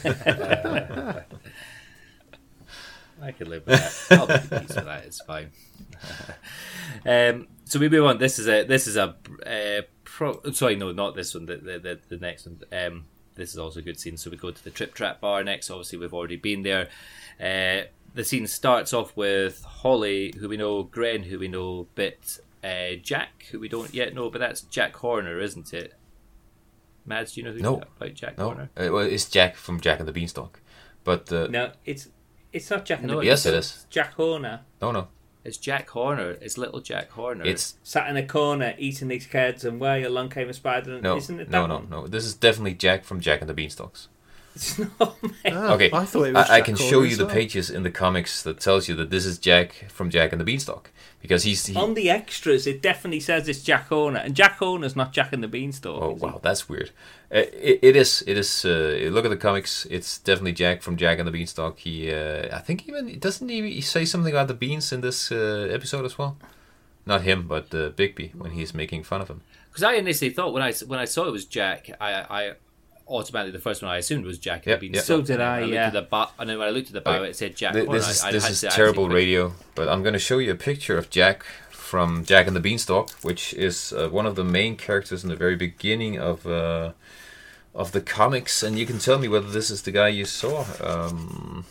[3.23, 4.19] I can live with that.
[4.19, 5.05] I'll make peace with that.
[5.05, 5.53] It's fine.
[7.07, 8.19] um, so we move on.
[8.19, 9.15] This is a this is a
[9.47, 9.83] uh,
[10.17, 10.41] pro.
[10.53, 11.47] Sorry, no, not this one.
[11.47, 12.61] The the, the, the next one.
[12.73, 14.17] Um, this is also a good scene.
[14.17, 15.71] So we go to the Trip Trap bar next.
[15.71, 16.89] Obviously, we've already been there.
[17.41, 22.39] Uh, the scene starts off with Holly, who we know, Gren, who we know, bit
[22.65, 25.93] uh, Jack, who we don't yet know, but that's Jack Horner, isn't it?
[27.05, 27.83] Mads, do you know who No.
[28.01, 28.71] about Jack no, Horner?
[28.77, 30.61] uh, well, it's Jack from Jack and the Beanstalk,
[31.05, 32.09] but uh, No, it's
[32.55, 33.77] it's not Jack and No, the yes, it Beanstalk.
[33.83, 33.87] is.
[33.91, 35.09] Jack Horner No, no,
[35.47, 36.37] It's Jack Horner.
[36.41, 37.45] It's little Jack Horner.
[37.45, 40.95] it's sat in a corner eating these kids, and where along came a spider.
[40.95, 41.89] And no, isn't it no, no, one?
[41.89, 42.07] no.
[42.09, 44.09] This is definitely Jack from Jack and the Beanstalks.
[44.65, 45.23] It's not.
[45.23, 45.53] mate.
[45.53, 46.49] Ah, Okay, I thought it was.
[46.51, 47.35] I, I can show you as the well.
[47.35, 50.45] pages in the comics that tells you that this is Jack from Jack and the
[50.45, 54.57] Beanstalk because he's he, On the extras, it definitely says it's Jack Horner, and Jack
[54.59, 56.03] Horner's not Jack and the Beanstalk.
[56.03, 56.27] Oh is he?
[56.27, 56.91] wow, that's weird.
[57.35, 58.23] Uh, it, it is.
[58.27, 58.65] It is.
[58.65, 59.87] Uh, look at the comics.
[59.91, 61.79] It's definitely Jack from Jack and the Beanstalk.
[61.79, 65.69] He, uh, I think, even doesn't he say something about the beans in this uh,
[65.71, 66.37] episode as well?
[67.05, 69.43] Not him, but uh, Bigby when he's making fun of him.
[69.69, 72.53] Because I initially thought when I when I saw it was Jack, I, I
[73.09, 74.67] automatically the first one I assumed was Jack.
[74.67, 75.05] Yep, been yep.
[75.05, 75.85] So did I, And yeah.
[75.85, 77.31] looked the ba- and then when I looked at the bio, Okay.
[77.31, 77.73] it said Jack.
[77.75, 78.01] Th- Horner.
[78.01, 80.51] this is I- I this had is terrible radio, but I'm going to show you
[80.53, 84.45] a picture of Jack from Jack and the Beanstalk, which is uh, one of the
[84.45, 86.93] main characters in the very beginning of uh,
[87.75, 90.65] of the comics, and you can tell me whether this is the guy you saw.
[90.83, 91.65] Um,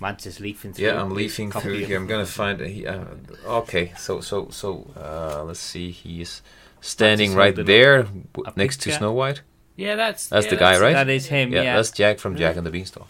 [0.00, 0.86] Mads is leafing through.
[0.86, 1.96] Yeah, I'm leafing through of- here.
[1.96, 2.60] I'm gonna find.
[2.60, 3.04] He, uh,
[3.46, 4.90] okay, so so so.
[4.96, 5.90] Uh, let's see.
[5.92, 6.42] He is
[6.80, 8.92] standing right there w- a next to.
[8.92, 9.42] Snow White.
[9.76, 10.92] Yeah, that's That's yeah, the guy, right?
[10.92, 11.52] That is him.
[11.52, 11.76] Yeah, Yeah.
[11.76, 13.08] that's Jack from Jack and the Beanstalk.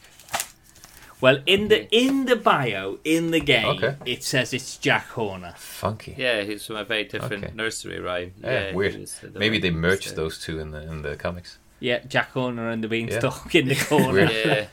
[1.20, 3.94] Well, in the in the bio in the game, Okay.
[4.04, 5.54] it says it's Jack Horner.
[5.56, 6.14] Funky.
[6.18, 7.52] Yeah, he's from a very different Okay.
[7.54, 8.32] nursery rhyme.
[8.42, 9.06] Yeah, he weird.
[9.22, 11.58] the Maybe they merged so- those two in the in the comics.
[11.80, 14.24] Yeah, Jack Horner and the Beanstalk in the corner.
[14.30, 14.66] Yeah,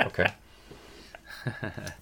[0.08, 0.26] Okay.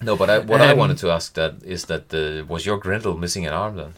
[0.02, 2.78] no, but I, what I Um, wanted to ask that is that the was your
[2.78, 3.94] Grendel missing an arm then?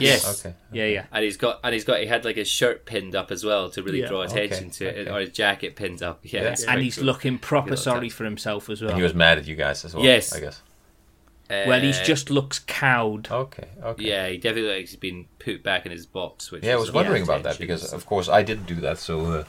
[0.00, 0.24] Yes.
[0.24, 0.46] Yes.
[0.46, 0.54] Okay.
[0.72, 1.04] Yeah, yeah.
[1.12, 3.70] and he's got and he's got he had like his shirt pinned up as well
[3.70, 5.10] to really Yeah, draw okay, attention to it, okay.
[5.10, 6.20] or his jacket pinned up.
[6.22, 6.48] Yeah, Yeah.
[6.50, 7.04] it's And quite he's cool.
[7.04, 8.90] looking proper Yeah, sorry for himself as well.
[8.90, 10.04] And he was mad at you guys as well.
[10.04, 10.32] Yes.
[10.34, 10.62] I guess.
[11.50, 13.30] well, he's Uh, just looks cowed.
[13.30, 13.68] Okay.
[13.82, 14.02] Okay.
[14.04, 16.50] Yeah, he definitely looks like he's been put back in his box.
[16.50, 18.42] Which Yeah, I is was a lot wondering about that attention, because, of course, I
[18.42, 18.98] didn't do that.
[18.98, 19.44] So, uh,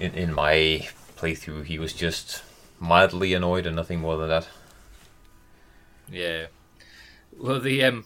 [0.00, 2.42] in in my playthrough, he was just
[2.80, 4.48] mildly annoyed and nothing more than that.
[6.10, 6.46] Yeah.
[7.38, 8.04] Well, the um,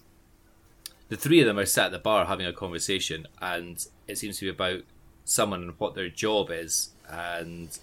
[1.09, 4.39] the three of them are sat at the bar having a conversation, and it seems
[4.39, 4.83] to be about
[5.25, 6.91] someone and what their job is.
[7.09, 7.77] And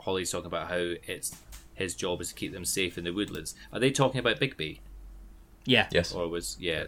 [0.00, 1.36] Holly's talking about how it's
[1.74, 3.54] his job is to keep them safe in the woodlands.
[3.72, 4.78] Are they talking about Bigby?
[5.64, 5.88] Yeah.
[5.92, 6.12] Yes.
[6.12, 6.86] or was yeah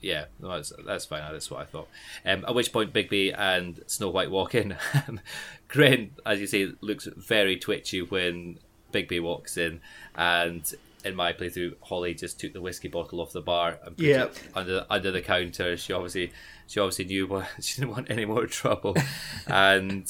[0.00, 1.88] yeah no, that's that's fine that's what I thought
[2.24, 4.76] um, at which point Bigby and Snow White walk in
[5.68, 8.58] Gren as you say looks very twitchy when
[8.92, 9.80] Bigby walks in
[10.14, 10.72] and
[11.04, 14.24] in my playthrough Holly just took the whiskey bottle off the bar and put Yeah.
[14.24, 16.32] it under under the counter she obviously
[16.66, 18.94] she obviously knew what she didn't want any more trouble
[19.46, 20.06] and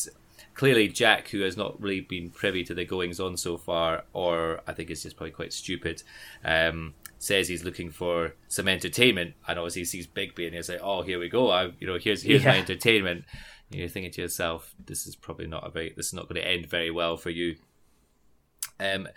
[0.55, 4.61] clearly Jack, who has not really been privy to the goings on so far, or
[4.67, 6.03] I think is just probably quite stupid,
[6.45, 10.81] um, says he's looking for some entertainment, and obviously he sees Bigby, and he's like,
[10.83, 11.51] "Oh, here we go!
[11.51, 13.25] I, you know, here's here's my entertainment."
[13.71, 16.41] And you're thinking to yourself, "This is probably not a very, this is not going
[16.43, 17.57] to end very well for you."
[18.79, 19.09] Um,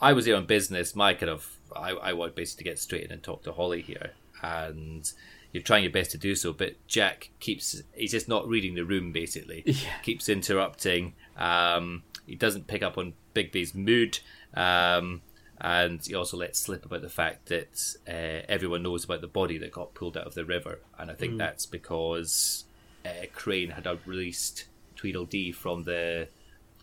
[0.00, 0.94] I was here on business.
[0.94, 3.82] My kind of, I, I want basically to get straight in and talk to Holly
[3.82, 4.12] here,
[4.42, 5.10] and
[5.52, 8.84] you're trying your best to do so, but Jack keeps, he's just not reading the
[8.84, 9.62] room basically.
[9.66, 9.98] Yeah.
[10.02, 11.14] Keeps interrupting.
[11.36, 14.18] Um, he doesn't pick up on Bigby's mood.
[14.54, 15.22] Um,
[15.60, 19.58] and he also lets slip about the fact that uh, everyone knows about the body
[19.58, 20.80] that got pulled out of the river.
[20.98, 22.64] And I think that's because
[23.04, 24.66] uh, Crane had released
[24.96, 26.28] Tweedledee from the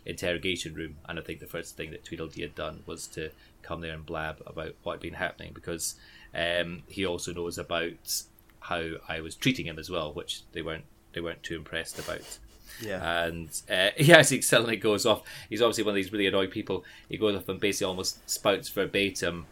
[0.06, 0.98] interrogation room.
[1.07, 4.06] And I think the first thing that Tweedledee had done was to come there and
[4.06, 5.95] blab about what had been happening because
[6.34, 8.23] um, he also knows about
[8.60, 12.40] how I was treating him as well, which they weren't they weren't too impressed about.
[12.82, 13.23] Yeah.
[13.26, 15.23] And uh, he actually suddenly goes off.
[15.49, 16.84] He's obviously one of these really annoyed people.
[17.10, 19.45] He goes off and basically almost spouts verbatim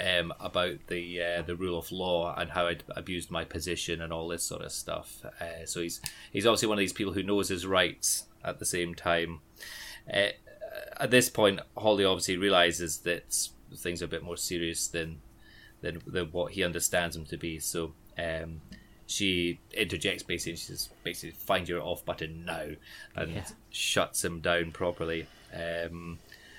[0.00, 4.12] um, about the uh, the rule of law and how I'd abused my position and
[4.12, 5.24] all this sort of stuff.
[5.40, 6.00] Uh, so he's
[6.32, 9.40] he's obviously one of these people who knows his rights at the same time.
[10.12, 10.28] Uh,
[10.98, 15.20] at this point, Holly obviously realizes that things are a bit more serious than
[15.80, 17.58] than, than what he understands them to be.
[17.60, 18.60] So um,
[19.06, 22.70] she interjects basically, and she says, basically, find your off button now,
[23.14, 23.46] and Yeah.
[23.70, 25.26] shuts him down properly.
[25.54, 26.18] Um,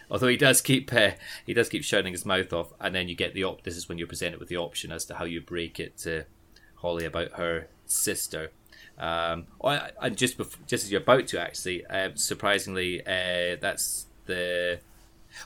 [0.10, 1.12] although he does keep uh,
[1.46, 3.64] he does keep shutting his mouth off, and then you get the op.
[3.64, 6.26] This is when you're presented with the option as to how you break it to
[6.76, 8.52] Holly about her sister.
[9.00, 13.56] Um, oh, I- and just bef- just as you're about to actually, um, surprisingly, uh,
[13.62, 14.80] that's the.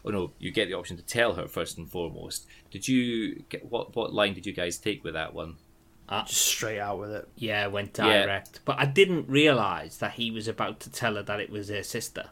[0.06, 2.48] Oh no, you get the option to tell her first and foremost.
[2.72, 5.58] Did you get what what line did you guys take with that one?
[6.28, 7.28] Just straight out with it.
[7.38, 8.24] Yeah, went Yeah.
[8.26, 8.60] direct.
[8.66, 11.82] But I didn't realise that he was about to tell her that it was her
[11.84, 12.30] sister.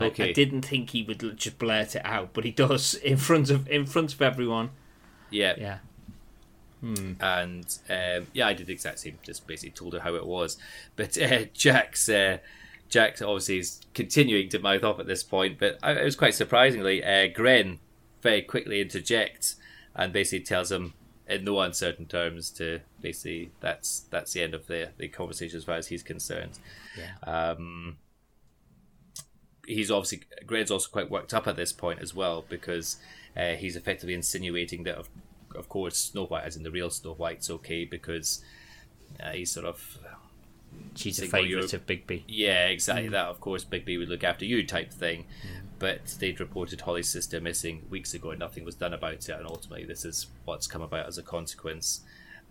[0.00, 0.32] I- I, Okay.
[0.32, 3.86] didn't think he would just blurt it out, but he does in front of in
[3.86, 4.70] front of everyone.
[5.30, 5.78] Yeah, Yeah.
[6.82, 9.18] And um, yeah, I did the exact same.
[9.22, 10.58] Just basically told her how it was.
[10.94, 12.38] But uh, Jack's uh,
[12.88, 15.58] Jack obviously is continuing to mouth off at this point.
[15.58, 17.78] But I, it was quite surprisingly, uh, Gren
[18.22, 19.56] very quickly interjects
[19.94, 20.94] and basically tells him
[21.28, 25.64] in no uncertain terms to basically that's that's the end of the the conversation as
[25.64, 26.58] far as he's concerned.
[26.96, 27.50] Yeah.
[27.50, 27.98] Um,
[29.66, 32.98] he's obviously Gren's also quite worked up at this point as well because
[33.36, 35.08] uh, he's effectively insinuating that of,
[35.56, 38.42] of course Snow White, as in the real Snow White's okay because
[39.22, 39.98] uh, he's sort of
[40.94, 42.22] She's a favourite you're- of Bigby.
[42.28, 45.62] yeah exactly that of course Bigby would look after you type thing Mm.
[45.78, 49.46] but they'd reported Holly's sister missing weeks ago and nothing was done about it and
[49.46, 52.00] ultimately this is what's come about as a consequence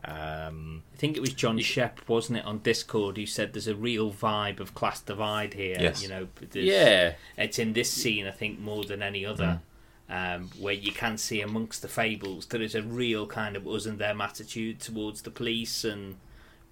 [0.04, 3.74] um, I think it was John Shep, wasn't it, on Discord, who said there's a
[3.76, 5.78] real vibe of class divide here.
[5.80, 6.04] Yes.
[6.04, 9.62] You know, yeah it's in this scene, I think, more than any other,
[10.10, 13.86] um, where you can see amongst the fables there is a real kind of us
[13.86, 16.16] and them attitude towards the police and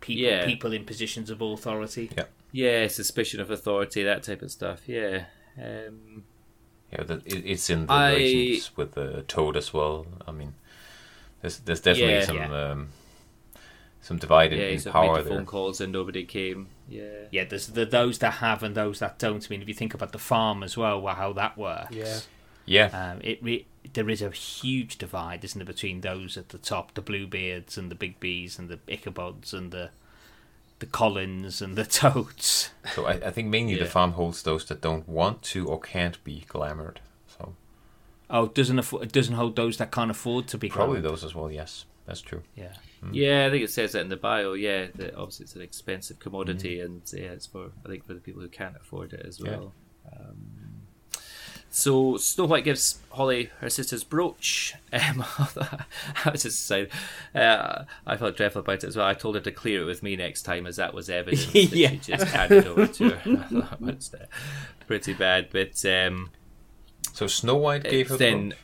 [0.01, 0.45] people Yeah.
[0.45, 2.09] people in positions of authority.
[2.15, 2.25] Yeah.
[2.51, 5.25] yeah suspicion of authority that type of stuff yeah
[5.57, 6.23] um,
[6.91, 10.05] Yeah, the, it, it's in the I- relations with the Toad as well.
[10.27, 10.53] I mean,
[11.41, 12.25] there's there's definitely Yeah.
[12.25, 12.71] some Yeah.
[12.71, 12.89] Um,
[14.01, 17.45] some divided yeah in he's made power the phone calls and nobody came yeah Yeah,
[17.45, 19.43] there's the, those that have and those that don't.
[19.43, 21.95] I mean, if you think about the farm as well, well how that works.
[21.95, 22.19] Yeah.
[22.65, 26.57] Yeah, Um, it re- there is a huge divide, isn't there, between those at the
[26.57, 29.89] top, the Bluebeards and the Bigbys and the Ichabods and the
[30.79, 32.71] the Colins and the Toads.
[32.93, 33.83] so I, I think mainly Yeah.
[33.83, 36.97] the farm holds those that don't want to or can't be glamoured.
[37.37, 37.55] So
[38.29, 41.03] Oh, it doesn't afford, it doesn't hold those that can't afford to be probably glamoured.
[41.03, 41.49] those as well.
[41.51, 42.43] Yes, that's true.
[42.55, 42.73] Yeah.
[43.11, 44.53] Yeah, I think it says that in the bio.
[44.53, 48.21] Yeah, that obviously it's an expensive commodity, and yeah, it's for I think for the
[48.21, 49.51] people who can't afford it as Yeah.
[49.51, 49.73] well.
[50.11, 50.62] Um,
[51.75, 54.75] so Snow White gives Holly her sister's brooch.
[54.93, 55.23] Um,
[56.23, 56.85] I was just saying,
[57.33, 59.07] uh, I felt dreadful about it as well.
[59.07, 61.55] I told her to clear it with me next time, as that was evidence that
[61.75, 61.89] Yeah.
[61.89, 63.15] she just handed over to her.
[63.25, 64.25] I thought it was uh,
[64.85, 66.29] pretty bad, but um,
[67.13, 68.49] So Snow White gave her then.
[68.49, 68.57] brooch?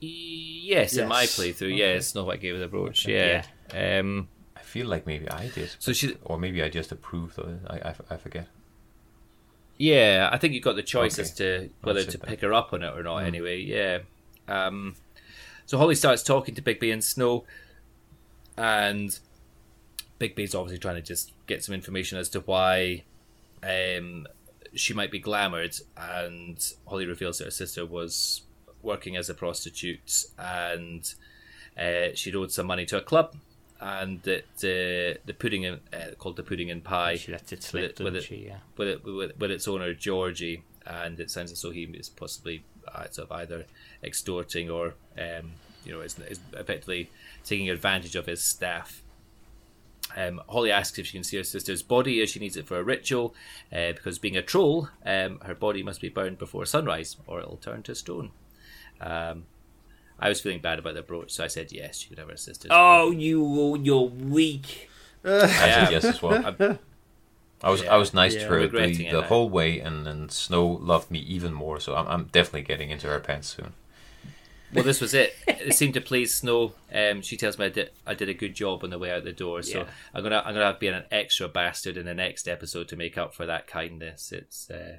[0.00, 1.36] Yes, in my Yes.
[1.38, 3.06] playthrough, yes, Snow White gave her the brooch.
[3.06, 3.44] Yeah.
[3.74, 5.74] Um, I feel like maybe I did.
[5.80, 7.60] so she, or maybe I just approved of it.
[7.68, 8.46] I, I, I forget.
[9.82, 11.22] Yeah, I think you've got the choice Okay.
[11.22, 13.24] as to whether to pick her up on it or not.
[13.24, 13.98] Anyway, yeah.
[14.46, 14.94] Um,
[15.66, 17.44] so Holly starts talking to Bigby and Snow,
[18.56, 19.18] and
[20.20, 23.02] Bigby's obviously trying to just get some information as to why
[23.64, 24.28] um,
[24.72, 28.42] she might be glamoured, and Holly reveals that her sister was
[28.82, 31.12] working as a prostitute, and
[31.76, 33.34] uh, she'd owed some money to a club,
[33.84, 37.98] and that uh, the pudding in, uh, called the pudding and pie She it slip,
[37.98, 38.46] with it- with it- she?
[38.46, 38.58] Yeah.
[38.76, 42.62] with, it, with, with its owner Georgie, and it sounds as though he is possibly
[42.94, 43.64] uh, sort of either
[44.04, 45.52] extorting or um,
[45.84, 47.10] you know is, is effectively
[47.44, 49.02] taking advantage of his staff.
[50.16, 52.78] Um, Holly asks if she can see her sister's body as she needs it for
[52.78, 53.34] a ritual,
[53.72, 57.56] uh, because being a troll, um, her body must be burned before sunrise, or it'll
[57.56, 58.30] turn to stone.
[59.00, 59.44] Um,
[60.24, 62.36] I was feeling bad about the brooch, so I said yes, she could have her
[62.36, 62.70] sister's.
[62.72, 64.88] Oh, you, you're weak.
[65.24, 66.78] I said yes as well.
[67.64, 68.40] I was I was nice Yeah.
[68.42, 71.78] to her the, the whole way, and, and Snow loved me even more.
[71.80, 73.72] So I'm I'm definitely getting into her pants soon.
[74.74, 75.36] Well, this was it.
[75.46, 76.72] It seemed to please Snow.
[76.92, 79.22] Um, she tells me I did, I did a good job on the way out
[79.22, 79.62] the door.
[79.62, 79.84] So Yeah.
[80.14, 82.96] I'm gonna I'm gonna have to be an extra bastard in the next episode to
[82.96, 84.32] make up for that kindness.
[84.32, 84.96] It's uh,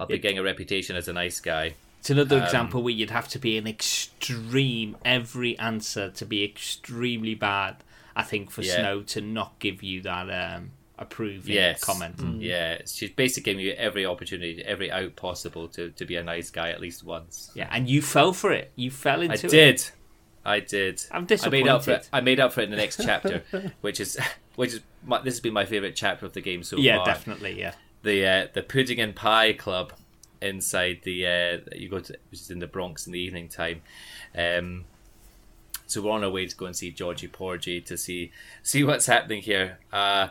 [0.00, 1.74] I'll be It- getting a reputation as a nice guy.
[2.02, 6.42] It's another Um, example where you'd have to be an extreme every answer to be
[6.42, 7.76] extremely bad.
[8.16, 8.74] I think for Yeah.
[8.74, 11.80] Snow to not give you that um, approving Yes.
[11.80, 12.16] comment.
[12.42, 16.50] Yeah, she's basically giving you every opportunity, every out possible to, to be a nice
[16.50, 17.52] guy at least once.
[17.54, 18.72] Yeah, and you fell for it.
[18.74, 19.44] You fell I into it.
[19.44, 19.84] I did.
[20.44, 21.02] I did.
[21.12, 21.98] I'm I made up for it.
[21.98, 22.08] disappointed.
[22.12, 23.44] I made up for it in the next chapter,
[23.80, 24.18] which is
[24.56, 27.06] which is my, this has been my favorite chapter of the game so Yeah, far.
[27.06, 27.60] Yeah, definitely.
[27.60, 27.74] Yeah.
[28.02, 29.92] The uh, the pudding and pie club
[30.42, 33.82] inside the uh, you go to which is in the Bronx in the evening time.
[34.36, 34.84] Um,
[35.86, 38.32] so we're on our way to go and see Georgie Porgie to see
[38.62, 39.78] see what's happening here.
[39.92, 40.28] Uh,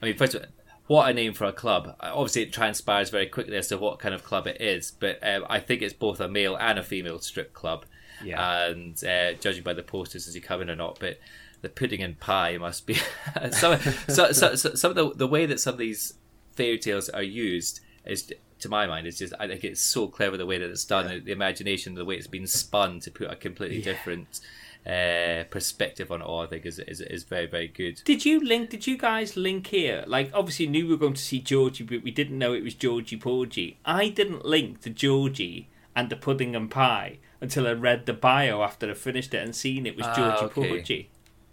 [0.00, 0.48] I mean, first of all,
[0.86, 1.96] what a name for a club.
[2.00, 5.18] Uh, Obviously, it transpires very quickly as to what kind of club it is, but
[5.22, 7.84] um, I think it's both a male and a female strip club.
[8.24, 8.66] Yeah.
[8.66, 11.18] And uh, judging by the posters as you come in or not, but
[11.60, 12.94] the pudding and pie must be
[13.52, 13.78] some,
[14.08, 16.14] so, so, so, some of the, the way that some of these
[16.54, 18.32] fairy tales are used is
[18.62, 21.06] to my mind it's just I think it's so clever the way that it's done,
[21.08, 24.40] the, the imagination, the way it's been spun to put a completely different
[24.86, 26.40] uh, perspective on it all.
[26.40, 28.00] I think is, is is very very good.
[28.04, 28.70] Did you link?
[28.70, 30.04] Did you guys link here?
[30.06, 32.74] Like, obviously, knew we were going to see Georgie, but we didn't know it was
[32.74, 33.78] Georgie Porgie.
[33.84, 38.62] I didn't link the Georgie and the pudding and pie until I read the bio
[38.62, 40.68] after I finished it and seen it was Ah, Georgie okay.
[40.68, 41.08] Porgie.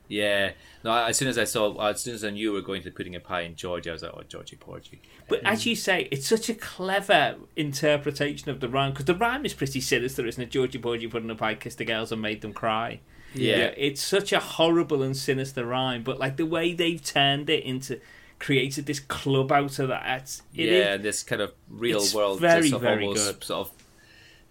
[0.08, 0.52] Yeah,
[0.84, 0.92] no.
[0.92, 3.16] As soon as I saw, as soon as I knew we were going to pudding
[3.16, 5.02] a pie in Georgia, I was like, oh, Georgie Porgie.
[5.28, 9.46] But as you say, it's such a clever interpretation of the rhyme because the rhyme
[9.46, 10.52] is pretty sinister, isn't it?
[10.52, 13.00] Georgie Porgie pudding and pie kissed the girls and made them cry.
[13.36, 13.72] Yeah.
[13.78, 18.00] it's such a horrible and sinister rhyme, but like the way they've turned it into
[18.40, 20.22] created this club out of that.
[20.22, 23.04] It's, it is- yeah, this kind of real it's world, very, just sort of very
[23.06, 23.44] almost good.
[23.44, 23.74] sort of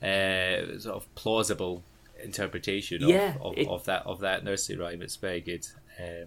[0.09, 1.83] uh, sort of plausible
[2.23, 5.03] interpretation of, Yeah, of, it- of that of that nursery rhyme.
[5.03, 5.67] It's very good.
[5.99, 6.27] Um,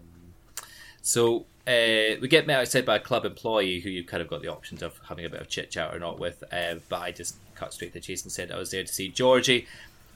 [1.02, 4.42] so uh, we get met outside by a club employee who you've kind of got
[4.42, 6.44] the options of having a bit of chit chat or not with.
[6.52, 8.94] Uh, but I just cut straight to the chase and said I was there to
[8.94, 9.68] see Georgie,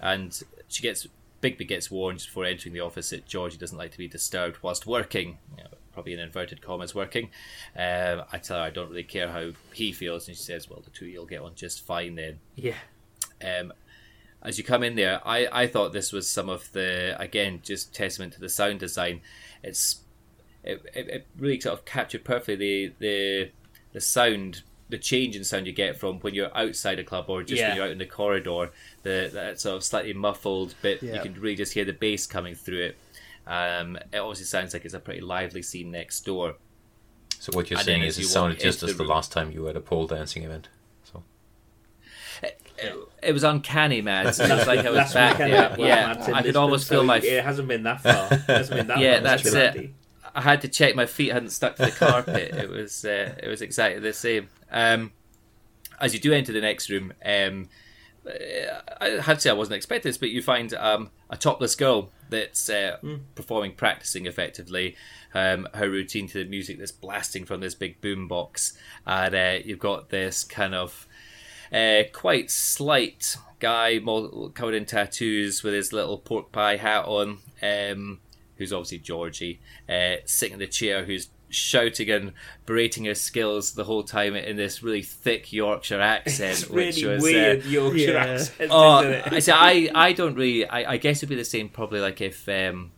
[0.01, 1.07] and she gets
[1.41, 4.85] Bigby gets warned before entering the office that Georgie doesn't like to be disturbed whilst
[4.87, 5.37] working.
[5.57, 7.29] You know, probably in inverted commas working.
[7.77, 10.81] Um, I tell her I don't really care how he feels, and she says, "Well,
[10.83, 12.73] the two you'll get on just fine then." yeah.
[13.43, 13.73] um,
[14.45, 17.93] as you come in there, I, I thought this was some of the again just
[17.93, 19.21] testament to the sound design.
[19.63, 20.01] It's
[20.63, 23.51] it, it, it really sort of captured perfectly the the
[23.93, 27.43] the sound, the change in sound you get from when you're outside a club or
[27.43, 27.69] just Yeah.
[27.69, 28.71] when you're out in the corridor.
[29.03, 32.55] The that sort of slightly muffled bit, you can really just hear the bass coming
[32.55, 32.97] through it.
[33.47, 36.55] Um, it obviously sounds like it's a pretty lively scene next door.
[37.39, 39.03] So what you're And saying then is as it you sounded just as the the
[39.03, 40.67] room- last time you were at a pole dancing event.
[41.03, 41.23] So
[42.41, 42.59] It
[43.33, 44.27] was uncanny, man.
[44.27, 45.75] It was like I was back weekend there.
[45.87, 48.27] Yeah, I could Lisbon, almost so feel my It hasn't been that far.
[48.31, 49.73] It hasn't been that Yeah, that's it.
[49.73, 49.95] been
[50.35, 52.53] I had to check my feet hadn't stuck to the carpet.
[52.53, 54.49] it was uh, it was exactly the same.
[54.69, 55.13] Um,
[55.99, 57.69] as you do enter the next room, um,
[58.27, 58.31] uh,
[58.99, 62.11] I have to say I wasn't expecting this, but you find um, a topless girl
[62.29, 62.97] that's uh,
[63.35, 64.97] performing, practicing effectively
[65.33, 68.77] um, her routine to the music that's blasting from this big boom box,
[69.07, 71.07] and uh, you've got this kind of
[71.73, 77.37] uh, quite slight guy mo- covered in tattoos with his little pork pie hat on,
[77.61, 78.19] um,
[78.57, 79.59] who's obviously Georgie,
[79.89, 82.33] uh, sitting in the chair, who's shouting and
[82.65, 87.15] berating his skills the whole time in this really thick Yorkshire accent, It's which really
[87.15, 88.25] was weird Uh, Yorkshire Yeah.
[88.25, 89.33] accent, Oh, isn't it?
[89.33, 90.67] I, see, I, I don't really.
[90.67, 91.69] I, I guess it'd be the same.
[91.69, 92.91] Probably like if um, it be-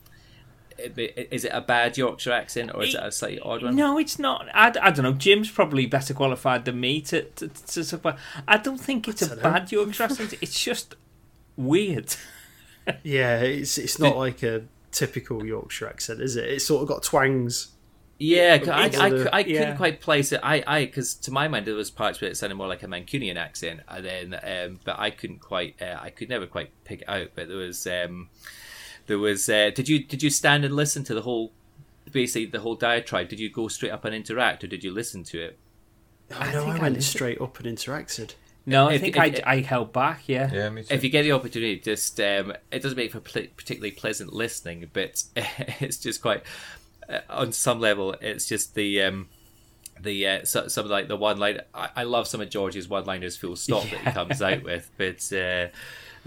[0.78, 3.76] is it a bad Yorkshire accent or is it a slightly odd one?
[3.76, 4.48] No, it's not.
[4.54, 5.14] I, I don't know.
[5.14, 8.18] Jim's probably better qualified than me to to, to, to
[8.48, 9.41] I don't think it's a dunno.
[9.41, 10.34] bad Yorkshire accent.
[10.41, 10.95] It's just
[11.56, 12.16] weird.
[13.04, 14.64] Yeah, it's it's not like a
[14.94, 16.45] typical Yorkshire accent, is it?
[16.45, 17.68] It's sort of got twangs.
[18.18, 19.76] Yeah, I, It's I, the- I couldn't yeah.
[19.76, 20.40] quite place it.
[20.41, 22.88] I, I, because to my mind there was parts where it sounded more like a
[22.88, 27.02] Mancunian accent, and then, um, but I couldn't quite, uh, I could never quite pick
[27.02, 27.32] it out.
[27.36, 28.30] But there was, um,
[29.08, 29.50] there was.
[29.50, 31.52] Uh, did you did you stand and listen to the whole,
[32.12, 33.30] basically the whole diatribe?
[33.30, 35.58] Did you go straight up and interact, or did you listen to it?
[36.32, 37.04] I know think I I went listened.
[37.16, 38.36] straight up and interacted.
[38.66, 40.24] No, I If- think if- I, if- I held back.
[40.28, 40.52] Yeah.
[40.54, 40.94] yeah, me too.
[40.94, 44.90] If you get the opportunity, just um, it doesn't make for pl- particularly pleasant listening,
[44.92, 46.44] but it's just quite
[47.08, 48.14] uh, on some level.
[48.22, 49.30] It's just the um,
[50.02, 51.62] the uh, so, some like the one line.
[51.74, 54.92] I, I love some of George's one liners, full stop that he comes out with,
[54.98, 55.32] but.
[55.34, 55.68] Uh,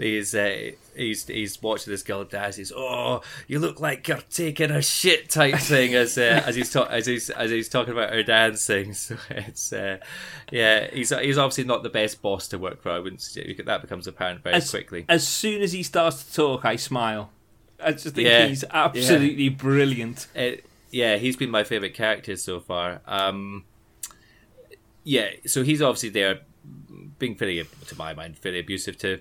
[0.01, 2.55] He's, uh, he's he's watching this girl dance.
[2.57, 6.71] He's oh, you look like you're taking a shit type thing as uh, as he's
[6.71, 8.93] ta- as he's as he's talking about her dancing.
[9.01, 9.97] So it's uh,
[10.51, 12.89] yeah, he's he's obviously not the best boss to work for.
[12.91, 15.05] I wouldn't say- that becomes apparent very As, quickly.
[15.07, 17.29] as soon as he starts to talk, I smile.
[17.83, 18.47] I just think Yeah.
[18.47, 20.27] he's absolutely brilliant.
[20.35, 23.01] it, yeah, he's been my favorite character so far.
[23.07, 23.63] Um,
[25.03, 26.41] yeah, so he's obviously there,
[27.17, 29.19] being fairly, to my mind, fairly abusive to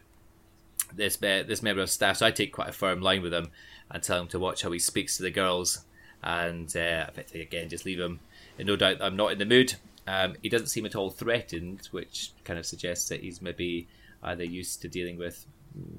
[0.95, 2.19] this this member of staff.
[2.19, 3.51] So I take quite a firm line with him
[3.91, 5.85] and tell him to watch how he speaks to the girls,
[6.23, 8.21] and uh, effectively again just leave him.
[8.59, 9.75] And no doubt I'm not in the mood.
[10.07, 13.87] Um, he doesn't seem at all threatened, which kind of suggests that he's maybe
[14.23, 15.47] either used to dealing with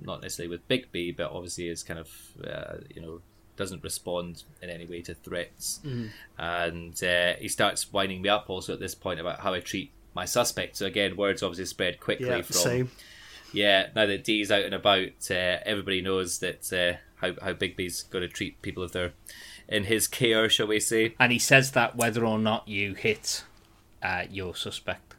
[0.04, 2.10] not necessarily with Bigby, but obviously is kind of
[2.46, 3.22] uh, you know
[3.58, 5.80] doesn't respond in any way to threats,
[6.38, 9.92] and uh, he starts winding me up also at this point about how I treat
[10.14, 10.78] my suspect.
[10.78, 12.92] So again, words obviously spread quickly Yeah, from same.
[13.54, 18.04] Yeah, now that Dee's out and about, uh, everybody knows that uh, how how Bigby's
[18.04, 19.14] going to treat people if they're
[19.68, 21.16] in his care, shall we say?
[21.20, 23.44] And he says that whether or not you hit
[24.04, 25.16] uh, your suspect.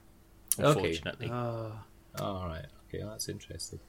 [0.58, 0.68] Okay.
[0.68, 1.84] Unfortunately, Ah,
[2.20, 3.80] All right, okay, well, that's interesting.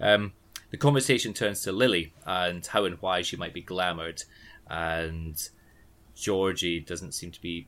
[0.00, 0.32] Um,
[0.70, 4.24] the conversation turns to Lily and how and why she might be glamoured,
[4.68, 5.36] and
[6.14, 7.66] Georgie doesn't seem to be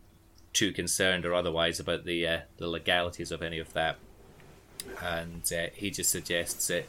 [0.52, 3.96] too concerned or otherwise about the uh, the legalities of any of that,
[5.02, 6.86] and uh, he just suggests that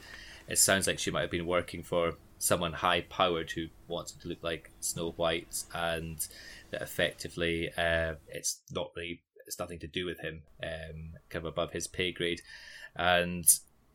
[0.48, 4.22] it sounds like she might have been working for someone high powered who wants it
[4.22, 6.26] to look like Snow White, and
[6.72, 11.46] that effectively uh, it's not really it's nothing to do with him, um, kind of
[11.46, 12.42] above his pay grade,
[12.96, 13.46] and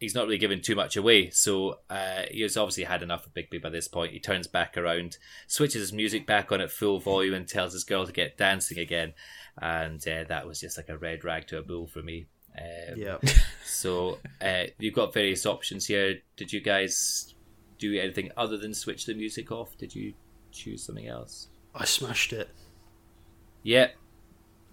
[0.00, 1.30] he's not really given too much away.
[1.30, 4.12] So uh, he's obviously had enough of Bigby by this point.
[4.12, 5.16] He turns back around,
[5.46, 8.78] switches his music back on at full volume, and tells his girl to get dancing
[8.78, 9.14] again.
[9.60, 12.26] And uh, that was just like a red rag to a bull for me.
[12.58, 13.18] Um, yeah.
[13.66, 16.18] So uh, you've got various options here.
[16.36, 17.34] Did you guys
[17.78, 19.76] do anything other than switch the music off?
[19.76, 20.14] Did you
[20.52, 21.48] choose something else?
[21.74, 22.48] I smashed it.
[23.62, 23.88] Yeah.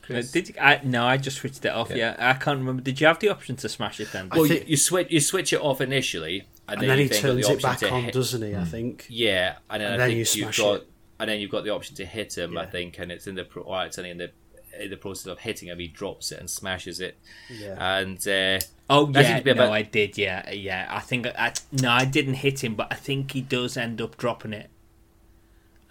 [0.09, 1.91] Uh, did you, I, no, I just switched it off.
[1.91, 2.15] Yeah.
[2.17, 2.81] I can't remember.
[2.83, 4.29] Did you have the option to smash it then?
[4.29, 7.11] Well, think- you, you switch you switch it off initially, and, And then he you've
[7.13, 8.55] the turns it back on, hit- doesn't he?
[8.55, 9.07] I think.
[9.09, 10.87] Yeah, and then And I then think you you've smash got, it.
[11.19, 12.57] and then you've got the option to hit him.
[12.57, 14.31] I think, and it's in the pro- or it's only in the
[14.79, 17.17] in the process of hitting him, he drops it and smashes it,
[17.49, 17.75] Yeah.
[17.99, 20.17] and uh, Oh That seems yeah, to be no, about- I did.
[20.17, 20.87] Yeah, yeah.
[20.89, 24.17] I think I, no, I didn't hit him, but I think he does end up
[24.17, 24.69] dropping it.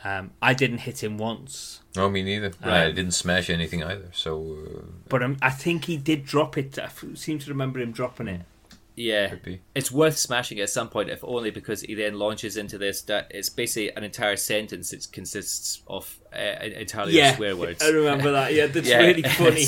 [0.05, 2.52] Um, I didn't hit him once, No, me neither.
[2.62, 2.94] I Right.
[2.94, 4.09] didn't smash anything either.
[4.12, 6.78] So uh, but um, I think he did drop it.
[6.78, 8.43] I f- seem to remember him dropping it.
[8.96, 9.34] Yeah,
[9.74, 13.02] it's worth smashing at some point, if only because he then launches into this.
[13.02, 17.82] That it's basically an entire sentence It consists of uh, entirely of swear words.
[17.82, 18.52] I remember that.
[18.54, 18.98] Yeah, that's Yeah.
[18.98, 19.64] really funny.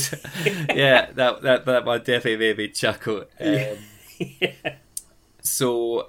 [0.77, 3.25] yeah, that that that one definitely made me chuckle.
[3.41, 3.79] Um,
[5.45, 6.05] So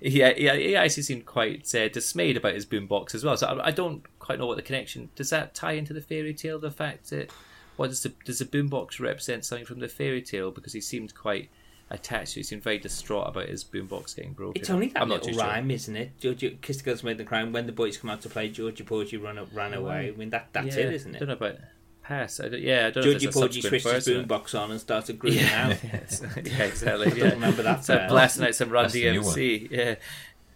[0.00, 3.36] yeah, yeah, he actually seemed quite uh, dismayed about his boombox as well.
[3.36, 6.34] So I, I don't quite know what the connection does that tie into the fairy
[6.34, 6.58] tale.
[6.58, 7.30] The fact that
[7.76, 10.50] what does the does the boombox represent something from the fairy tale?
[10.50, 11.50] Because he seemed quite
[11.90, 12.34] attached.
[12.34, 12.42] to it.
[12.42, 14.60] He seemed very distraught about his boombox getting broken.
[14.60, 15.44] It's only that I'm not little too sure.
[15.44, 16.18] rhyme, isn't it?
[16.18, 17.52] Georgie, Kiss the Girls Made the Crime.
[17.52, 20.12] When the boys come out to play, Georgie Porgie run up, ran away.
[20.14, 21.16] I mean, that that's Yeah, it, isn't it?
[21.16, 21.60] I don't know about
[22.02, 22.40] pass.
[22.40, 24.58] I don't, yeah, I don't know if Georgie it's a Porgie subsequent switched his boombox
[24.60, 25.76] on and started grooving out.
[25.82, 27.06] yeah, exactly.
[27.06, 27.84] I don't remember that.
[27.84, 28.08] So bit.
[28.08, 29.34] blasting out some Run That's the new one.
[29.36, 29.70] DMC.
[29.70, 29.94] Yeah.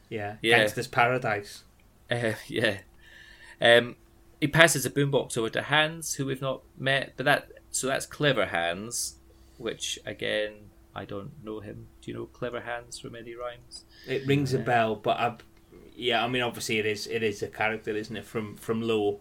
[0.09, 0.59] Yeah, Yeah.
[0.59, 1.62] Gangster's Paradise.
[2.10, 2.78] Uh, yeah.
[3.60, 3.96] Um,
[4.40, 8.04] he passes a boombox over to Hans, who we've not met, but that so that's
[8.06, 9.16] clever Hans,
[9.56, 10.52] which again
[10.94, 11.86] I don't know him.
[12.01, 13.85] Do you know clever Hans from any rhymes?
[14.06, 15.36] It rings a bell, but I,
[15.97, 19.19] yeah, I mean, obviously it is it is a character, isn't it, from from Law?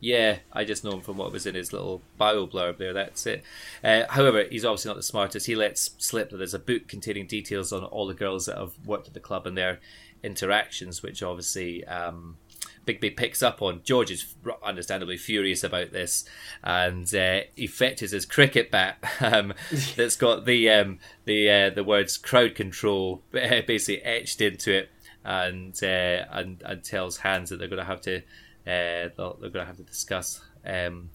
[0.00, 2.92] Yeah, I just know him from what was in his little bio blurb there.
[2.92, 3.42] That's it.
[3.82, 5.46] Uh, however, he's obviously not the smartest.
[5.46, 8.74] He lets slip that there's a book containing details on all the girls that have
[8.84, 9.80] worked at the club and their
[10.22, 12.36] interactions, which obviously um,
[12.84, 13.80] Bigby picks up on.
[13.84, 16.24] George is understandably furious about this,
[16.62, 19.54] and uh, he fetches his cricket bat um,
[19.96, 24.90] that's got the um, the uh, the words "crowd control" basically etched into it,
[25.24, 28.22] and uh, and and tells Hans that they're going to have to uh,
[28.66, 31.10] they're going to have to discuss um,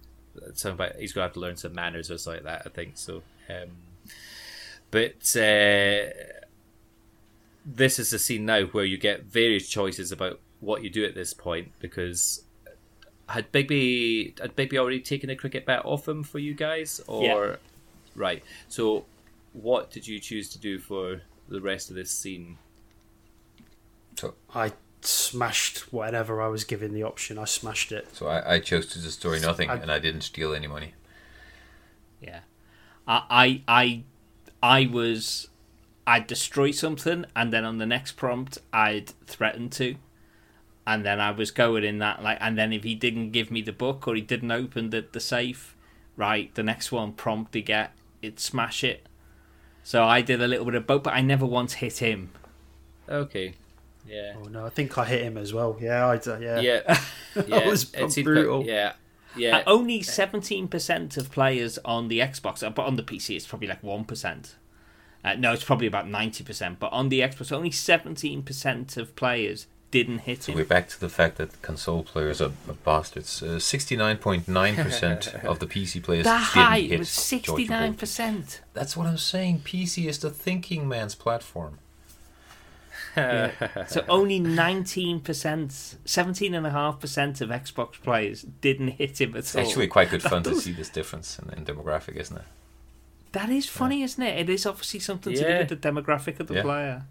[0.54, 2.72] something about he's going to have to learn some manners or something like that.
[2.72, 3.24] I think so.
[3.50, 3.70] Um,
[4.92, 6.10] but uh,
[7.66, 11.16] this is the scene now where you get various choices about what you do at
[11.16, 12.44] this point because
[13.30, 17.24] had Bigby had Bigby already taken the cricket bat off him for you guys or
[17.48, 17.56] Yeah.
[18.16, 18.44] right?
[18.68, 19.06] So
[19.54, 22.58] what did you choose to do for the rest of this scene?
[24.18, 27.38] So, I smashed whatever I was given the option.
[27.38, 28.14] I smashed it.
[28.14, 30.94] so I, I chose to destroy nothing, I- and I didn't steal any money.
[32.22, 32.42] Yeah,
[33.08, 34.04] I I I,
[34.62, 35.48] I was
[36.06, 39.96] I'd destroy something, and then on the next prompt I'd threaten to,
[40.88, 43.62] and then I was going in that like, and then if he didn't give me
[43.62, 45.76] the book or he didn't open the the safe,
[46.16, 47.92] right, the next one prompt to get
[48.22, 49.06] it'd smash it.
[49.84, 52.32] So I did a little bit of both, but I never once hit him.
[53.08, 53.54] Okay,
[54.08, 54.34] yeah.
[54.38, 55.78] Oh no, I think I hit him as well.
[55.80, 56.60] Yeah, I d- yeah.
[56.60, 57.00] Yeah,
[57.48, 57.68] yeah.
[57.68, 58.60] was it brutal.
[58.60, 58.94] quite- yeah,
[59.36, 59.64] Uh, yeah.
[59.68, 63.68] only seventeen percent of players on the Xbox, uh, but on the PC it's probably
[63.68, 64.56] like one percent.
[65.24, 66.80] Uh, no, it's probably about ninety percent.
[66.80, 70.44] But on the Xbox, only seventeen percent of players didn't hit it.
[70.44, 70.58] So him.
[70.60, 73.42] we're back to the fact that console players are, are bastards.
[73.42, 78.60] Uh, 69.9% of the PC players that didn't high hit was 69%.
[78.74, 79.60] That's what I'm saying.
[79.66, 81.80] PC is the thinking man's platform.
[83.16, 89.32] So only nineteen percent, seventeen and a half percent of Xbox players didn't hit him
[89.34, 89.62] at It's all.
[89.62, 92.44] actually quite good fun to see this difference in, in demographic, isn't it?
[93.34, 94.40] That is funny, isn't it?
[94.40, 96.62] It is obviously something to do with the demographic of the Yeah.
[96.62, 97.04] player.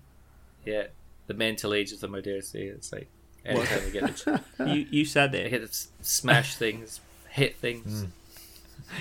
[0.65, 0.87] Yeah,
[1.29, 2.63] the mental age of them, I dare say.
[2.65, 3.09] It's like
[3.45, 5.51] anytime they get to, You you said they it.
[5.51, 7.01] get to smash things,
[7.31, 8.05] hit things.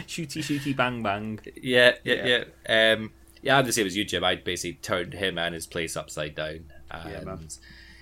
[0.07, 1.39] Shooty shooty bang bang.
[1.61, 2.93] Yeah, yeah, yeah.
[2.93, 4.23] Um, yeah, I'm the same as you, Jim.
[4.23, 7.47] I basically turned him and his place upside down, and man.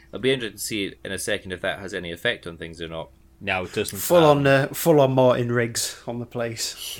[0.10, 2.82] it'll be interested to see in a second if that has any effect on things
[2.82, 3.10] or not.
[3.42, 4.00] No, it doesn't.
[4.00, 7.00] Full on, uh, full on Martin Riggs on the place.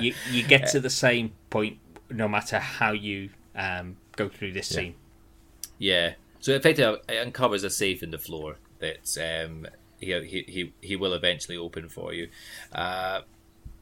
[0.00, 1.78] you you get to the same point
[2.10, 4.76] no matter how you um, go through this Yeah.
[4.76, 4.94] scene.
[5.78, 6.12] Yeah.
[6.44, 9.66] So effectively, it uncovers a safe in the floor that um,
[9.98, 12.28] he, he he he will eventually open for you.
[12.70, 13.22] Uh,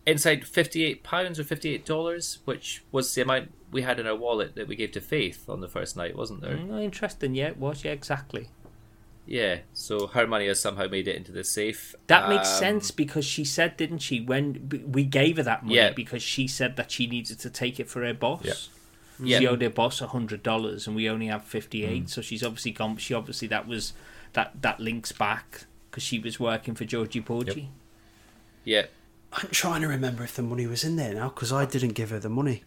[0.07, 4.07] inside fifty eight pounds or fifty eight dollars, which was the amount we had in
[4.07, 6.55] our wallet that we gave to Faith on the first night, wasn't there?
[6.57, 8.47] Mm, interesting, yeah, it was, yeah, exactly.
[9.27, 9.59] Yeah.
[9.73, 11.97] So her money has somehow made it into the safe.
[12.07, 15.75] That makes Um, sense because she said, didn't she, when we gave her that money
[15.77, 15.91] Yeah.
[15.91, 18.45] because she said that she needed to take it for her boss.
[18.45, 18.55] Yeah.
[19.23, 19.39] Yeah.
[19.39, 22.05] She owed her boss a hundred dollars, and we only have fifty eight.
[22.05, 22.11] Mm.
[22.11, 22.97] So she's obviously gone.
[22.97, 23.93] She obviously that was
[24.33, 27.71] that that links back because she was working for Georgie Porgie.
[28.65, 28.87] Yeah.
[29.33, 32.11] I'm trying to remember if the money was in there now because I didn't give
[32.11, 32.65] her the money.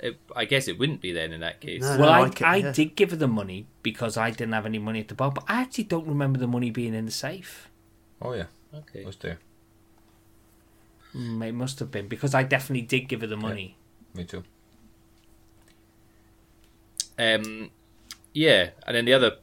[0.00, 1.82] It, I guess it wouldn't be then in that case.
[1.82, 1.98] No.
[1.98, 2.72] Well, I, like it, I yeah.
[2.72, 5.44] did give her the money because I didn't have any money at the bar, but
[5.46, 7.68] I actually don't remember the money being in the safe.
[8.22, 9.00] Oh yeah, Okay.
[9.00, 9.38] it was there.
[11.14, 13.76] Mm, it must have been because I definitely did give her the money.
[14.14, 14.44] Me too.
[17.20, 17.70] Um,
[18.32, 19.36] yeah, and then the other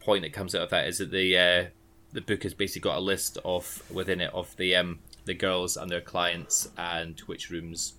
[0.00, 1.64] point that comes out of that is that the uh,
[2.12, 5.76] the book has basically got a list of within it of the um, the girls
[5.76, 7.94] and their clients and which rooms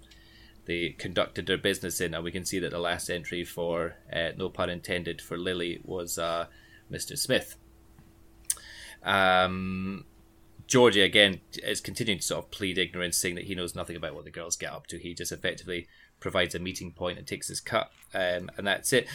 [0.65, 4.29] they conducted their business in, and we can see that the last entry for uh,
[4.37, 6.45] no pun intended for Lily was uh,
[6.91, 7.17] Mr.
[7.17, 7.55] Smith.
[9.03, 10.05] Um,
[10.67, 14.13] Georgie again is continuing to sort of plead ignorance, saying that he knows nothing about
[14.13, 14.99] what the girls get up to.
[14.99, 15.87] He just effectively
[16.25, 19.07] provides a meeting point and takes his cut, um, and that's it.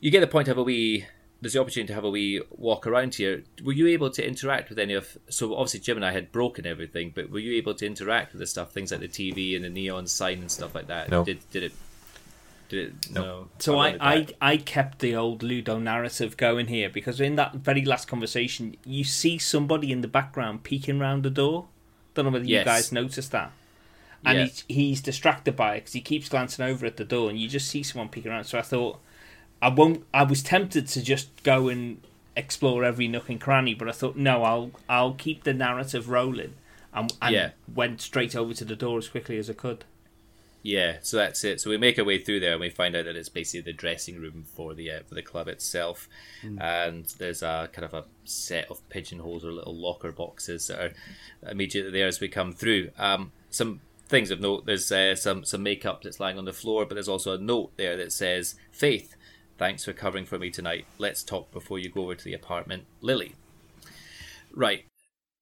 [0.00, 1.06] You get the point to have a wee.
[1.40, 3.42] There's the opportunity to have a wee walk around here.
[3.64, 5.18] Were you able to interact with any of?
[5.28, 8.38] So obviously Jim and I had broken everything, but were you able to interact with
[8.38, 11.10] the stuff, things like the TV and the neon sign and stuff like that?
[11.10, 11.24] No.
[11.24, 11.72] Did did it?
[12.68, 13.10] Did it?
[13.10, 13.48] No.
[13.58, 14.52] So I, wanted I.
[14.52, 19.36] I kept the old ludonarrative going here because in that very last conversation, you see
[19.36, 21.66] somebody in the background peeking round the door.
[22.14, 23.50] Don't know whether you guys noticed that.
[24.24, 24.44] And Yeah.
[24.44, 27.48] he's, he's distracted by it because he keeps glancing over at the door, and you
[27.48, 28.44] just see someone peeking around.
[28.44, 29.00] So I thought,
[29.60, 30.04] I won't.
[30.14, 32.00] I was tempted to just go and
[32.36, 36.54] explore every nook and cranny, but I thought, no, I'll I'll keep the narrative rolling,
[36.92, 37.50] and, and Yeah.
[37.74, 39.84] went straight over to the door as quickly as I could.
[40.64, 41.60] Yeah, so that's it.
[41.60, 43.76] So we make our way through there, and we find out that it's basically the
[43.76, 46.08] dressing room for the uh, for the club itself,
[46.60, 50.92] and there's a kind of a set of pigeonholes or little locker boxes that are
[51.50, 52.90] immediately there as we come through.
[52.96, 53.80] Um, some
[54.12, 57.08] things of note: there's uh, some some makeup that's lying on the floor, but there's
[57.08, 59.16] also a note there that says, "Faith,
[59.58, 60.86] thanks for covering for me tonight.
[60.98, 63.34] Let's talk before you go over to the apartment, Lily."
[64.54, 64.84] Right?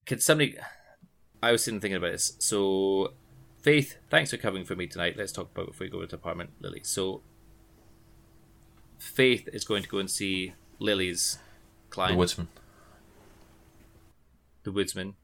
[0.07, 0.57] Could somebody?
[1.43, 2.37] I was sitting thinking about this.
[2.39, 3.13] So
[3.63, 5.17] Faith, thanks for covering for me tonight.
[5.19, 6.81] Let's talk about before we go over to the apartment, Lily.
[6.83, 7.21] So,
[8.99, 11.39] Faith is going to go and see Lily's
[11.91, 12.49] client, The woodsman.
[14.63, 15.15] the woodsman.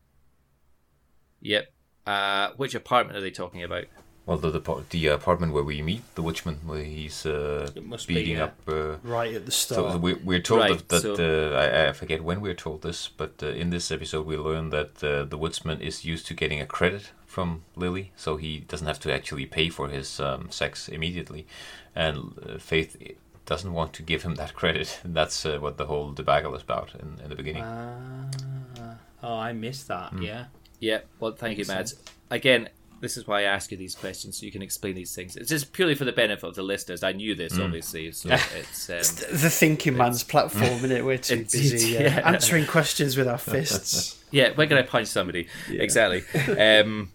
[1.40, 1.66] Yep.
[2.06, 3.84] Uh, which apartment are they talking about?
[4.26, 8.08] Well, the, the the apartment where we meet the witchman, where he's uh, It must
[8.08, 8.56] be, beating up.
[8.66, 10.00] Uh, Right at the so start.
[10.00, 13.34] we're, we're told Right, that, so- uh, I, I forget when we're told this, but
[13.40, 16.66] uh, in this episode we learn that uh, the woodsman is used to getting a
[16.66, 21.46] credit from Lily, so he doesn't have to actually pay for his um, sex immediately,
[21.94, 22.96] and uh, Faith
[23.44, 25.00] doesn't want to give him that credit.
[25.04, 27.62] And that's uh, what the whole debacle is about in, in the beginning.
[27.64, 30.20] Ah, oh, I missed that.
[30.20, 30.46] Yeah.
[30.80, 31.00] Yeah.
[31.20, 31.94] Well, thank you, Mads.
[32.30, 32.68] Again,
[33.00, 35.36] this is why I ask you these questions so you can explain these things.
[35.36, 37.02] It's just purely for the benefit of the listeners.
[37.02, 38.88] I knew this, obviously, so it's.
[38.90, 38.96] Um,
[39.38, 41.04] the thinking man's platform, isn't it?
[41.04, 42.22] We're too It's- busy uh, yeah.
[42.24, 44.14] answering questions with our fists.
[44.32, 45.46] Yeah, when can I punch somebody?
[45.70, 46.24] Exactly.
[46.58, 47.12] Um,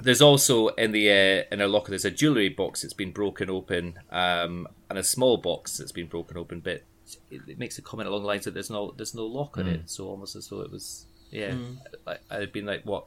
[0.00, 3.48] there's also in the uh, in a locker there's a jewelry box that's been broken
[3.48, 6.60] open, um, and a small box that's been broken open.
[6.60, 6.82] But
[7.30, 9.66] it, it makes a comment along the lines that there's no there's no lock on
[9.68, 11.52] it, so almost as though it was yeah.
[11.52, 11.74] Hmm.
[12.06, 13.04] I, I'd been like, what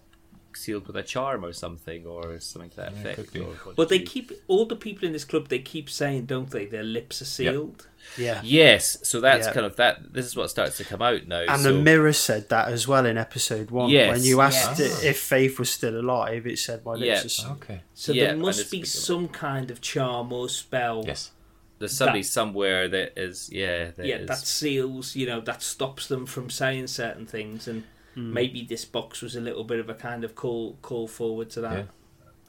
[0.54, 3.16] sealed with a charm or something, or something to that Yeah, effect.
[3.16, 3.40] could be.
[3.40, 5.48] or But they you- keep all the people in this club.
[5.48, 6.66] They keep saying, don't they?
[6.66, 7.88] Their lips are sealed.
[8.18, 8.42] Yeah.
[8.44, 9.54] Yes, so that's Yeah.
[9.54, 10.12] kind of that.
[10.12, 11.46] This is what starts to come out now.
[11.48, 13.90] And so, the mirror said that as well in episode one.
[13.92, 14.12] Yes.
[14.12, 15.04] When you asked Yes.
[15.04, 17.26] it if Faith was still alive, it said my lips Yeah.
[17.26, 17.52] are sealed.
[17.64, 17.82] Okay.
[17.94, 21.04] So Yeah, there must be becoming- some kind of charm or spell.
[21.08, 21.32] Yes.
[21.80, 25.16] there's somebody that- somewhere that is yeah that yeah, is- that seals.
[25.16, 27.84] You know, that stops them from saying certain things, and
[28.16, 28.34] Hmm.
[28.34, 31.62] maybe this box was a little bit of a kind of call call forward to
[31.62, 31.74] that.
[31.78, 31.84] Yeah.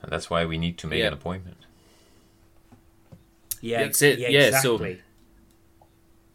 [0.03, 1.09] And that's why we need to make Yeah.
[1.09, 1.59] an appointment.
[3.61, 5.03] Yeah, That's it, yeah, yeah, so- exactly.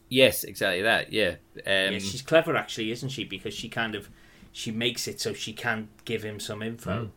[0.09, 3.25] yes exactly that yeah um, yeah, she's clever actually, isn't she?
[3.25, 4.09] Because she kind of
[4.53, 6.91] she makes it so she can give him some info.
[7.05, 7.09] Mm.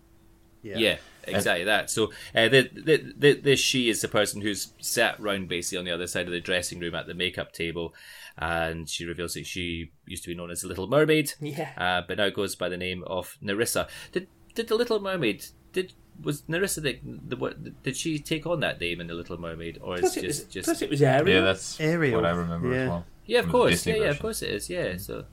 [0.62, 0.77] Yeah.
[0.77, 1.89] Yeah, exactly that.
[1.89, 5.87] So uh, the, the, the, this she is the person who's sat round basically on
[5.87, 7.95] the other side of the dressing room at the makeup table,
[8.39, 11.70] and she reveals that she used to be known as the Little Mermaid, Yeah.
[11.77, 13.89] uh, but now goes by the name of Nerissa.
[14.12, 15.93] Did did the Little Mermaid did
[16.23, 19.78] was Nerissa the, the what did she take on that name in the Little Mermaid
[19.81, 21.28] or is Plus it it, was, just just plus it was Ariel.
[21.28, 22.16] Yeah, that's Ariel.
[22.20, 22.81] what I remember Yeah.
[22.82, 23.07] as well.
[23.27, 25.24] yeah of course Disney yeah yeah of course it is yeah so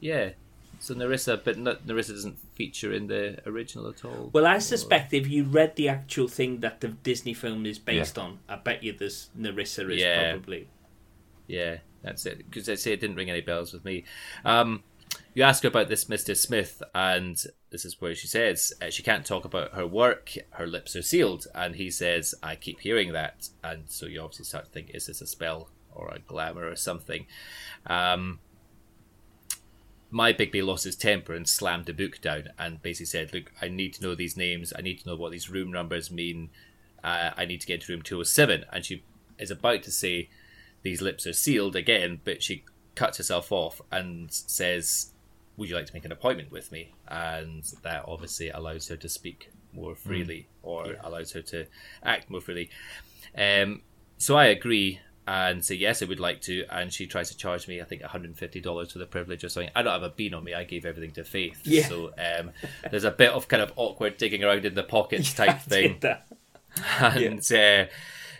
[0.00, 0.30] yeah
[0.80, 4.28] so Nerissa but not, Nerissa doesn't feature in the original at all.
[4.34, 8.18] Well, I suspect if you read the actual thing that the Disney film is based
[8.18, 10.32] on, I bet you there's Nerissa is Yeah.
[10.32, 10.68] probably.
[11.46, 12.38] Yeah, that's it.
[12.38, 14.04] Because I say it didn't ring any bells with me.
[14.44, 14.82] Um,
[15.34, 16.36] you ask her about this Mr.
[16.36, 20.32] Smith, and this is where she says uh, she can't talk about her work.
[20.50, 24.44] Her lips are sealed, and he says, "I keep hearing that." And so you obviously
[24.44, 27.26] start to think, is this a spell or a glamour or something?
[27.86, 28.40] Um,
[30.10, 33.68] my Bigby lost his temper and slammed the book down and basically said, "Look, I
[33.68, 34.72] need to know these names.
[34.76, 36.50] I need to know what these room numbers mean.
[37.02, 39.02] Uh, I need to get to room 207." And she
[39.38, 40.28] is about to say,
[40.84, 45.12] "These lips are sealed again," but she cuts herself off and says,
[45.56, 49.08] "Would you like to make an appointment with me?" And that obviously allows her to
[49.08, 51.66] speak more freely, or allows her to
[52.04, 52.70] act more freely.
[53.36, 53.82] Um,
[54.18, 56.64] so I agree and say yes, I would like to.
[56.70, 59.06] And she tries to charge me, I think, one hundred and fifty dollars for the
[59.06, 59.72] privilege or something.
[59.74, 60.54] I don't have a bean on me.
[60.54, 61.60] I gave everything to Faith.
[61.64, 61.88] Yeah.
[61.88, 62.52] So um,
[62.88, 66.00] there's a bit of kind of awkward digging around in the pockets type thing
[67.00, 67.86] and uh,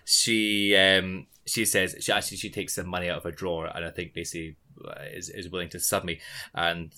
[0.04, 3.84] she um, she says she actually she takes some money out of her drawer and
[3.84, 4.56] I think basically
[4.86, 6.20] uh, is is willing to sub me.
[6.54, 6.92] And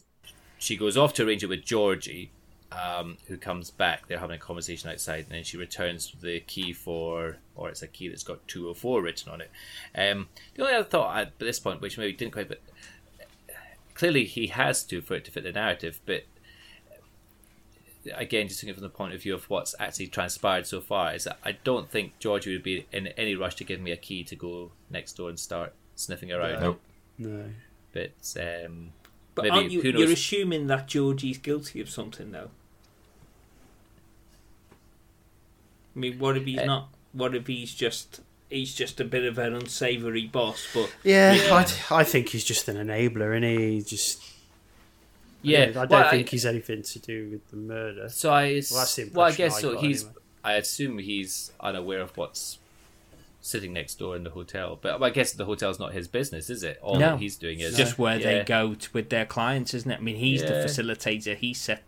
[0.58, 2.30] she goes off to arrange it with Georgie
[2.72, 4.06] um, who comes back.
[4.06, 7.88] They're having a conversation outside and then she returns the key for or it's a
[7.88, 9.50] key that's got 204 written on it.
[9.94, 12.60] Um, the only other thought at this point which maybe didn't quite but
[13.94, 16.24] clearly he has to for it to fit the narrative but
[18.14, 21.24] again, just looking from the point of view of what's actually transpired so far, is
[21.24, 24.24] that I don't think Georgie would be in any rush to give me a key
[24.24, 26.60] to go next door and start sniffing around.
[26.60, 26.80] Nope.
[27.18, 27.44] No.
[27.92, 28.90] But um,
[29.34, 32.50] But maybe aren't you, who you're assuming that Georgie's guilty of something, though?
[35.94, 36.88] I mean, what if he's Uh, not?
[37.12, 38.20] What if he's just
[38.50, 40.66] he's just a bit of an unsavoury boss?
[40.74, 41.54] But Yeah, Yeah.
[41.90, 44.22] I, I think he's just an enabler, and he just.
[45.42, 48.08] Yeah, I don't well, think he's anything to do with the murder.
[48.08, 49.78] So I, Well, that's the well, I guess I so.
[49.78, 50.18] He's, anyway.
[50.44, 52.58] I assume he's unaware of what's
[53.40, 54.78] sitting next door in the hotel.
[54.80, 56.78] But I guess the hotel's not his business, is it?
[56.82, 57.10] All No.
[57.12, 58.38] that he's doing is it's just where yeah.
[58.38, 59.98] they go to, with their clients, isn't it?
[59.98, 60.64] I mean, he's the Yeah.
[60.64, 61.36] facilitator.
[61.36, 61.82] He set,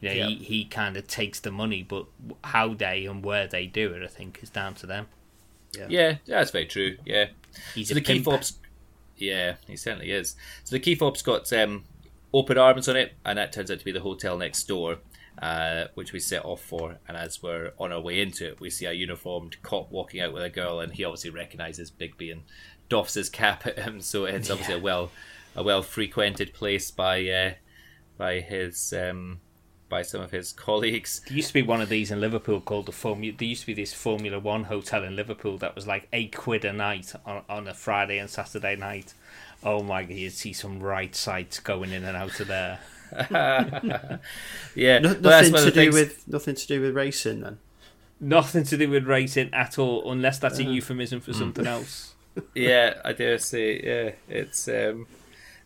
[0.00, 0.26] you know, Yeah.
[0.28, 2.06] he, he kind of takes the money, but
[2.44, 5.06] how they and where they do it, I think, is down to them.
[5.76, 6.98] Yeah, yeah, that's very true.
[7.04, 7.26] Yeah.
[7.74, 8.24] He's so a the key pimp.
[8.26, 8.58] fob's
[9.18, 11.84] yeah he certainly is so the key fob's got um,
[12.34, 14.98] open arms on it and that turns out to be the hotel next door
[15.40, 18.70] uh, which we set off for and as we're on our way into it we
[18.70, 22.42] see a uniformed cop walking out with a girl and he obviously recognizes bigby and
[22.88, 25.10] doffs his cap at him so it's obviously a well
[25.56, 27.52] a well frequented place by uh,
[28.18, 29.40] by his um,
[29.88, 32.86] by some of his colleagues There used to be one of these in Liverpool called
[32.86, 33.36] the Formula.
[33.36, 36.64] There used to be this Formula One hotel in Liverpool that was like eight quid
[36.64, 39.12] a night on, on a Friday and Saturday night.
[39.64, 42.80] Oh my god, you'd see some right sights going in and out of there.
[44.74, 47.58] yeah No, nothing to do things- with nothing to do with racing then.
[48.20, 52.14] Nothing to do with racing at all, unless that's a euphemism for something else.
[52.54, 55.06] yeah, I dare say, yeah, it's um,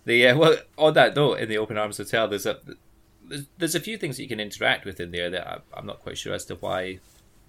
[0.06, 0.56] the uh, well.
[0.78, 2.59] On that note, in the Open Arms Hotel, there's a
[3.28, 5.85] there's, there's a few things that you can interact with in there that I, I'm
[5.85, 6.98] not quite sure as to why,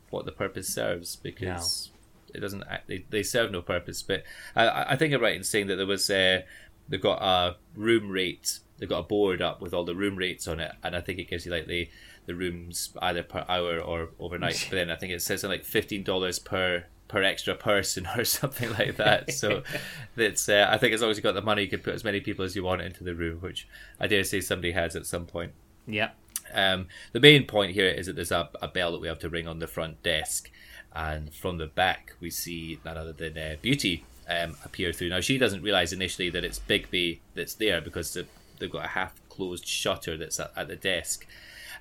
[0.09, 1.89] what the purpose serves because
[2.33, 2.63] it doesn't.
[2.69, 4.01] Act, they, they serve no purpose.
[4.01, 4.23] But
[4.55, 6.41] I, I think I'm right in saying that there was uh,
[6.87, 8.59] they've got a room rate.
[8.77, 11.19] They've got a board up with all the room rates on it, and I think
[11.19, 11.89] it gives you like the
[12.25, 14.67] the rooms either per hour or overnight.
[14.69, 18.71] but then I think it says like fifteen dollars per per extra person or something
[18.71, 19.31] like that.
[19.33, 19.63] So
[20.17, 22.03] it's uh, I think as long as you've got the money, you could put as
[22.03, 23.67] many people as you want into the room, which
[23.99, 25.53] I dare say somebody has at some point.
[25.87, 26.11] Yeah.
[26.53, 29.29] Um, the main point here is that there's a, a bell that we have to
[29.29, 30.49] ring on the front desk,
[30.97, 35.09] and from the back we see none other than uh, Beauty um, appear through.
[35.09, 38.25] Now she doesn't realize initially that it's Bigby that's there because the,
[38.57, 41.27] they've got a half closed shutter that's at, at the desk.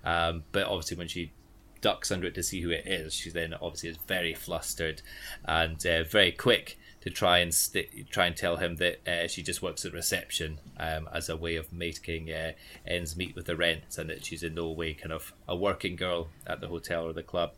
[0.05, 1.33] Um, but obviously, when she
[1.81, 5.01] ducks under it to see who it is, she then obviously is very flustered
[5.45, 9.43] and uh, very quick to try and st- try and tell him that uh, she
[9.43, 12.53] just works at reception um, as a way of making uh,
[12.87, 15.97] ends meet with the rent, and that she's in no way kind of a working
[15.97, 17.53] girl at the hotel or the club.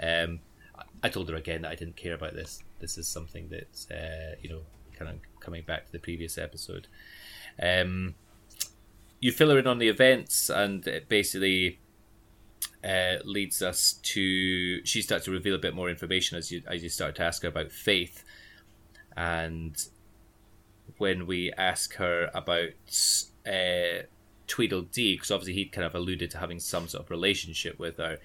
[0.00, 0.40] Um,
[1.04, 2.62] I told her again that I didn't care about this.
[2.80, 4.62] This is something that's uh, you know
[4.98, 6.86] kind of coming back to the previous episode.
[7.62, 8.14] Um,
[9.20, 11.78] you fill her in on the events, and it basically
[12.82, 16.82] uh, leads us to she starts to reveal a bit more information as you as
[16.82, 18.24] you start to ask her about faith,
[19.14, 19.86] and
[20.96, 22.70] when we ask her about
[23.46, 24.04] uh,
[24.46, 28.18] Tweedledee, because obviously he'd kind of alluded to having some sort of relationship with her,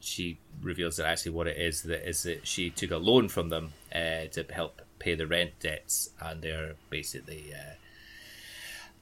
[0.00, 3.48] she reveals that actually what it is that is that she took a loan from
[3.48, 7.52] them uh, to help pay the rent debts, and they're basically.
[7.54, 7.74] Uh,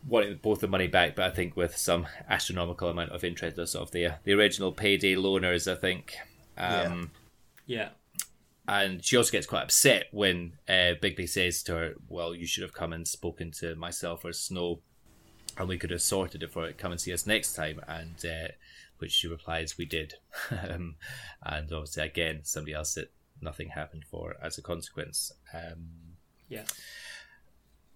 [0.07, 3.75] wanting both the money back, but I think with some astronomical amount of interest, as
[3.75, 6.17] of the the original payday loaners, I think.
[6.57, 7.11] Um,
[7.67, 7.89] Yeah.
[8.67, 12.63] And she also gets quite upset when uh, Bigby says to her, "Well, you should
[12.63, 14.81] have come and spoken to myself or Snow,
[15.57, 16.79] and we could have sorted it for it.
[16.79, 18.49] Come and see us next time." And uh,
[18.99, 20.15] which she replies, "We did."
[20.51, 20.97] um,
[21.43, 23.11] and obviously, again, somebody else that
[23.41, 25.33] nothing happened for as a consequence.
[25.55, 25.91] Um,
[26.49, 26.65] Yeah.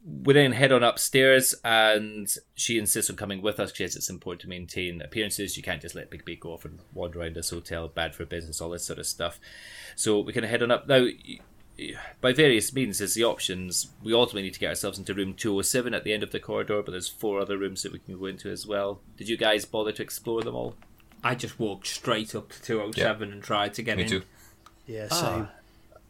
[0.04, 4.40] we then head on upstairs and she insists on coming with us because it's important
[4.42, 5.56] to maintain appearances.
[5.56, 8.60] You can't just let Bigby go off and wander around this hotel, bad for business,
[8.60, 9.38] all this sort of stuff.
[9.96, 10.88] So we kind of head on up.
[10.88, 11.06] Now,
[12.20, 15.94] by various means, as the options, we ultimately need to get ourselves into room 207
[15.94, 18.26] at the end of the corridor, but there's four other rooms that we can go
[18.26, 19.00] into as well.
[19.16, 20.74] Did you guys bother to explore them all?
[21.24, 24.08] I just walked straight up to 207 and tried to get Me in.
[24.08, 24.22] too.
[24.86, 25.34] Yeah, Ah.
[25.34, 25.48] same.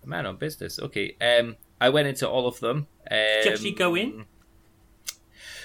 [0.04, 0.78] Man on business.
[0.80, 1.14] Okay.
[1.20, 2.86] Um, I went into all of them.
[3.10, 4.24] Um, Did you actually go in?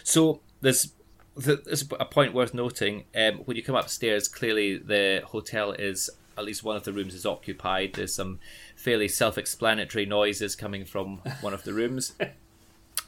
[0.03, 0.91] So there's
[1.35, 3.05] there's a point worth noting.
[3.15, 7.13] Um, when you come upstairs, clearly the hotel is at least one of the rooms
[7.13, 7.93] is occupied.
[7.93, 8.39] There's some
[8.75, 12.13] fairly self-explanatory noises coming from one of the rooms.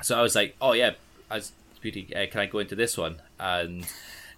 [0.01, 0.91] So I was like, "Oh yeah,
[1.29, 1.51] as
[1.81, 3.85] beauty, uh, can I go into this one?" And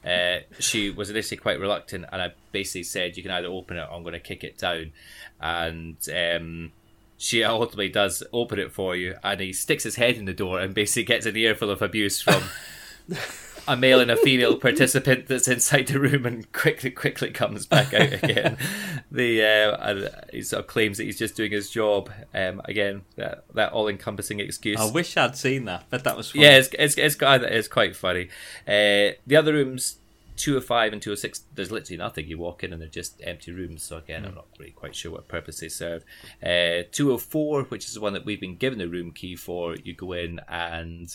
[0.06, 3.82] uh, she was initially quite reluctant, and I basically said, "You can either open it,
[3.82, 4.94] or I'm going to kick it down."
[5.40, 6.72] And um,
[7.18, 10.60] she ultimately does open it for you, and he sticks his head in the door
[10.60, 12.44] and basically gets an earful of abuse from
[13.68, 17.94] a male and a female participant that's inside the room, and quickly quickly comes back
[17.94, 18.58] out again.
[19.12, 22.10] the uh, and he sort of claims that he's just doing his job.
[22.34, 24.80] Um, again, that that all encompassing excuse.
[24.80, 26.42] I wish I'd seen that, but that was fun.
[26.42, 28.30] Yeah, it's it's it's, quite- it's quite funny.
[28.68, 29.98] Uh, the other rooms,
[30.38, 31.42] two hundred five and two hundred six.
[31.54, 32.28] There's literally nothing.
[32.28, 33.84] You walk in and they're just empty rooms.
[33.84, 36.04] So again, I'm not really quite sure what purpose they serve.
[36.44, 39.36] Uh, two hundred four, which is the one that we've been given the room key
[39.36, 39.76] for.
[39.76, 41.10] You go in and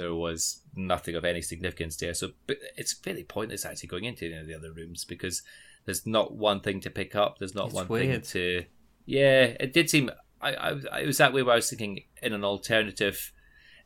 [0.00, 2.14] there was nothing of any significance there.
[2.14, 2.30] So
[2.76, 5.42] it's fairly pointless actually going into any of the other rooms because
[5.84, 7.38] there's not one thing to pick up.
[7.38, 8.24] There's not It's one weird.
[8.26, 8.64] thing to.
[9.06, 10.10] Yeah, it did seem.
[10.40, 10.70] I, I
[11.02, 13.32] it was that way where I was thinking in an alternative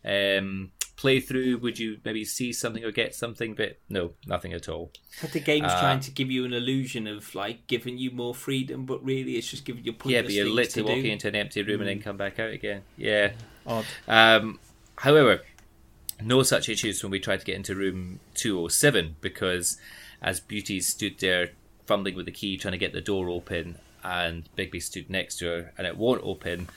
[0.04, 3.54] um, playthrough, would you maybe see something or get something?
[3.54, 4.92] But no, nothing at all.
[5.20, 8.34] But the game's Uh, trying to give you an illusion of like giving you more
[8.34, 11.10] freedom, but really it's just giving you yeah, but you're literally walking do.
[11.12, 12.82] into an empty room and then come back out again.
[12.96, 13.32] Yeah.
[13.66, 13.86] Odd.
[14.06, 14.58] Um,
[14.96, 15.40] however,
[16.22, 19.78] no such issues when we tried to get into room 207 because
[20.22, 21.50] as Beauty stood there
[21.86, 25.46] fumbling with the key trying to get the door open and Bigby stood next to
[25.46, 26.68] her and it won't open,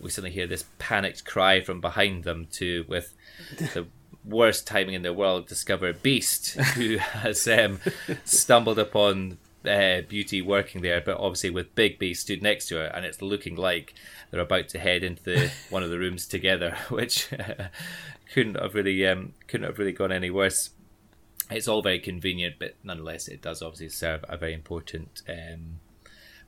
[0.00, 3.14] we suddenly hear this panicked cry from behind them to with
[3.58, 3.86] the
[4.24, 7.80] worst timing in the world discover a Beast who has um,
[8.24, 13.04] stumbled upon uh, Beauty working there, but obviously with Bigby stood next to her, and
[13.04, 13.94] it's looking like
[14.30, 17.28] they're about to head into the, one of the rooms together, which
[18.32, 20.70] couldn't have really um, couldn't have really gone any worse.
[21.50, 25.80] It's all very convenient, but nonetheless, it does obviously serve a very important um,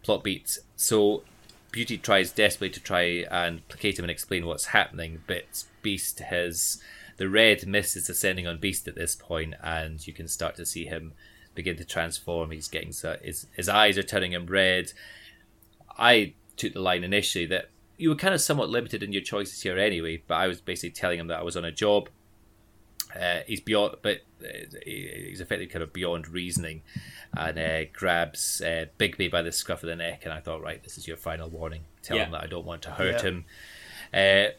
[0.03, 0.59] plot beat.
[0.77, 1.25] So
[1.71, 6.81] Beauty tries desperately to try and placate him and explain what's happening, but Beast has
[7.17, 10.65] the red mist is descending on Beast at this point, and you can start to
[10.65, 11.13] see him
[11.55, 12.51] begin to transform.
[12.51, 14.93] He's getting so his his eyes are turning him red.
[15.99, 19.63] I took the line initially that you were kind of somewhat limited in your choices
[19.63, 22.09] here anyway, but I was basically telling him that I was on a job.
[23.15, 24.49] Uh, he's beyond, but uh,
[24.85, 26.83] he's effectively kind of beyond reasoning,
[27.37, 30.23] and uh, grabs uh, Bigby by the scruff of the neck.
[30.25, 31.83] And I thought, right, this is your final warning.
[32.03, 33.31] Tell him that I don't want to hurt Yeah.
[33.31, 33.45] him.
[34.13, 34.53] Uh,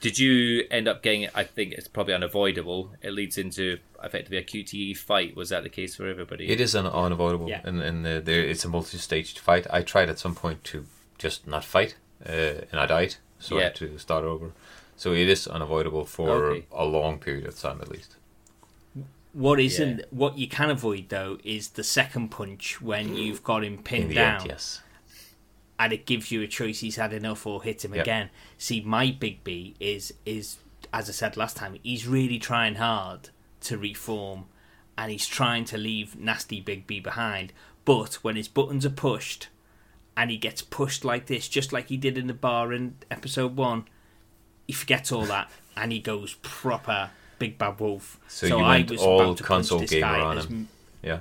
[0.00, 1.30] Did you end up getting it?
[1.34, 2.92] I think it's probably unavoidable.
[3.02, 5.36] It leads into effectively a QTE fight.
[5.36, 6.48] Was that the case for everybody?
[6.48, 7.60] It is un- unavoidable, Yeah.
[7.64, 9.66] and and uh, there it's a multi-staged fight.
[9.70, 10.86] I tried at some point to
[11.18, 11.96] just not fight,
[12.28, 14.52] uh, and I died, so I had to start over.
[14.96, 16.66] So it is unavoidable for Okay.
[16.72, 18.16] a long period of time at least.
[19.32, 20.04] What isn't Yeah.
[20.10, 24.10] what you can avoid though is the second punch when you've got him In pinned
[24.10, 24.80] the down end, yes.
[25.78, 28.02] and it gives you a choice he's had enough or hit him Yeah.
[28.02, 28.30] again.
[28.58, 30.58] See my Bigby is is
[30.92, 33.30] as I said last time, he's really trying hard
[33.62, 34.44] to reform
[34.98, 37.54] and he's trying to leave nasty Bigby behind.
[37.86, 39.48] But when his buttons are pushed
[40.16, 43.56] and he gets pushed like this, just like he did in the bar in episode
[43.56, 43.86] one,
[44.66, 48.18] he forgets all that and he goes proper big bad wolf.
[48.28, 50.68] So you went all about to console this gamer guy on as him.
[51.02, 51.18] Yeah.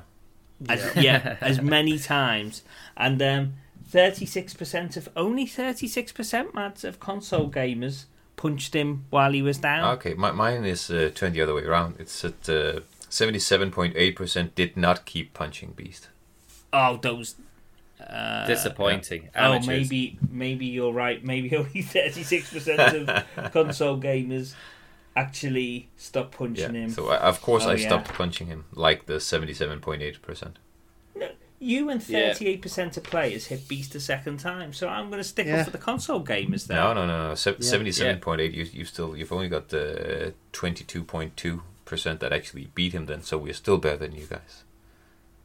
[0.69, 2.63] as, yeah, as many times.
[2.95, 3.53] And um,
[3.91, 8.05] 36% of only 36% Mads of console gamers
[8.41, 9.93] punched him while he was down.
[9.95, 11.95] Okay, my, mine is uh, turned the other way around.
[11.99, 16.09] It's at uh, seventy-seven point eight percent did not keep punching Beast.
[16.73, 17.35] Oh, those.
[18.09, 19.29] Uh, Disappointing.
[19.35, 21.23] Oh, maybe maybe you're right.
[21.23, 23.07] Maybe only 36%
[23.37, 24.53] of console gamers
[25.15, 26.37] actually stopped Yeah.
[26.37, 26.89] punching him.
[26.89, 27.87] So I, of course Oh, I yeah.
[27.87, 30.57] stopped punching him, like the seventy-seven point eight percent.
[31.63, 35.45] You and 38% of players hit Beast a second time, so I'm going to stick
[35.45, 35.57] Yeah.
[35.59, 36.77] up for the console gamers there.
[36.77, 37.35] No, no, no, no.
[37.35, 38.51] Seventy-seven point eight.
[38.53, 43.05] You you still you've only got the twenty-two point two percent that actually beat him.
[43.05, 44.63] Then, so we're still better than you guys.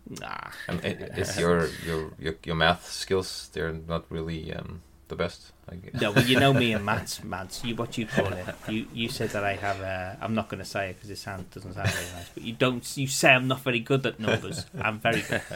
[0.09, 0.51] Nah.
[0.69, 3.51] I mean, it, it's your, your your your math skills.
[3.53, 5.53] They're not really um, the best.
[5.69, 6.01] I guess.
[6.01, 8.47] No, well, you know me and maths, Mads, you what you call it?
[8.69, 9.81] You you said that I have.
[9.81, 12.29] A, I'm not going to say it because it sound doesn't sound very nice.
[12.35, 12.97] But you don't.
[12.97, 14.67] You say I'm not very good at numbers.
[14.81, 15.43] I'm very good.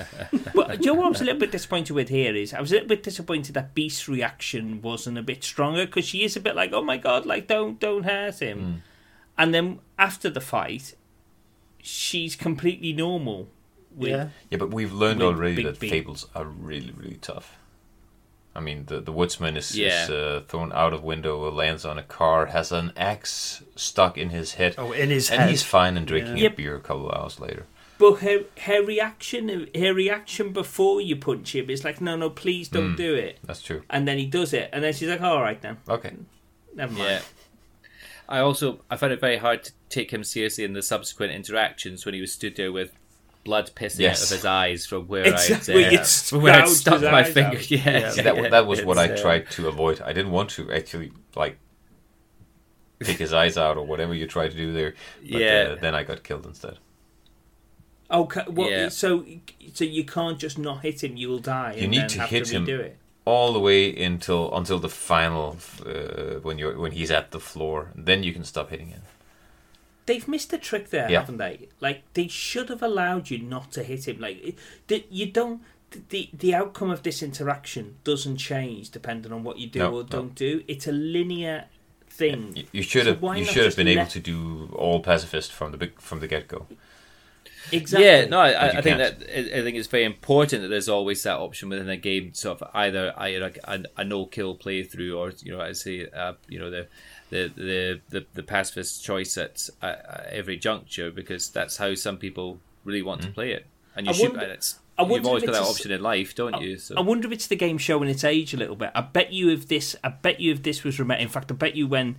[0.55, 2.61] But do you know what I was a little bit disappointed with here is I
[2.61, 6.37] was a little bit disappointed that Beast's reaction wasn't a bit stronger because she is
[6.37, 8.59] a bit like, oh my god, like don't don't hurt him.
[8.61, 8.81] Mm.
[9.39, 10.95] And then after the fight,
[11.83, 13.49] she's completely normal.
[13.95, 14.29] With, Yeah.
[14.51, 15.91] Yeah, but we've learned With already Big that B.
[15.91, 17.57] fables are really, really tough.
[18.55, 20.05] I mean, the the woodsman is, Yeah.
[20.05, 24.31] is uh, thrown out of window, lands on a car, has an axe stuck in
[24.31, 25.51] his head, Oh, in his and head.
[25.51, 26.49] he's fine and drinking Yeah.
[26.49, 27.67] a beer a couple of hours later.
[27.99, 32.69] But her her reaction her reaction before you punch him is like, no, no, please
[32.69, 32.97] don't Mm.
[32.97, 33.39] do it.
[33.45, 33.83] That's true.
[33.91, 36.15] And then he does it, and then she's like, all right then, Okay.
[36.75, 37.05] never mind.
[37.09, 37.21] Yeah.
[38.29, 42.05] I also I found it very hard to take him seriously in the subsequent interactions
[42.05, 42.93] when he was stood there with
[43.45, 44.21] blood pissing Yes.
[44.23, 47.33] out of his eyes from where Exactly, I'd, uh, from where I'd stuck my eyes
[47.33, 47.57] finger.
[47.59, 47.71] out.
[47.71, 48.11] Yeah, Yeah.
[48.11, 50.01] See, that, that was what I It's, uh, tried to avoid.
[50.03, 51.59] I didn't want to actually like
[53.03, 54.95] take his eyes out or whatever you try to do there.
[55.23, 55.69] But Yeah.
[55.73, 56.79] uh, then I got killed instead.
[58.11, 58.89] Okay, well, Yeah.
[58.89, 59.25] so
[59.73, 61.75] so you can't just not hit him; you'll die.
[61.77, 62.67] You and need then to have hit to him.
[62.67, 62.97] redo It.
[63.25, 65.57] All the way until until the final
[65.87, 67.93] uh, when you're when he's at the floor.
[67.95, 69.03] Then you can stop hitting him.
[70.11, 71.21] They've missed a trick there, Yeah.
[71.21, 71.69] haven't they?
[71.87, 74.19] Like they should have allowed you not to hit him.
[74.19, 74.39] Like
[75.11, 75.63] you don't.
[76.09, 80.03] The the outcome of this interaction doesn't change depending on what you do No, or
[80.03, 80.09] no.
[80.17, 80.53] don't do.
[80.67, 81.67] It's a linear
[82.09, 82.57] thing.
[82.57, 85.53] You, you should So have you should have just been able to do all pacifist
[85.53, 86.67] from the big from the get go.
[87.73, 88.07] Exactly.
[88.07, 89.19] Yeah, no, I, I, think can't.
[89.21, 92.35] that I I think it's very important that there's always that option within a game,
[92.35, 96.33] sort of either either a, a no kill playthrough or you know I say uh,
[96.49, 96.89] you know the
[97.31, 102.17] the the the, the pacifist choice at, at at every juncture because that's how some
[102.19, 103.27] people really want Mm.
[103.27, 103.67] to play it,
[103.97, 104.29] and you I should.
[104.31, 106.61] wonder- and it's I you've always got that it's a s- option in life, don't
[106.61, 106.77] you?
[106.77, 108.91] So I wonder if it's the game showing its age a little bit.
[108.95, 111.21] I bet you if this, I bet you if this was remade.
[111.23, 112.17] In fact, I bet you when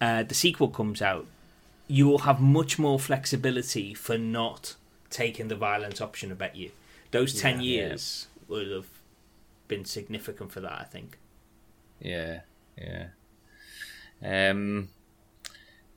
[0.00, 1.26] uh, the sequel comes out,
[1.88, 4.74] you will have much more flexibility for not
[5.08, 6.30] taking the violent option.
[6.30, 6.72] I bet you
[7.12, 7.70] those ten Yeah.
[7.88, 8.88] years would have
[9.68, 10.72] been significant for that.
[10.80, 11.16] I think.
[12.00, 12.40] Yeah,
[12.76, 13.06] yeah.
[14.24, 14.88] Um,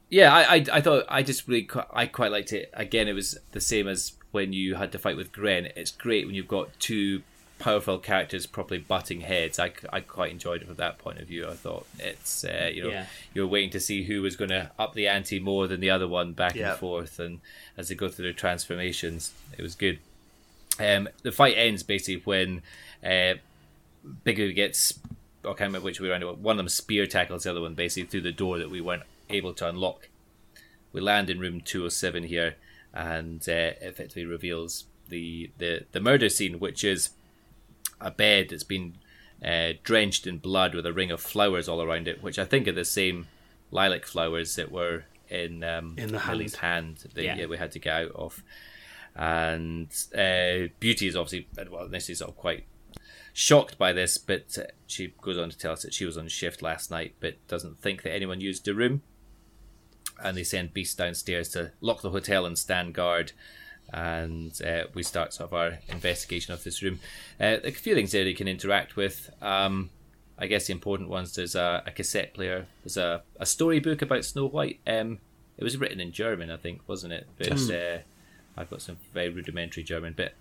[0.10, 2.70] yeah, I, I, I thought I just really qui- I quite liked it.
[2.74, 5.68] Again, it was the same as when you had to fight with Gren.
[5.76, 7.24] It's great when you've got two
[7.58, 9.58] powerful characters properly butting heads.
[9.60, 11.48] I, I quite enjoyed it from that point of view.
[11.48, 13.06] I thought it's uh, you know Yeah.
[13.34, 16.08] you're waiting to see who was going to up the ante more than the other
[16.08, 16.72] one back Yeah.
[16.72, 17.40] and forth, and
[17.78, 20.00] as they go through their transformations, it was good.
[20.80, 22.62] Um, the fight ends basically when
[23.04, 23.36] uh,
[24.26, 25.00] Bigby gets,
[25.46, 26.24] I can't remember which way around.
[26.24, 26.38] it.
[26.38, 29.04] One of them spear tackles the other one basically through the door that we weren't
[29.30, 30.10] able to unlock.
[30.92, 32.56] We land in room 207 here,
[32.94, 37.10] and uh, effectively reveals the, the, the murder scene, which is
[38.00, 38.96] a bed that's been
[39.44, 42.68] uh, drenched in blood with a ring of flowers all around it, which I think
[42.68, 43.28] are the same
[43.72, 47.36] lilac flowers that were in, um, In the Millie's hand that Yeah.
[47.36, 48.42] yeah, we had to get out of.
[49.16, 52.66] And uh, Beauty is obviously, well, this is sort of quite
[53.36, 56.30] shocked by this, but uh, she goes on to tell us that she was on
[56.30, 59.02] shift last night, but doesn't think that anyone used the room.
[60.24, 63.34] And they send Beast downstairs to lock the hotel and stand guard.
[63.92, 67.02] And uh, we start sort of our investigation of this room.
[67.38, 69.30] Uh, a few things there you can interact with.
[69.42, 69.90] Um,
[70.40, 74.24] I guess the important ones there's a, a cassette player, there's a, a storybook about
[74.24, 74.80] Snow White.
[74.88, 75.20] Um,
[75.58, 77.28] it was written in German, I think, wasn't it?
[77.38, 77.98] But uh,
[78.56, 80.34] I've got some very rudimentary German, but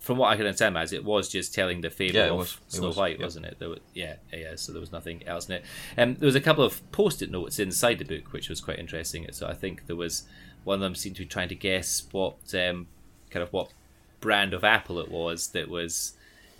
[0.00, 2.58] from what I can understand, as it was just telling the fable Yeah, of was.
[2.68, 3.24] Snow was, White, yeah.
[3.24, 3.56] wasn't it?
[3.60, 4.56] Was, yeah, yeah.
[4.56, 5.64] So there was nothing else in it.
[5.96, 9.26] Um, there was a couple of post-it notes inside the book, which was quite interesting.
[9.30, 10.24] So I think there was
[10.64, 12.88] one of them seemed to be trying to guess what um,
[13.30, 13.72] kind of what
[14.20, 16.12] brand of apple it was that was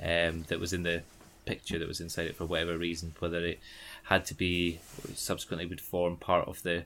[0.03, 1.03] um, that was in the
[1.45, 3.61] picture that was inside it for whatever reason, whether it
[4.05, 4.79] had to be
[5.15, 6.85] subsequently would form part of the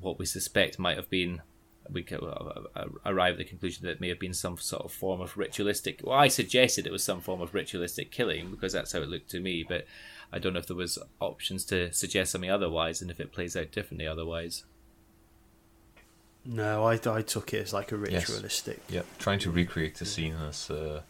[0.00, 1.42] what we suspect might have been.
[1.90, 4.84] We could uh, uh, arrive at the conclusion that it may have been some sort
[4.84, 6.00] of form of ritualistic.
[6.02, 9.30] Well, I suggested it was some form of ritualistic killing because that's how it looked
[9.30, 9.64] to me.
[9.66, 9.86] But
[10.32, 13.56] I don't know if there was options to suggest something otherwise, and if it plays
[13.56, 14.64] out differently otherwise.
[16.44, 18.28] No, I, I took it as like a Yes.
[18.28, 18.80] ritualistic.
[18.88, 21.02] Yeah, trying to recreate the scene as uh,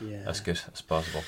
[0.00, 0.24] Yeah.
[0.26, 1.22] as good as possible.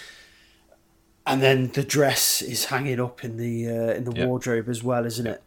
[1.29, 4.27] And then the dress is hanging up in the uh, in the Yeah.
[4.27, 5.43] wardrobe as well, isn't it?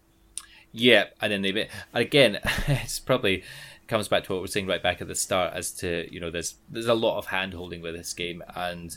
[0.72, 3.44] Yeah, and then they again, it's probably
[3.88, 6.20] comes back to what we are saying right back at the start as to you
[6.20, 8.96] know there's there's a lot of hand holding with this game and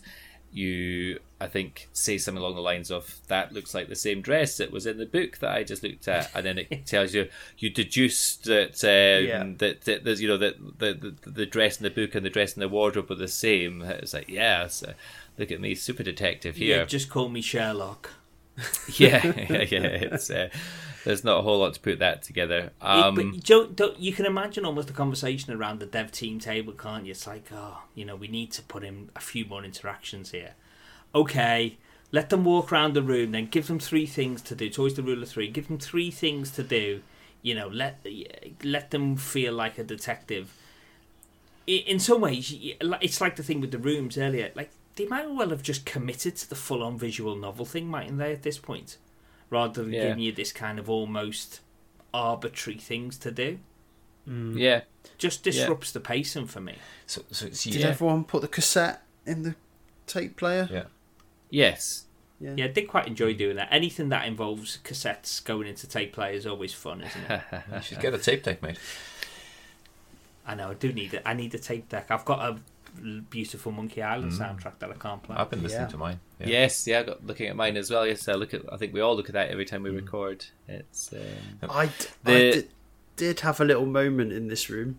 [0.53, 4.59] you I think say something along the lines of that looks like the same dress
[4.59, 7.29] that was in the book that I just looked at and then it tells you
[7.57, 9.45] you deduce that um, Yeah.
[9.59, 10.93] that, that there's you know that the,
[11.25, 13.81] the the dress in the book and the dress in the wardrobe are the same
[13.81, 14.93] it's like yeah so
[15.39, 18.11] look at me super detective here Yeah, just call me Sherlock.
[18.97, 19.81] yeah yeah yeah
[20.13, 20.49] it's uh,
[21.05, 23.99] there's not a whole lot to put that together It- um but you don't, don't,
[23.99, 27.11] you can imagine almost a conversation around the dev team table, can't you?
[27.13, 30.53] It's like, oh, you know, we need to put in a few more interactions here.
[31.15, 31.79] Okay,
[32.13, 34.67] let them walk around the room, then give them three things to do.
[34.67, 35.49] It's always the rule of three.
[35.49, 37.03] Give them three things to do.
[37.43, 38.07] You know, let
[38.63, 40.55] let them feel like a detective.
[41.67, 44.51] In some ways, it's like the thing with the rooms earlier.
[44.55, 48.33] Like they might well have just committed to the full-on visual novel thing, mightn't they?
[48.33, 48.99] At this point,
[49.51, 50.03] rather than Yeah.
[50.09, 51.61] giving you this kind of almost
[52.13, 53.59] arbitrary things to do.
[54.29, 54.57] Mm.
[54.57, 54.83] yeah
[55.19, 56.77] Just disrupts the pacing for me.
[57.07, 57.89] So, so see, Did Yeah.
[57.89, 59.57] everyone put the cassette in the
[60.07, 60.69] tape player?
[60.71, 60.85] yeah,
[61.51, 62.05] yes
[62.39, 63.69] Yeah, I did quite enjoy doing that.
[63.73, 67.41] Anything that involves cassettes going into tape player is always fun, isn't it?
[67.75, 68.79] you should get a tape deck, mate.
[70.47, 70.71] I know.
[70.71, 71.23] I do need it.
[71.25, 72.11] I need a tape deck.
[72.11, 72.59] I've got a
[73.31, 74.39] beautiful Monkey Island Mm.
[74.39, 75.37] soundtrack that I can't play.
[75.37, 75.89] I've been listening Yeah.
[75.89, 76.21] to mine.
[76.41, 76.47] Yeah.
[76.49, 78.07] Yes, yeah, I got looking at mine as well.
[78.07, 78.63] Yes, I look at.
[78.73, 79.97] I think we all look at that every time we Mm.
[79.97, 80.47] record.
[80.69, 81.93] It's um, I, d-
[82.25, 82.69] I The- did,
[83.17, 84.99] did have a little moment in this room.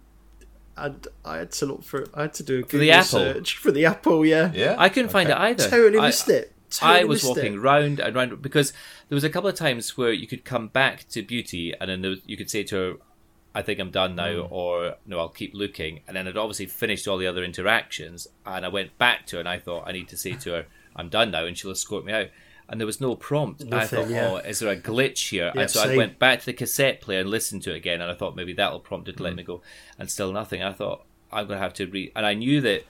[0.75, 2.07] And I had to look for.
[2.15, 3.05] I had to do a Google the apple?
[3.19, 4.25] search for the apple.
[4.25, 5.41] Yeah, Yeah, I couldn't find it Okay.
[5.43, 5.69] either.
[5.69, 6.51] totally I, missed it.
[6.71, 7.59] Totally I was missed walking It.
[7.59, 8.71] round and round because
[9.07, 12.01] there was a couple of times where you could come back to Beauty and then
[12.01, 12.93] there, was- you could say to her,
[13.55, 14.51] "I think I'm done now," Mm.
[14.51, 18.65] or "No, I'll keep looking." And then I'd obviously finished all the other interactions, and
[18.65, 20.65] I went back to her and I thought I need to say to her,
[20.95, 22.27] "I'm done now," and she'll escort me out.
[22.69, 23.61] And there was no prompt.
[23.61, 24.29] And I Nothing, thought, yeah.
[24.31, 27.01] "Oh, is there a glitch here?" Yeah, and so I went back to the cassette
[27.01, 29.25] player and listened to it again, and I thought maybe that'll prompt it to Mm.
[29.25, 29.61] let me go,
[29.99, 30.63] and still nothing.
[30.63, 32.85] I thought I'm going to have to read, and I knew that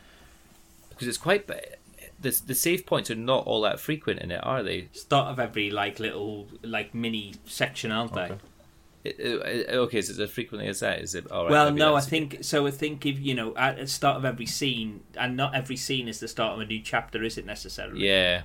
[0.89, 1.47] because it's quite.
[2.21, 4.87] The, the save points are not all that frequent in it, are they?
[4.93, 8.35] Start of every like little like mini section, aren't Okay.
[9.03, 11.01] It- it- okay, is it as frequently as that?
[11.01, 11.29] Is it?
[11.29, 11.51] All right.
[11.51, 11.89] Well, no.
[11.95, 12.65] I that's- think so.
[12.67, 16.07] I think if you know at the start of every scene, and not every scene
[16.07, 18.07] is the start of a new chapter, is it necessarily?
[18.07, 18.43] Yeah.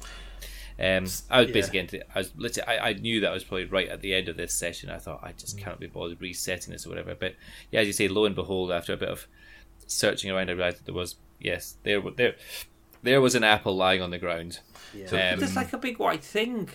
[0.80, 1.52] Um, I was Yeah.
[1.52, 2.02] basically into.
[2.14, 2.68] I was literally.
[2.68, 4.90] I, I knew that I was probably right at the end of this session.
[4.90, 5.62] I thought I just Mm.
[5.62, 7.14] cannot be bothered resetting this or whatever.
[7.14, 7.34] But
[7.70, 9.26] yeah, as you say, lo and behold, after a bit of
[9.86, 12.34] searching around, I realized that there was yes, there there
[13.02, 14.58] there was an apple lying on the ground.
[14.94, 15.06] Yeah.
[15.06, 16.68] So- Um, There's like a big white thing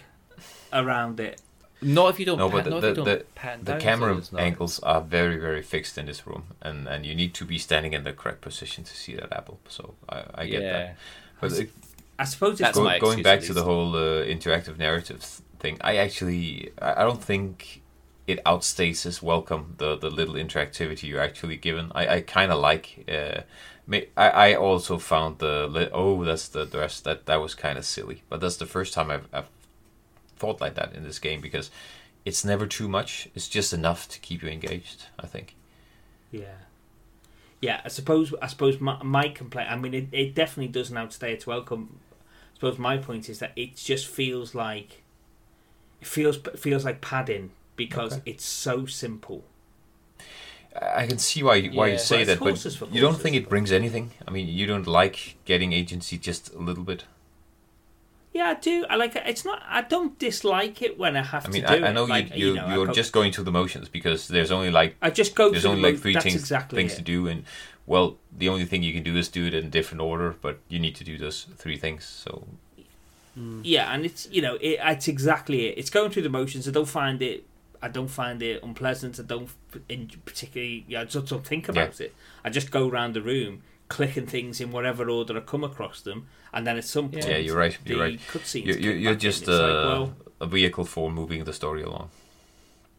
[0.72, 1.42] around it.
[1.84, 2.38] Not if you don't.
[2.38, 3.26] No, pan, but the, the, the,
[3.62, 7.46] the camera angles are very, very fixed in this room, and, and you need to
[7.46, 9.60] be standing in the correct position to see that apple.
[9.68, 10.72] So I, I get yeah.
[10.72, 10.98] that.
[11.42, 11.70] But it,
[12.18, 16.72] I suppose it's go- going back to the whole uh, interactive narrative thing, I actually
[16.80, 17.82] I don't think
[18.28, 21.92] it outstays as welcome the the little interactivity you're actually given.
[21.96, 23.06] I, I kind of like.
[23.08, 23.42] Uh,
[24.16, 28.24] I, I also found the oh that's the dress that that was kind of silly,
[28.30, 29.50] but that's the first time I've, I've
[30.44, 31.72] thought like that in this game because
[32.26, 33.30] it's never too much.
[33.36, 35.06] It's just enough to keep you engaged.
[35.18, 35.56] I think.
[36.32, 36.58] Yeah.
[37.62, 41.32] Yeah, I suppose I suppose my, my complaint I mean it, it definitely doesn't outstay
[41.34, 42.00] its welcome.
[42.22, 45.02] I suppose my point is that it just feels like
[46.02, 48.32] it feels feels like padding because Okay.
[48.32, 49.44] it's so simple.
[50.82, 51.94] I can see why why Yeah.
[51.94, 54.12] you say that, but you don't think it brings anything.
[54.28, 57.04] I mean, you don't like getting agency just a little bit.
[58.34, 58.86] Yeah, I do.
[58.90, 59.24] I like it.
[59.28, 59.62] It's not.
[59.68, 62.36] I don't dislike it when I have I mean, to do I, I know Like,
[62.36, 64.96] you, you, know, I you're go- just going through the motions because there's only like
[65.02, 66.98] I just go there's only the like three things exactly things it.
[66.98, 67.46] to do, and
[67.86, 70.60] well, the only thing you can do is do it in a different order, but
[70.68, 72.06] you need to do those three things.
[72.06, 72.48] So
[73.36, 73.62] hmm.
[73.64, 75.78] Yeah, and it's you know it, it's exactly it.
[75.78, 76.68] It's going through the motions.
[76.68, 77.46] I don't find it.
[77.84, 79.20] I don't find it unpleasant.
[79.20, 79.50] I don't
[79.88, 80.86] in particularly.
[80.88, 82.16] Yeah, I just don't think about it.
[82.44, 86.28] I just go around the room clicking things in whatever order I come across them,
[86.54, 87.78] and then at some point, yeah, you're right.
[87.86, 88.20] You're the right.
[88.32, 89.30] Cutscenes You're, you're, you're back in.
[89.32, 92.10] just It's like, uh, well, a vehicle for moving the story along.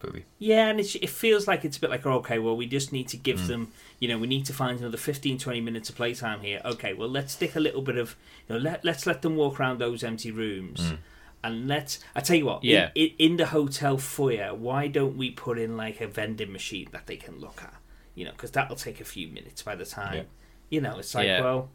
[0.03, 0.25] Really.
[0.39, 2.91] Yeah, and it's, it feels like it's a bit like, oh, okay, well, we just
[2.91, 3.23] need to Mm.
[3.23, 6.61] give them, you know, we need to find another 15, 20 minutes of playtime here.
[6.63, 8.15] Okay, well, let's stick a little bit of,
[8.47, 10.81] you know, let, let's let them walk around those empty rooms.
[10.81, 10.97] Mm.
[11.43, 12.89] And let's, I tell you what, in- Yeah.
[12.93, 17.07] in, in the hotel foyer, why don't we put in like a vending machine that
[17.07, 17.73] they can look at?
[18.15, 20.15] You know, because that'll take a few minutes by the time.
[20.15, 20.23] Yeah.
[20.69, 21.41] You know, it's like, Yeah.
[21.41, 21.69] well,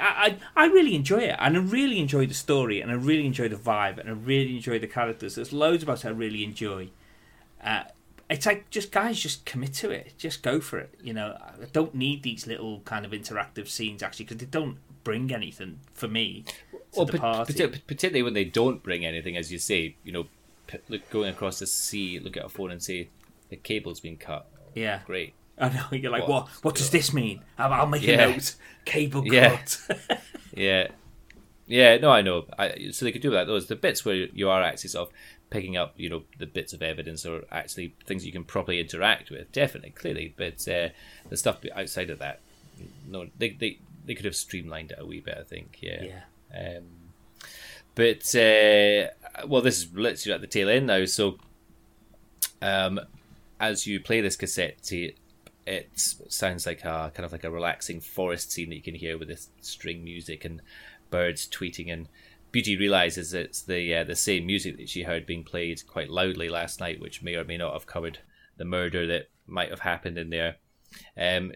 [0.00, 3.26] I, I I really enjoy it, and I really enjoy the story, and I really
[3.26, 5.34] enjoy the vibe, and I really enjoy the characters.
[5.36, 6.88] There's loads about it I really enjoy.
[7.62, 7.84] Uh,
[8.28, 10.94] it's like just guys, just commit to it, just go for it.
[11.02, 14.78] You know, I don't need these little kind of interactive scenes actually because they don't
[15.02, 16.44] bring anything for me
[16.94, 17.54] Well, party.
[17.54, 20.26] partic- particularly when they don't bring anything, as you say, you know,
[20.68, 23.08] p- look, going across the sea, look at a phone and say
[23.48, 24.46] the cable's been cut.
[24.74, 25.34] yeah, Great.
[25.60, 25.86] I know.
[25.92, 26.46] You're like, What?
[26.46, 26.64] what?
[26.64, 27.42] What does this mean?
[27.58, 28.26] I'll, I'll make Yeah.
[28.28, 28.54] a note.
[28.84, 29.56] Cable Yeah.
[29.56, 30.20] cut.
[30.52, 30.88] Yeah,
[31.68, 31.96] yeah.
[31.98, 32.46] No, I know.
[32.58, 33.46] I, so they could do that.
[33.46, 35.14] Those the bits where you are actually sort of
[35.50, 39.30] picking up, you know, the bits of evidence or actually things you can properly interact
[39.30, 39.52] with.
[39.52, 40.88] Definitely, clearly, but uh,
[41.28, 42.40] the stuff outside of that,
[43.08, 45.38] no, they they they could have streamlined it a wee bit.
[45.38, 45.78] I think.
[45.80, 46.02] Yeah.
[46.52, 46.78] yeah.
[46.78, 46.84] Um,
[47.94, 51.04] but uh, well, this is literally at the tail end now.
[51.04, 51.38] So,
[52.60, 52.98] um,
[53.60, 55.16] as you play this cassette tape,
[55.70, 59.16] it sounds like a kind of like a relaxing forest scene that you can hear
[59.16, 60.60] with this string music and
[61.10, 61.92] birds tweeting.
[61.92, 62.08] And
[62.50, 66.48] Beauty realizes it's the uh, the same music that she heard being played quite loudly
[66.48, 68.18] last night, which may or may not have covered
[68.56, 70.56] the murder that might have happened in there.
[71.16, 71.52] Um,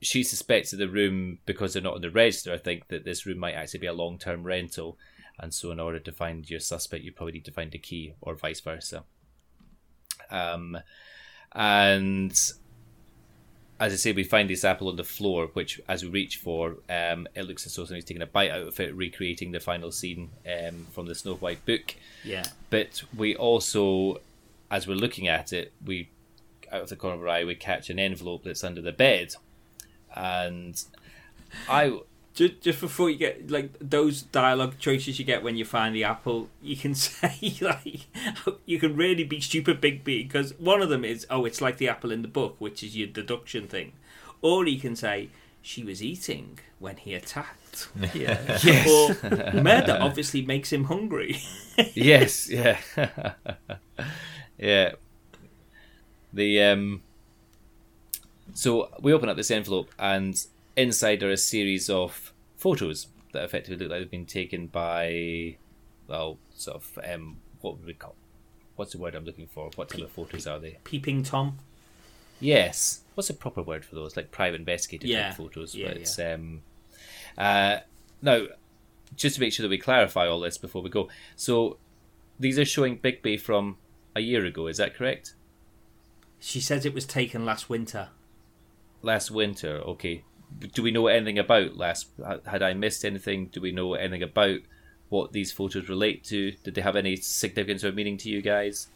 [0.00, 3.26] she suspects that the room, because they're not on the register, I think that this
[3.26, 4.96] room might actually be a long term rental.
[5.40, 8.14] And so, in order to find your suspect, you probably need to find a key,
[8.20, 9.02] or vice versa.
[10.30, 10.78] Um,
[11.52, 12.38] and
[13.80, 16.78] as I say, we find this apple on the floor, which, as we reach for,
[16.90, 19.92] um, it looks as though somebody's taking a bite out of it, recreating the final
[19.92, 21.94] scene um, from the Snow White book.
[22.24, 22.46] Yeah.
[22.70, 24.20] But we also,
[24.70, 26.10] as we're looking at it, we
[26.72, 29.34] out of the corner of our eye we catch an envelope that's under the bed,
[30.14, 30.82] and
[31.68, 32.00] I
[32.38, 36.04] Just, just before you get like those dialogue choices you get when you find the
[36.04, 38.06] apple, you can say like
[38.64, 41.88] you can really be stupid Bigby because one of them is oh it's like the
[41.88, 43.90] apple in the book, which is your deduction thing,
[44.40, 45.30] or you can say
[45.62, 47.88] she was eating when he attacked.
[48.14, 48.38] Yeah.
[48.88, 51.40] Or murder obviously makes him hungry.
[51.94, 52.78] yes, yeah,
[54.56, 54.92] yeah.
[56.32, 57.02] The um.
[58.54, 60.40] So we open up this envelope, and
[60.80, 65.56] inside are a series of photos that effectively look like they've been taken by,
[66.06, 68.14] well, sort of um, what would we call?
[68.76, 69.70] What's the word I'm looking for?
[69.74, 70.78] What type of photos are they?
[70.84, 71.58] Peeping Tom.
[72.40, 73.00] Yes.
[73.14, 74.16] What's the proper word for those?
[74.16, 75.28] Like private investigator Yeah.
[75.28, 75.74] type photos.
[75.74, 76.62] Yeah, but um
[77.36, 77.78] uh
[78.22, 78.46] now
[79.16, 81.08] just to make sure that we clarify all this before we go.
[81.34, 81.78] So
[82.38, 83.78] these are showing Bigby from
[84.14, 85.34] a year ago, is that correct?
[86.38, 88.10] She says it was taken last winter.
[89.02, 90.22] Last winter, okay.
[90.72, 92.08] Do we know anything about last
[92.46, 93.46] had I missed anything?
[93.46, 94.60] Do we know anything about
[95.08, 96.52] what these photos relate to?
[96.62, 98.88] Did they have any significance or meaning to you guys?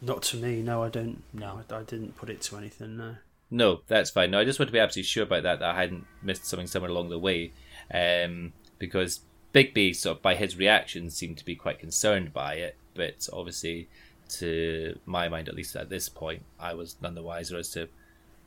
[0.00, 0.62] Not to me.
[0.62, 1.22] No, I don't.
[1.32, 1.60] No.
[1.70, 2.96] I, I didn't put it to anything.
[2.96, 3.16] No.
[3.50, 4.30] No, that's fine.
[4.30, 6.66] No, I just want to be absolutely sure about that, that I hadn't missed something
[6.66, 7.52] somewhere along the way.
[7.92, 9.20] Um, because
[9.54, 12.76] Bigby, sort of by his reaction, seemed to be quite concerned by it.
[12.94, 13.88] But obviously,
[14.30, 17.88] to my mind, at least at this point, I was none the wiser as to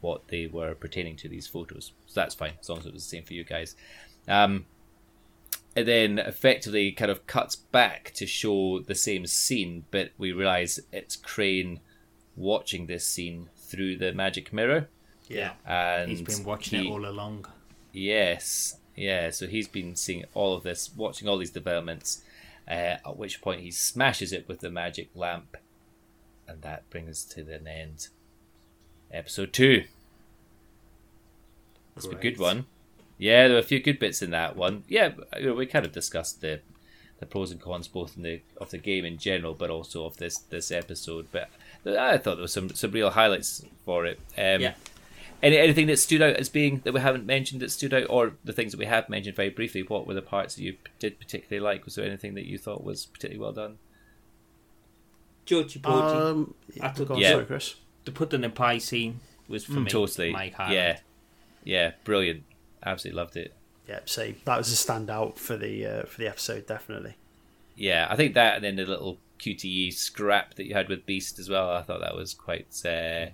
[0.01, 1.91] what they were pertaining to these photos.
[2.05, 3.75] So that's fine, as long as it was the same for you guys.
[4.27, 4.65] Um,
[5.75, 10.79] it then effectively kind of cuts back to show the same scene, but we realise
[10.91, 11.79] it's Crane
[12.35, 14.89] watching this scene through the magic mirror.
[15.27, 15.53] Yeah.
[15.65, 17.45] And He's been watching he- it all along.
[17.91, 19.29] Yes, yeah.
[19.31, 22.21] So he's been seeing all of this, watching all these developments.
[22.67, 25.57] Uh, at which point he smashes it with the magic lamp,
[26.47, 28.09] and that brings us to an end.
[29.11, 29.83] Episode two.
[31.95, 32.65] It's a good one.
[33.17, 34.83] Yeah, there were a few good bits in that one.
[34.87, 36.61] Yeah, you know, we kind of discussed the
[37.19, 40.17] the pros and cons both in the of the game in general, but also of
[40.17, 41.27] this this episode.
[41.31, 41.49] But
[41.85, 44.19] I thought there was some some real highlights for it.
[44.37, 44.73] Um, Yeah.
[45.41, 48.33] Any, anything that stood out as being that we haven't mentioned that stood out, or
[48.43, 49.81] the things that we have mentioned very briefly?
[49.83, 51.85] What were the parts that you did particularly like?
[51.85, 53.77] Was there anything that you thought was particularly well done?
[55.45, 57.31] Georgie Porgie, Um, I yeah, thought- go on, Yeah.
[57.31, 57.75] sorry, Chris.
[58.05, 60.73] The put in the pie scene was for me totally, my highlight.
[60.73, 60.99] yeah,
[61.63, 62.43] yeah, brilliant.
[62.85, 63.53] Absolutely loved it.
[63.87, 64.37] Yeah, same.
[64.45, 67.15] That was a standout for the uh, for the episode, definitely.
[67.75, 71.39] Yeah, I think that, and then the little QTE scrap that you had with Beast
[71.39, 71.69] as well.
[71.71, 72.67] I thought that was quite.
[72.85, 73.27] Uh,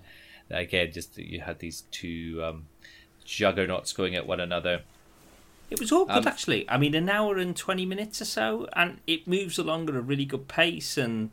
[0.50, 2.66] again, just that you had these two um,
[3.24, 4.82] juggernauts going at one another.
[5.68, 6.68] It was all good Um, actually.
[6.70, 10.00] I mean, an hour and twenty minutes or so, and it moves along at a
[10.00, 10.96] really good pace.
[10.96, 11.30] And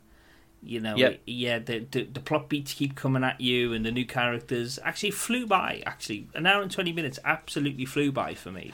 [0.64, 1.20] you know, Yep.
[1.26, 5.10] yeah, the, the the plot beats keep coming at you, and the new characters actually
[5.12, 5.82] flew by.
[5.86, 8.72] Actually, an hour and twenty minutes absolutely flew by for me.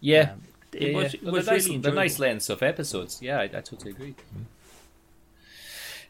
[0.00, 0.42] Yeah, Um,
[0.72, 1.20] it yeah, was, yeah.
[1.20, 2.30] it Well, was the, nice, really the nice enjoyable.
[2.30, 3.20] lengths of episodes.
[3.22, 4.14] Yeah, I, I totally agree.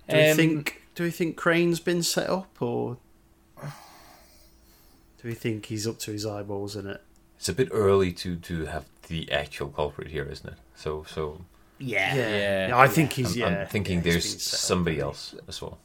[0.08, 2.96] Do we Um, think do we think Crane's been set up, or
[3.60, 7.02] do we think he's up to his eyeballs in it?
[7.36, 10.58] It's a bit early to to have the actual culprit here, isn't it?
[10.74, 11.44] So so
[11.78, 12.76] Yeah, Yeah.
[12.76, 13.36] I think I'm, he's.
[13.36, 14.60] yeah, I'm thinking yeah, he's there's been set up.
[14.60, 15.78] somebody else as well.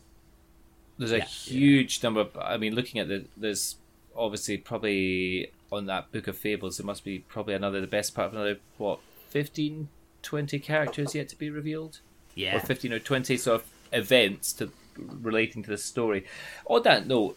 [0.98, 1.26] There's a Yeah.
[1.26, 2.22] huge number.
[2.22, 3.76] Of, I mean, looking at the there's
[4.16, 8.28] obviously probably on that book of fables there must be probably another the best part
[8.28, 9.00] of another what
[9.30, 9.90] 15
[10.22, 12.00] 20 characters yet to be revealed
[12.36, 12.56] yeah.
[12.56, 16.24] or 15 or 20 sort of events to relating to the story
[16.68, 17.36] on that note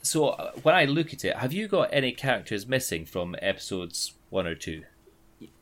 [0.00, 4.14] so uh, when i look at it have you got any characters missing from episodes
[4.30, 4.82] one or two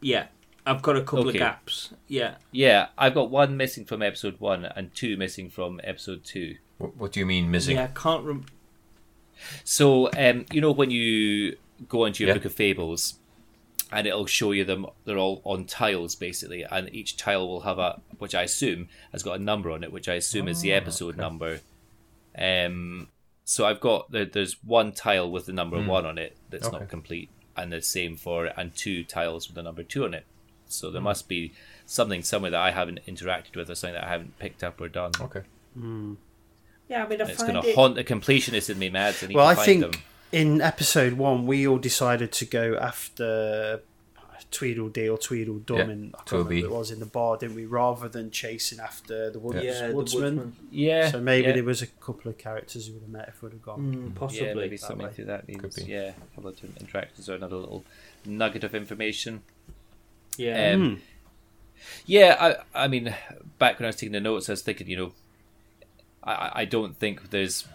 [0.00, 0.26] Yeah,
[0.70, 1.30] I've got a couple Okay.
[1.30, 1.90] of gaps.
[2.08, 6.56] Yeah, yeah i've got one missing from episode one and two missing from episode two
[6.78, 7.76] What, what do you mean missing?
[7.76, 7.84] yeah.
[7.84, 8.46] I can't rem-
[9.64, 11.56] So, um, you know, when you
[11.88, 12.34] go into your Yeah.
[12.34, 13.14] book of fables,
[13.90, 17.78] and it'll show you them, they're all on tiles basically, and each tile will have
[17.78, 20.72] a, which I assume has got a number on it, which I assume is the
[20.72, 21.60] episode number.
[22.36, 23.08] Um,
[23.44, 26.78] so I've got the, there's one tile with the number one on it that's Okay.
[26.80, 30.26] not complete, and the same for and two tiles with the number two on it.
[30.68, 31.52] So there must be
[31.86, 34.88] something somewhere that I haven't interacted with, or something that I haven't picked up or
[34.88, 35.12] done.
[35.20, 35.42] Okay.
[36.88, 37.74] Yeah, I mean, I It's find going to it.
[37.74, 39.22] haunt the completionist in me, Mads.
[39.22, 40.02] I Well, I find think them.
[40.32, 43.82] in episode one we all decided to go after
[44.50, 46.56] Tweedledee or Tweedledum, Yeah, and I can't Toby.
[46.56, 47.66] remember it was in the bar, didn't we?
[47.66, 50.22] Rather than chasing after the woods, yeah, the woodsman.
[50.36, 50.56] woodsman.
[50.70, 51.10] Yeah.
[51.10, 51.52] So maybe yeah.
[51.54, 53.94] there was a couple of characters we would have met if we'd have gone.
[53.94, 54.46] Mm, possibly.
[54.48, 55.12] Yeah, maybe something way.
[55.12, 55.60] through that means.
[55.60, 55.92] Could be.
[55.92, 57.84] Yeah, a couple of different interactions or another little
[58.24, 59.42] nugget of information.
[60.38, 60.72] Yeah.
[60.72, 61.00] Um, Hmm.
[62.06, 63.14] Yeah, I, I mean,
[63.58, 65.12] back when I was taking the notes, I was thinking, you know,
[66.24, 67.66] I- I, I don't think there's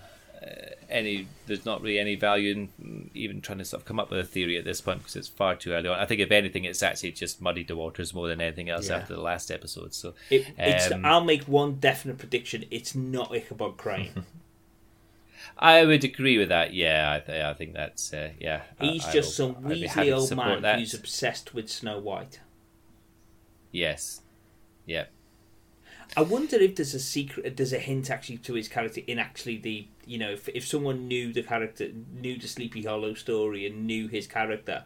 [0.41, 3.99] uh, any, there's not really any value in mm, even trying to sort of come
[3.99, 5.98] up with a theory at this point because it's far too early on.
[5.99, 8.98] I think if anything, it's actually just muddied the waters more than anything else Yeah.
[8.98, 9.94] after the last episode.
[9.94, 12.65] So It, it's, Um, I'll make one definite prediction.
[12.72, 14.26] It's not Ichabod Crane.
[15.57, 16.73] I would agree with that.
[16.73, 18.64] Yeah, I, th- I think that's uh, yeah.
[18.81, 20.80] He's I just will- some I'd be happy Weasley old man that.
[20.80, 22.40] who's obsessed with Snow White.
[23.74, 24.22] Yes.
[24.86, 25.06] Yeah.
[26.16, 29.58] I wonder if there's a secret, there's a hint actually to his character in actually
[29.58, 33.86] the, you know, if, if someone knew the character, knew the Sleepy Hollow story and
[33.88, 34.84] knew his character,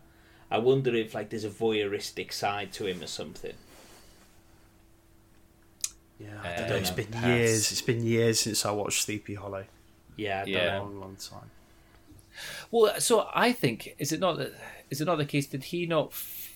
[0.49, 3.53] I wonder if like there's a voyeuristic side to him or something.
[6.19, 6.75] Yeah, I Uh, don't know.
[6.77, 7.27] It's been perhaps.
[7.27, 7.71] years.
[7.71, 9.65] It's been years since I watched Sleepy Hollow.
[10.15, 10.77] Yeah, I don't Yeah.
[10.77, 11.51] A long, long time.
[12.71, 14.53] Well, so I think is it not that
[14.89, 15.47] is it not the case?
[15.47, 16.46] Did he not f-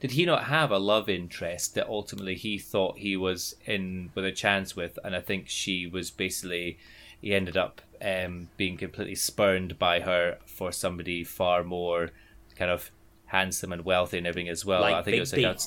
[0.00, 4.24] did he not have a love interest that ultimately he thought he was in with
[4.24, 6.78] a chance with, and I think she was basically
[7.20, 12.10] he ended up um, being completely spurned by her for somebody far more
[12.56, 12.90] kind of
[13.26, 14.82] handsome and wealthy and everything as well.
[14.82, 15.60] Like I think Big it was like a,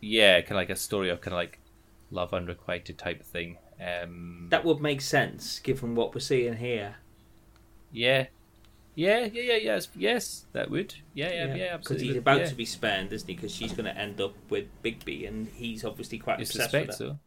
[0.00, 1.58] yeah, kind of like a story of kind of like
[2.10, 3.58] love unrequited type thing.
[3.80, 6.96] Um, That would make sense given what we're seeing here.
[7.90, 8.26] yeah.
[8.94, 10.94] Yeah, yeah, yeah, yes, yes, that would.
[11.14, 12.06] Yeah, yeah, yeah, Because absolutely.
[12.08, 12.46] he's about yeah.
[12.46, 13.34] to be spurned, isn't he?
[13.34, 16.88] Because she's going to end up with Bigby, and he's obviously quite You obsessed suspect
[16.88, 17.04] with her.
[17.06, 17.18] so?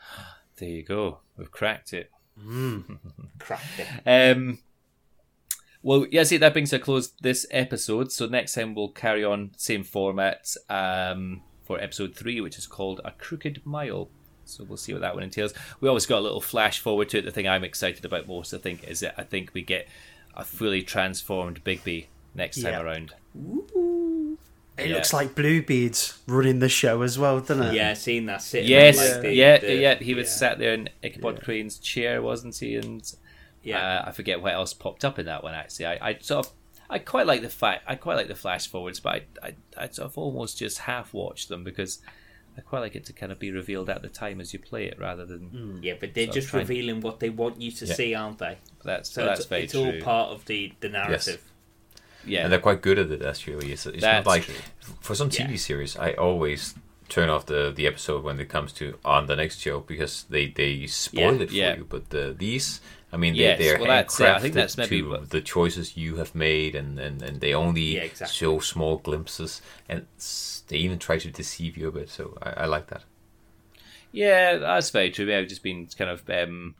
[0.56, 1.20] There you go.
[1.36, 2.10] We've cracked it.
[3.38, 4.36] Cracked it.
[4.36, 4.58] Um,
[5.82, 8.10] well, yeah, see, that brings a close this episode.
[8.10, 13.00] So next time we'll carry on same format um, for episode three, which is called
[13.04, 14.08] A Crooked Mile.
[14.44, 15.54] So we'll see what that one entails.
[15.80, 17.24] We always got a little flash forward to it.
[17.24, 19.86] The thing I'm excited about most, I think, is that I think we get
[20.38, 22.80] a fully transformed Bigby next time Yeah.
[22.80, 23.12] around.
[24.78, 24.94] It Yeah.
[24.94, 27.74] looks like Bluebeard's running the show as well, doesn't it?
[27.74, 28.70] Yeah, seen that sitting.
[28.70, 29.94] Yes, like the- yeah, the- yeah.
[29.96, 30.32] He was yeah.
[30.34, 32.76] sat there in Ichabod Crane's chair, wasn't he?
[32.76, 33.02] And
[33.64, 34.02] Yeah.
[34.04, 35.52] Uh, I forget what else popped up in that one.
[35.52, 36.52] Actually, I, I sort of,
[36.88, 39.88] I quite like the fact, I quite like the flash forwards, but I, I, I
[39.88, 41.98] sort of almost just half watched them because
[42.58, 44.86] I quite like it to kind of be revealed at the time as you play
[44.86, 45.78] it, rather than hmm.
[45.82, 47.94] Yeah, but they're just trying- revealing what they want you to Yeah.
[47.94, 48.58] see, aren't they?
[48.84, 49.84] that's So that's it's, very it's true.
[49.96, 51.42] all part of the, the narrative.
[52.26, 53.72] yeah, and they're quite good at it actually.
[53.72, 54.54] It's, it's That's not like true.
[55.00, 55.56] for some TV Yeah.
[55.56, 56.74] series, I always
[57.08, 60.48] turn off the, the episode when it comes to on the next show because they,
[60.48, 61.42] they spoil Yeah.
[61.42, 61.76] it for Yeah.
[61.76, 61.86] you.
[61.88, 62.80] But the, these,
[63.12, 64.20] I mean, Yes, they, they're well, that's.
[64.20, 67.40] I think handcrafted that's maybe to what- the choices you have made, and, and, and
[67.40, 68.34] they only Yeah, exactly.
[68.34, 72.08] show small glimpses, and s- they even try to deceive you a bit.
[72.10, 73.04] So I, I like that.
[74.12, 75.34] Yeah, that's very true.
[75.34, 76.74] I've just been kind of um,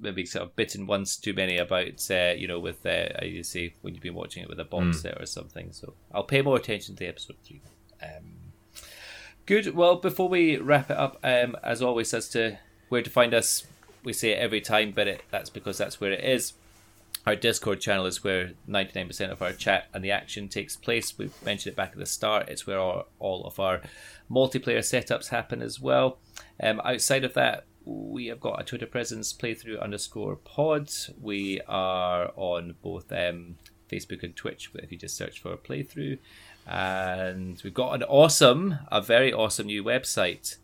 [0.00, 3.74] maybe sort of bitten once too many about, uh, you know, with, uh, you see,
[3.82, 4.94] when you've been watching it with a box Mm.
[5.02, 5.72] set or something.
[5.72, 7.60] So I'll pay more attention to episode three.
[8.02, 8.52] Um,
[9.44, 9.74] good.
[9.74, 12.58] Well, before we wrap it up, um, as always, as to
[12.88, 13.66] where to find us,
[14.02, 16.54] we say it every time, but it, that's because that's where it is.
[17.26, 21.16] Our Discord channel is where 99% of our chat and the action takes place.
[21.18, 22.48] We mentioned it back at the start.
[22.48, 23.82] It's where all, all of our
[24.30, 26.18] multiplayer setups happen as well.
[26.62, 30.90] Um, outside of that, we have got a Twitter presence, playthrough underscore pod.
[31.20, 33.56] We are on both um,
[33.90, 36.18] Facebook and Twitch, if you just search for a playthrough.
[36.66, 40.56] And we've got an awesome, a very awesome new website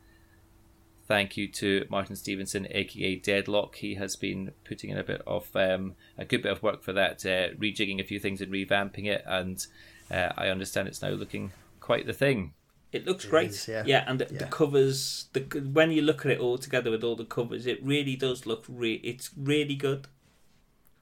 [1.07, 3.77] thank you to Martin Stevenson, aka Deadlock.
[3.77, 6.93] He has been putting in a bit of um, a good bit of work for
[6.93, 9.65] that, uh, rejigging a few things and revamping it, and
[10.11, 12.53] uh, I understand it's now looking quite the thing.
[12.93, 13.51] It looks great.
[13.51, 14.05] is, yeah.
[14.07, 15.41] and the, the covers, the
[15.73, 18.65] when you look at it all together with all the covers, it really does look
[18.69, 20.07] re- It's really good.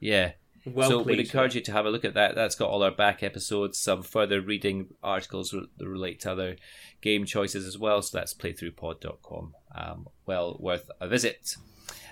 [0.01, 0.33] Yeah.
[0.67, 2.35] Well so we'd encourage you to have a look at that.
[2.35, 6.57] That's got all our back episodes, some further reading articles that relate to other
[7.03, 8.01] game choices as well.
[8.01, 9.55] So that's playthroughpod.com.
[9.75, 11.57] Um, well worth a visit.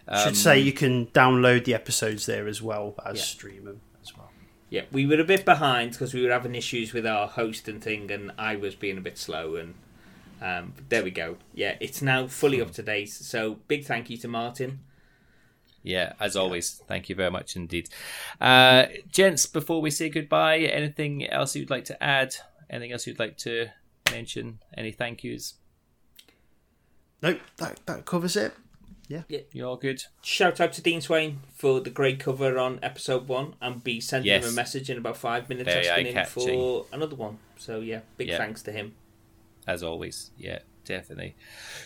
[0.09, 3.23] Um, Should say you can download the episodes there as well as Yeah.
[3.25, 4.31] stream them as well.
[4.69, 7.83] Yeah, we were a bit behind because we were having issues with our host and
[7.83, 9.55] thing, and I was being a bit slow.
[9.57, 9.75] And
[10.41, 11.37] um, but there we go.
[11.55, 13.11] Yeah, it's now fully up to date.
[13.11, 14.81] So big thank you to Martin.
[15.85, 17.89] Yeah, as always, thank you very much indeed.
[18.41, 22.35] Uh, gents, before we say goodbye, anything else you'd like to add?
[22.71, 23.69] Anything else you'd like to
[24.11, 24.59] mention?
[24.77, 25.55] Any thank yous?
[27.23, 28.53] Nope, that, that covers it.
[29.09, 29.23] Yeah.
[29.53, 30.03] You all good?
[30.23, 34.32] Shout out to Dean Swain for the great cover on episode one, and be sending
[34.32, 37.39] him a message in about five minutes Very asking him for another one.
[37.59, 38.39] So yeah, big Yeah.
[38.39, 38.94] thanks to him.
[39.66, 40.61] As always, yeah,
[40.93, 41.35] definitely.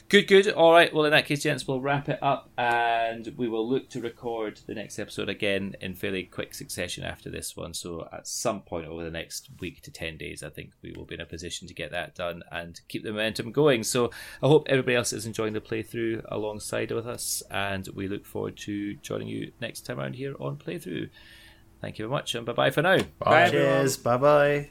[0.08, 0.48] Good, good.
[0.48, 0.92] All right.
[0.92, 4.60] Well, in that case, gents, we'll wrap it up, and we will look to record
[4.66, 7.72] the next episode again in fairly quick succession after this one.
[7.72, 11.04] So, at some point over the next week to ten days, I think we will
[11.04, 13.84] be in a position to get that done and keep the momentum going.
[13.84, 14.10] So,
[14.42, 18.56] I hope everybody else is enjoying the playthrough alongside with us, and we look forward
[18.58, 21.10] to joining you next time around here on playthrough.
[21.80, 22.98] Thank you very much, and bye bye for now.
[23.20, 23.50] Bye.
[23.50, 24.68] Cheers, bye bye.